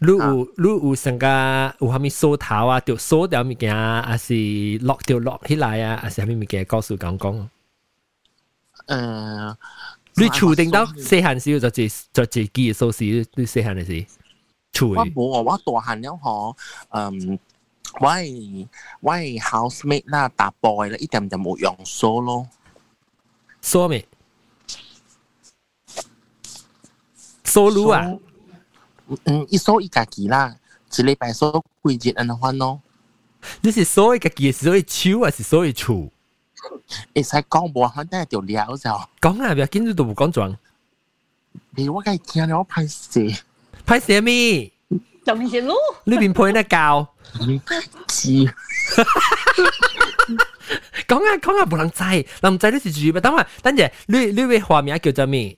[0.03, 4.33] 你有你有成个有虾米锁头啊，掉锁掉物件啊，还是
[4.81, 7.47] 落掉落起来啊，还是虾米物件告诉讲讲？
[8.87, 9.55] 诶，
[10.15, 14.05] 你厝定到细汉时就自就自己嘅锁匙，你细汉嘅时
[14.71, 14.89] 厝。
[14.89, 16.55] 我冇啊，我大汉了嗬，
[16.91, 17.37] 嗯，
[17.99, 18.67] 我系
[19.01, 22.47] 我系 housemate 啦，大 boy 啦，一点就冇用锁咯。
[23.61, 24.05] 锁咩？
[27.43, 28.05] 锁路啊？
[29.25, 30.55] 嗯，一收一家己啦，
[30.91, 32.79] 一礼拜收几日安尼翻咯。
[33.61, 36.11] 你是收一家己，是收一手还是收一厝？
[37.15, 38.89] 会使讲无肯定就了就。
[39.21, 40.55] 讲啊，不要紧，你都冇讲状。
[41.71, 43.39] 你我梗系听了我拍摄，
[43.85, 44.71] 拍摄咩？
[45.25, 45.73] 就面是路。
[46.03, 47.07] 你边配得教？
[48.07, 48.27] 知。
[51.07, 52.03] 讲啊讲啊，冇人知，
[52.41, 53.21] 人唔知你是住咩？
[53.21, 55.57] 等下等阵，你你位画面叫做咩？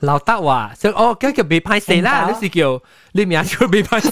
[0.00, 2.80] 劉德華，所以哦，咁叫被拍死啦，你是叫
[3.12, 4.10] 你名叫被拍死。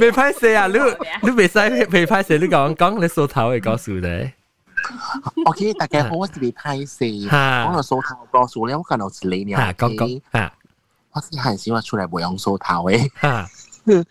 [0.00, 0.66] 未拍死啊！
[0.68, 0.78] 你
[1.22, 1.58] 你未使
[1.90, 4.32] 未拍死，你講講你數頭嘅告訴你。
[5.44, 9.74] OK，大家好，我是未拍死，講個數頭告訴你，我看到是你了。
[9.74, 10.52] 講講啊，
[11.12, 13.10] 我是很喜歡出來唔用數頭嘅。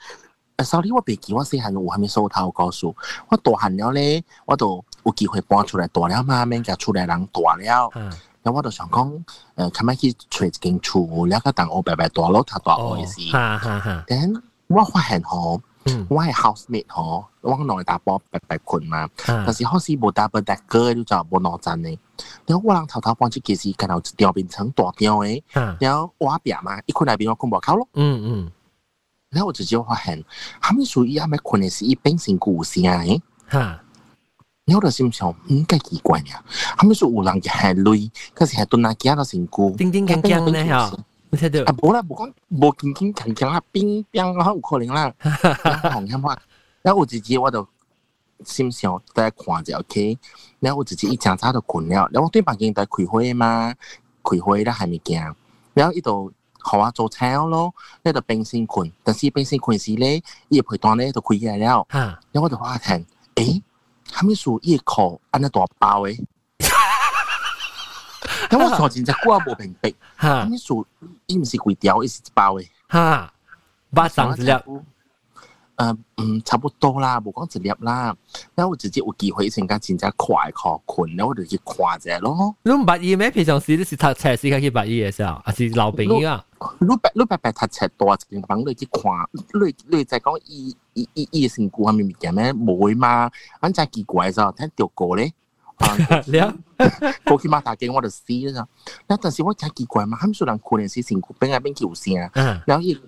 [0.58, 2.94] 誒，sorry，我未記我細漢有係咪數頭告訴
[3.30, 7.90] 我大漢了咧，我都有機會搬出来大了嘛，免甲出來人大了。
[7.96, 8.12] 嗯
[8.44, 9.12] 咁我就想講，
[9.58, 13.30] 誒，咁樣去找一間厝，了個等我白白大咯，他大我嘅事。
[13.36, 14.06] 哈哈哈。
[14.08, 14.18] 但
[14.68, 15.60] 我發現嗬，
[16.10, 22.00] 我系 housemate 嗬，我內大波白白困嘛，但是好似冇 double decker 就就冇攞陣呢。
[22.46, 24.94] 然後我人偷偷搬出其實近頭調變成大調
[25.26, 25.44] 嘅，
[25.82, 27.86] 然後我阿爸嘛，一困嚟邊我困無口咯。
[27.96, 28.52] 嗯嗯。
[29.30, 30.24] 然后我自己发现，
[30.62, 33.04] 他们属于他们可能是以变形故事啊。
[33.48, 33.82] 哈，
[34.64, 36.42] 然后我心想，嗯该奇怪呀，
[36.78, 39.72] 他们说有人在累，可是还蹲那家在成故。
[39.72, 40.66] 叮叮，看看呢？
[40.66, 40.92] 哈，
[41.30, 45.14] 我睇到啊，冇啦，冇讲冇叮叮看看啦，冰冰好有可能啦。
[45.20, 46.42] 哈哈哈！
[46.82, 47.68] 然后我直接我就
[48.46, 50.18] 心想在看下 OK，
[50.60, 53.74] 然后我自己一检查就困了，然后我对房间在开会嘛？
[54.24, 55.22] 开会了还没见，
[55.74, 56.32] 然后一度。
[56.70, 57.74] 學下做炒咯，
[58.04, 61.86] 呢度冰鮮羣，但是冰鮮羣呢咧，熱配檔呢就可以了啦。
[61.90, 63.62] 嗯，咁我就話聽，誒，
[64.12, 66.26] 咁你數熱購，按咗多少包誒？
[68.50, 69.94] 但我最近在估下冇平平。
[70.20, 70.86] 嚇，你數，
[71.26, 72.68] 你唔係貴掉，係十包誒？
[72.92, 73.34] 嚇，
[73.94, 74.56] 八成之列。
[75.78, 78.16] 誒嗯，差不多啦，冇講之列啦。
[78.56, 82.56] 咁我直接我幾回成間店再跨一跨羣，咁我就去跨者咯。
[82.64, 86.44] 咁百二咩平常時都是睇菜市間去百二嘅，啊，是老兵啊。
[86.79, 89.03] 你白你白白读册多一间房你去看，
[89.61, 92.53] 你你就讲伊伊伊伊嘅身躯系咪物件咩？
[92.53, 93.31] 冇嘛，
[93.61, 95.33] 咁真奇怪咗，听条歌咧。
[96.27, 96.55] 你啊，
[97.25, 98.67] 过去马达镜我就死咗。
[99.07, 102.15] 但但是我真奇怪嘛，佢哋人可能是身躯边啊边叫声，
[102.67, 103.01] 然后伊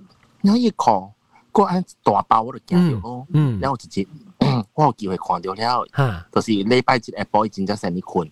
[0.43, 1.11] 然后伊看。
[1.55, 3.25] 个按大包我就惊咗咯，
[3.61, 4.05] 然后直接
[4.41, 5.87] 嗯，我有机会看到了，
[6.33, 8.29] 就是礼拜一下晡已经在成日困。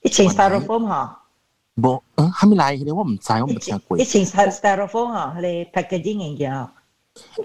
[0.00, 1.18] 一千 styrofoam 吓。
[1.80, 3.98] 冇，嗯，还没来，迄个我唔知，我唔听过。
[3.98, 6.68] 一千 styrofoam 吓，迄个 packaging 嘅嘢。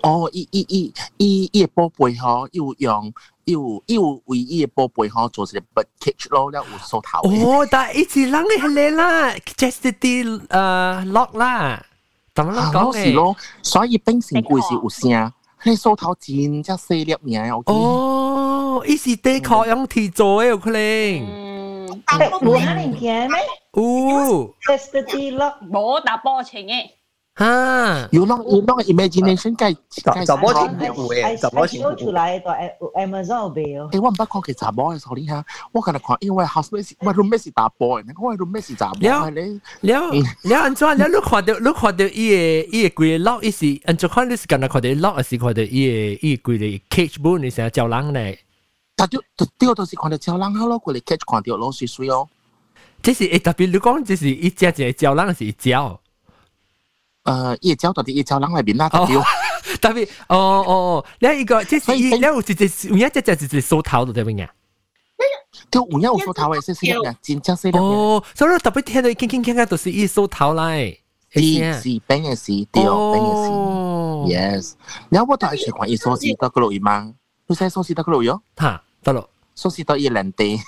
[0.03, 3.14] 哦，伊伊伊伊伊个宝贝吼，有用
[3.45, 7.19] 有有为伊个宝贝吼做一个 bird cage 咯，了有手头。
[7.30, 11.85] 哦，但系一只人嘅系啦，just 啲诶 lock 啦，
[12.35, 13.14] 咁样讲嘅。
[13.14, 15.31] 咯，所以冰成故事有声。
[15.64, 17.72] 你手头真正细粒名我记。
[17.72, 20.80] 哦，伊是地壳用铁做嘅，有可能。
[22.06, 22.06] 嗯，
[22.41, 23.38] 冇可能嘅咩？
[23.72, 25.02] 哦，test the
[25.38, 26.84] lock 冇打波情嘅。
[27.34, 32.49] 哈，有那有那个 imagination 计计查某情有诶，查某情有出来个
[32.99, 33.89] Amazon 有哦。
[33.89, 39.45] 诶，我唔捌看佢查某嘅，sorry 哈，我可能看因为 housemate 我 roommate 是打波嘅，我 roommate 是查某嘅咧。
[39.80, 40.11] 了
[40.43, 41.07] 了安怎了？
[41.07, 44.30] 你看到你看到伊个伊个规个 lock，伊是安怎看？
[44.30, 47.41] 你是敢若看到 lock，还是看到伊个伊个规个 cage 本？
[47.41, 48.39] 你成日招人咧？
[48.97, 52.27] 他就他掉东西，看到胶囊好了，过来 catch 看到老水水哦。
[53.02, 56.01] 这是 A W，你讲这是一只只胶囊是胶？
[57.24, 59.23] 呃，一胶到底一胶囊那边那个丢？
[59.81, 64.48] 特别哦哦，那一 个这是一，那我直接五幺只只直接收头的对不对？
[65.70, 68.23] 都五幺我收头的，是是两斤，就是两哦。
[68.35, 70.97] 所以特别听到轻轻轻轻都是一收头来。
[71.31, 71.40] 是
[71.82, 74.62] 是，本也是丢，本也是。
[74.64, 74.73] Yes，
[75.10, 77.12] 然后我倒还喜欢一收是到个六一吗？
[77.47, 78.40] 你在收是到个六哟？
[78.56, 78.82] 哈。
[79.07, 79.31] 得咯。
[79.57, 80.61] 蘇士多一兩地。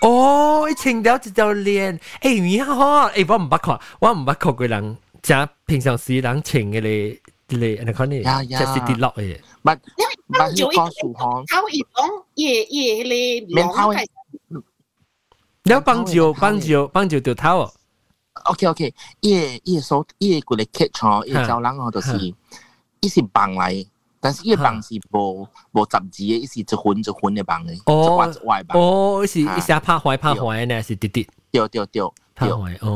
[0.00, 5.34] 哦，你清掉一條臉，哎、欸，你好，哎、欸，我唔捌看，我唔捌看過人，即
[5.66, 9.38] 平常時人清嘅咧，咧，你看你，即係跌落嘅。
[9.62, 9.68] 唔，
[9.98, 13.92] 因為佢做一個烤魚檔，夜夜咧，面烤。
[15.62, 17.70] 你要幫酒，幫酒，幫酒就偷。
[18.44, 22.16] OK OK，夜夜手夜過嚟 catch 哦，夜走人我就是，
[23.00, 23.86] 伊是幫嚟。
[24.20, 28.78] 但是伊個綁是無無雜誌嘅，伊是一分一分嘅綁嘅，一塊一塊綁。
[28.78, 31.26] 哦，是一下拍壞拍壞呢，是滴滴。
[31.50, 32.02] 對對對。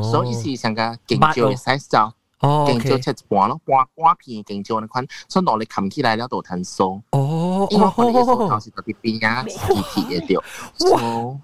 [0.03, 1.99] 所以是上個勁椒嘅 size 就，
[2.41, 7.01] 勁椒切一半咯，半半片勁椒嗰款，所以攞你冚起來了就攤酥。
[7.11, 10.41] 哦，因為我哋手頭是特別邊啊，鐵鐵嘅掉。
[10.93, 11.03] 哇！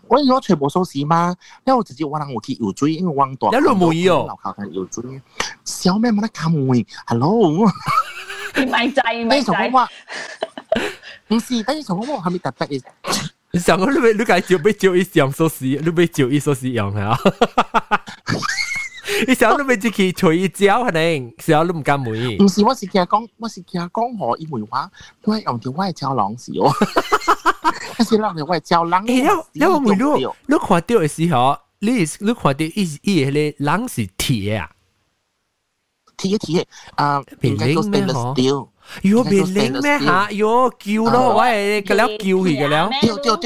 [0.09, 1.35] 我如果全部收市嘛，
[1.67, 3.59] 因為我自己我人我去油水，因為我大。
[3.59, 5.21] 一路梅哦，樓下睇油水，
[5.65, 7.67] 小咩冇得咁梅，hello。
[8.58, 9.52] 唔系制唔系制。
[11.30, 12.84] 唔是，但系从我系咪特别嘅？
[13.52, 17.18] 你想讲你咪你解照俾照伊上锁匙，你俾照伊锁匙用系啊？
[19.28, 22.38] 你想你咪自己随意教可能，想你唔敢梅。
[22.38, 24.90] 唔是，我是惊讲，我是惊讲何伊梅话，
[25.24, 26.72] 我用条我教人是哦。
[27.98, 29.02] 但是让条我教人。
[29.04, 30.04] 诶，要要梅你
[30.48, 34.70] 你看到嘅时候，你你看到伊伊个咧人是铁啊，
[36.20, 36.64] 铁铁
[36.96, 38.68] 啊，应该都 stainless steel。
[39.02, 40.32] 有别灵咩吓？
[40.32, 42.90] 有叫咯，我系个了叫去个了。
[43.02, 43.38] 对对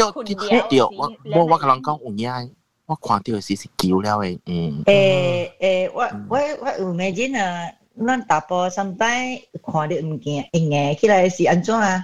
[0.49, 2.51] 对对，我我我个人讲有影，
[2.85, 4.83] 我看到是是叫了诶，嗯。
[4.85, 7.71] 诶诶，我我我有咩人啊？
[8.05, 12.03] 咱大波三摆看到唔见，硬起来是安怎啊？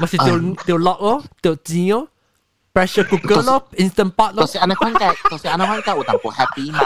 [0.00, 0.26] 我是掉
[0.66, 2.08] 掉落咯，掉钱哦。
[2.74, 6.80] pressure cooker 咯，instant pot 咯，就是安尼款嘅，就是安尼款嘅有淡薄 happy 嘛。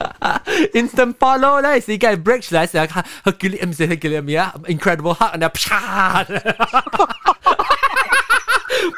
[0.73, 4.53] instant pot 咯，咧是嘅 break 出来时候，佢佢叫你唔是佢叫你咩啊？
[4.65, 6.25] incredible hug，然后啪，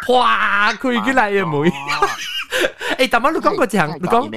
[0.09, 0.73] 哇！
[0.73, 1.69] 佢起来嘅妹。
[2.97, 4.29] 诶，但系你讲过一行，你讲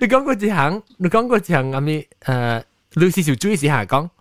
[0.00, 2.62] 你讲过一行，你讲过一行阿咪诶，
[2.94, 4.08] 类似小猪时下讲。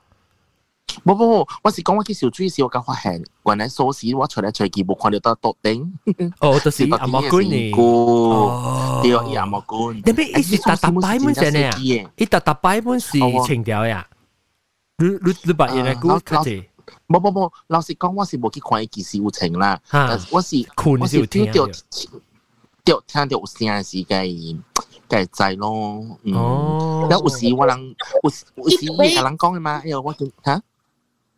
[1.04, 6.32] 冇冇，我是講我去小豬時，我甲發現原來鎖匙我出來隨機冇看到得獨頂。
[6.40, 7.72] 哦，就是 阿莫君呢。
[7.76, 10.02] 哦，對，伊阿莫君。
[10.04, 10.56] 你咩意思？
[10.62, 11.70] 特特擺本先呢？
[12.16, 14.06] 伊特特擺本是情調呀？
[14.98, 16.50] 你你你把嘢嚟估卡住？
[17.08, 19.78] 冇冇冇，老實講，我是冇去看伊幾時有情啦。
[20.30, 20.64] 我是
[21.00, 21.66] 我是聽到
[22.84, 24.56] 掉聽到有聲是嘅。
[25.08, 27.78] 嘅制咯，嗯，有有時我人
[28.24, 30.60] 有有時伊甲人講嘅嘛，哎呦，我叫嚇。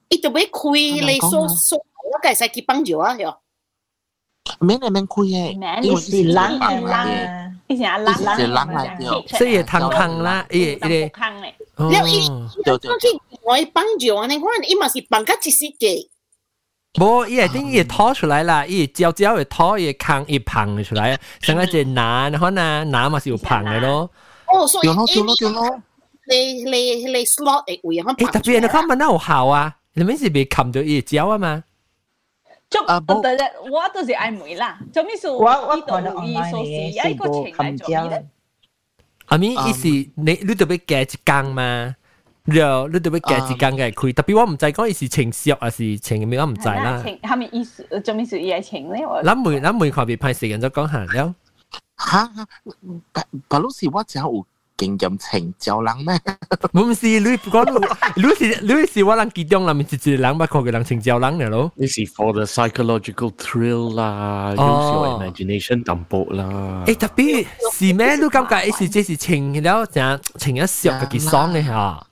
[0.09, 3.35] 伊就要开你所所，我介使去帮助啊，哟。
[4.59, 5.23] 免嚟免开
[5.57, 7.07] 嘅，因为是人嚟啦，
[7.67, 10.89] 以前阿人是人嚟嘅，所以汤汤啦，伊伊个，
[11.89, 12.27] 了伊，
[12.63, 12.91] 对对，
[13.41, 16.07] 我帮助啊，你看，伊嘛是帮甲一时嘅。
[16.99, 24.11] 无，伊系等伊拖出来啦，伊焦焦嘅拖，伊坑伊胖出来，成个只腩，可能腩嘛是有胖嘅咯。
[24.47, 25.81] 哦，所以对咯对咯对咯。
[26.25, 31.63] 你你你 slot 嘅位可诶，特别你讲问得好好啊， 你咩是被冚咗伊焦啊嘛？
[32.69, 35.27] 就啊，我我都是爱梅啦，做咩事？
[35.29, 38.27] 我我看到伊所是一个情嚟做咩咧？
[39.27, 41.95] 阿咪意思，你你特别加一缸嘛？
[42.45, 47.01] 了，你特别夹时间嘅开，特别我唔知讲伊是情色还是情咩，我唔知啦。
[47.03, 47.87] 情系咪意思？
[48.01, 49.05] 做咩事系情咧？
[49.23, 51.35] 咱每咱每看别派时间就讲下了。
[51.99, 52.31] 吓，
[53.13, 54.45] 但但老师我真有
[54.77, 56.19] 经验情招人咩？
[56.73, 61.71] 唔是你讲你是你是我人其中里面一一个人，捌看过人情招人嘅咯。
[61.75, 66.83] 你是 for the psychological thrill 啦，use your imagination 淡薄啦。
[66.87, 68.15] 诶特别是咩？
[68.17, 72.07] 你感觉伊是这是情了，正情一笑嘅几爽嘅吓。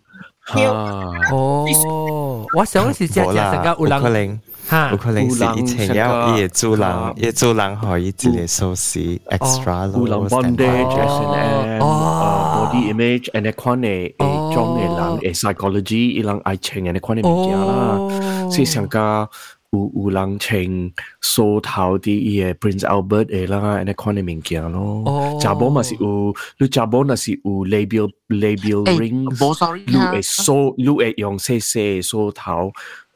[1.31, 4.41] 哦，我想是只只成个有人。
[4.68, 9.98] 哈，有可能是以前要也做人，也做人可以自己熟悉 extra 咯。
[9.98, 19.28] 有人 bondage S&M，啊 body image and 款嘅誒裝嘅人誒 psychology，一人愛情嘅款嘅物件啦，是上加
[19.70, 25.38] 有有人情梳頭啲伊嘅 Prince Albert 誒啦，and 款嘅物件咯。
[25.40, 32.72] 查某嘛是有，你查某那是有 label label rings，你會梳，你會用細細梳頭。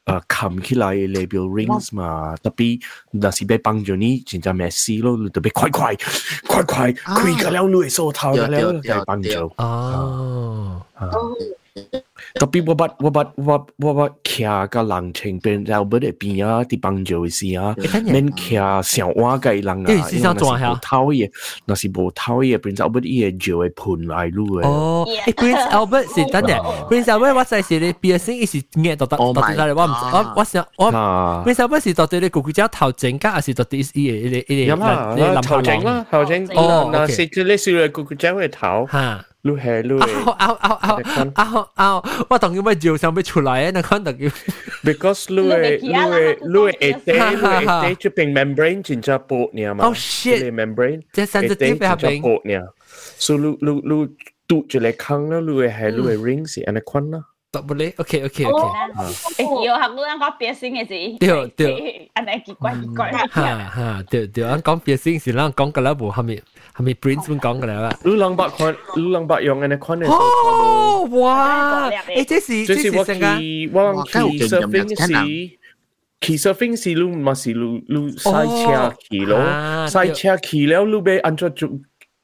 [0.10, 5.95] uh, 冚起来 label rings 嘛，特别那是被帮助你，真正 messy 咯，特别快快
[6.48, 9.53] 快快，开个了你手头了了，就帮助。
[9.57, 10.82] 哦。
[12.34, 16.62] tapi wabat wabat wab wabat kia ka lang cheng ben lao bu de bin ya
[16.66, 17.74] di bang jo si ya
[18.06, 21.30] men kia xiao wa gai lang a si sao zhuan ha tao ye
[21.66, 25.34] na si bo tao ye prince albert ye jo ai pun lai lu oh eh
[25.34, 26.56] prince albert si dan de
[26.88, 29.86] prince albert what say si piercing is nge to ta to ta le wa
[30.34, 30.90] wa xiao wa
[31.47, 33.94] prince albert si to de gu gu jia tao zhen ga a si to is
[33.94, 37.70] ye ye ye la la tao zhen la tao zhen oh na si le si
[37.74, 39.40] le gu gu jia wei tao ha 头吓。
[39.45, 41.02] 录系录系，啊啊啊
[41.36, 42.03] 啊啊！
[42.30, 44.26] 我当佢咪照相俾出来，那可能叫
[44.84, 49.86] because 录系录系录系一啲录系一啲出边 membrane 真正薄呢嘛。
[49.86, 50.52] Oh shit！
[50.52, 52.68] membrane 即系 sensitive 系边薄呢？
[53.18, 54.10] so 录录录
[54.48, 57.19] 嘟住嚟坑啦，录系系录系 ring 是安尼款啦。
[57.56, 58.69] tak boleh okay okay okay
[59.40, 61.72] eh yo hak lu ang piercing eh sih tio tio
[62.11, 66.11] ana kỳ quái kỳ quái ha ha tio tio ang 讲 piercing 是啦讲㗎啦冇
[66.76, 75.57] 系咪系咪 prince 咁讲㗎啦lu lang bạc con lu lang bạc 用嘅呢 con 哦哇诶这是这是我骑我骑 surfing 时
[76.22, 81.69] 骑 surfing 时 lu 咪是 lu lu 赛车骑咯赛车骑了 lu 被安卓做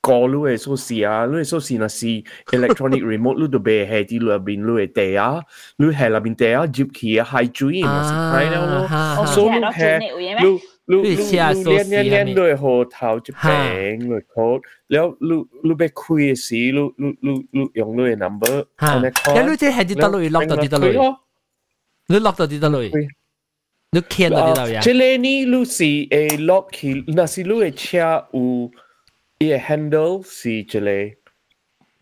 [0.01, 2.07] 个路嘅数字啊，路嘅数字那是
[2.51, 5.39] electronic remote 路度被系啲路入边路嘅地啊，
[5.77, 8.11] 路系入边地啊，接起啊系注意嘛是
[8.45, 14.56] 睇了咯，所以系路路路路连连连路嘅河头一平路口，แล้ว 路路连连连对后头一平来考，
[14.86, 19.02] 了路路被亏死，路路路路用路的 number，哈，
[19.34, 20.86] 然后这还记得路落到记得路，
[22.06, 22.82] 你落到记得路，
[23.90, 24.80] 你看到记得呀？
[24.80, 27.98] 这里呢，路是诶 lock 起，那是路的车
[28.30, 28.70] 有
[29.38, 31.16] 伊个 handle 是这里，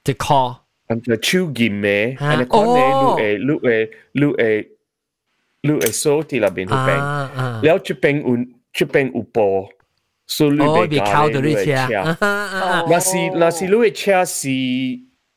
[0.02, 0.58] 这 call，
[0.88, 4.68] 按照手 game 的，安尼看呢路诶路诶路诶
[5.62, 6.86] 路诶手提那边去平，
[7.62, 8.36] 了去平有。
[8.73, 9.67] 这边有波，
[10.27, 12.17] 所以你被靠到你车，
[12.89, 14.49] 那是那是你嘅车是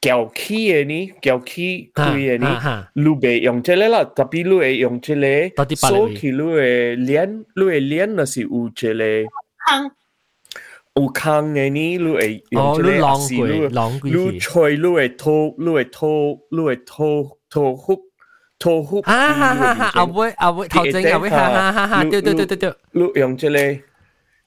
[0.01, 9.05] 脚起嘅呢，脚起开嘅呢，你被用这个啦，特别你会用这个手去你会练，你会练那是有这个。
[10.95, 17.99] 有空嘅呢，你会用即个是你你吹，你会拖，你会拖，你会拖拖哭
[18.59, 19.01] 拖哭。
[19.01, 19.91] 啊哈哈哈！
[19.95, 22.05] 阿妹阿妹头前阿妹哈哈哈哈！
[22.05, 23.57] 对对对对对，你用即个。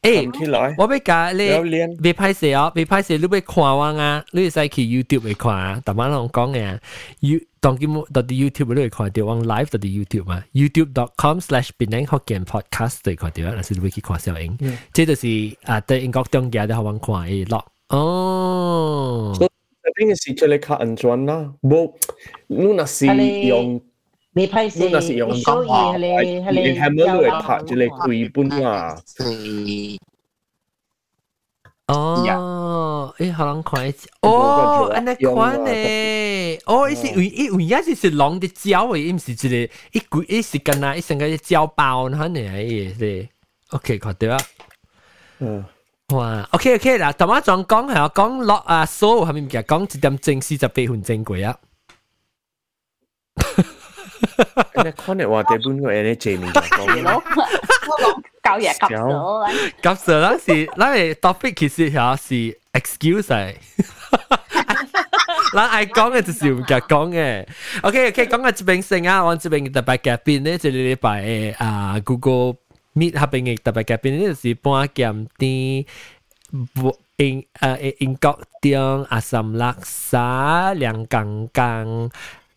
[0.06, 1.50] 诶，我要教你，
[1.98, 6.78] 别拍摄哦，别拍摄，你要看我啊，你使去 YouTube 嚟看啊，大晚拢讲嘅，
[7.22, 14.56] You 当今到啲 YouTube 你会看到，往 live 到啲 YouTube 嘛，YouTube.com/slash 变靓学健 podcast 对看到，那是你会去看小影，
[14.94, 15.28] 这就是
[15.64, 17.66] 啊，对英国中间都好玩看嘅咯。
[17.90, 19.34] 哦，
[19.98, 21.52] 边个是出嚟较安全啦？
[21.64, 21.92] 冇，
[22.46, 23.82] 你那是用。
[24.34, 28.96] 你拍摄，那是用讲话，你你系咪都会拍住你绘本啊？
[31.88, 34.10] 哦，诶，好难看一次。
[34.22, 43.30] 哦，安尼款咧，哦，伊是为伊为也是是狼的胶诶，伊毋是一个一规一是干那一成个胶包那呢诶是。
[43.70, 44.38] OK，看到啊。
[45.40, 45.66] 嗯。
[46.14, 51.58] 哇，OK OK 啦，头先仲讲系讲落啊，数系咪唔记得讲一点正四十八分正过啊？
[54.84, 57.24] 你看你话地本个人咧正面就讲咯，
[58.44, 59.50] 教嘢夹咗，
[59.82, 63.56] 夹咗啦是，咱嘅 topic 其实系是 excuse 嚟，
[65.54, 67.46] 咱爱讲嘅就是唔夹讲嘅。
[67.82, 72.56] OK OK，讲嘅这边先啊，我这边特别嘉宾咧，这个礼拜嘅啊 Google
[72.96, 75.86] Meet 下边嘅特别嘉宾咧，就是半剑啲
[77.18, 82.10] 英诶英国中阿什laksa 梁刚刚。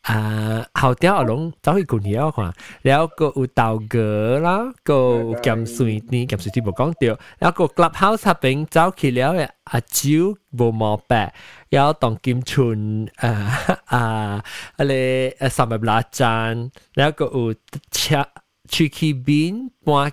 [0.03, 10.09] 啊，后雕阿龙走去过年啊看，然后个有豆哥啦，个咸水呢咸水天无讲着，然后个 clubhouse 入走去了诶，阿蕉
[10.51, 11.33] 无毛白，
[11.69, 14.43] 有董金春啊啊，
[14.75, 17.53] 阿你诶三百八站，然后个有
[17.89, 18.27] 车
[18.69, 19.13] c h i c k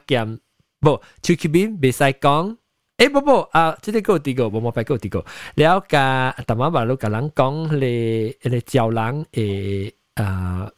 [0.07, 0.39] 咸，
[0.79, 2.57] 不 c h i c 未使讲。
[3.01, 5.25] 诶，不不啊，即个有第个，无冇白有第个。
[5.55, 10.69] 了甲大妈把路甲人讲咧，咧招人诶啊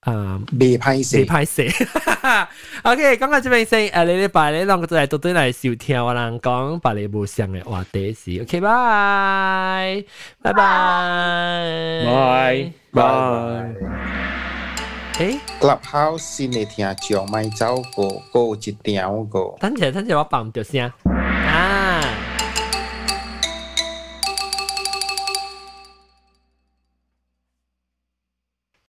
[0.00, 1.62] 啊，未歹势，未歹势。
[2.82, 10.04] OK，讲到即边先，诶，你哋拜你两个来都对来收听，我人讲拜你无相诶话题是 OK，拜
[10.42, 10.52] 拜拜
[12.92, 13.74] 拜拜。
[15.20, 16.84] 诶，Clubhouse 先嚟听，
[17.16, 19.56] 上咪走过过一条过。
[19.60, 20.90] 等阵等阵，我放唔着声。
[21.46, 21.93] Ah.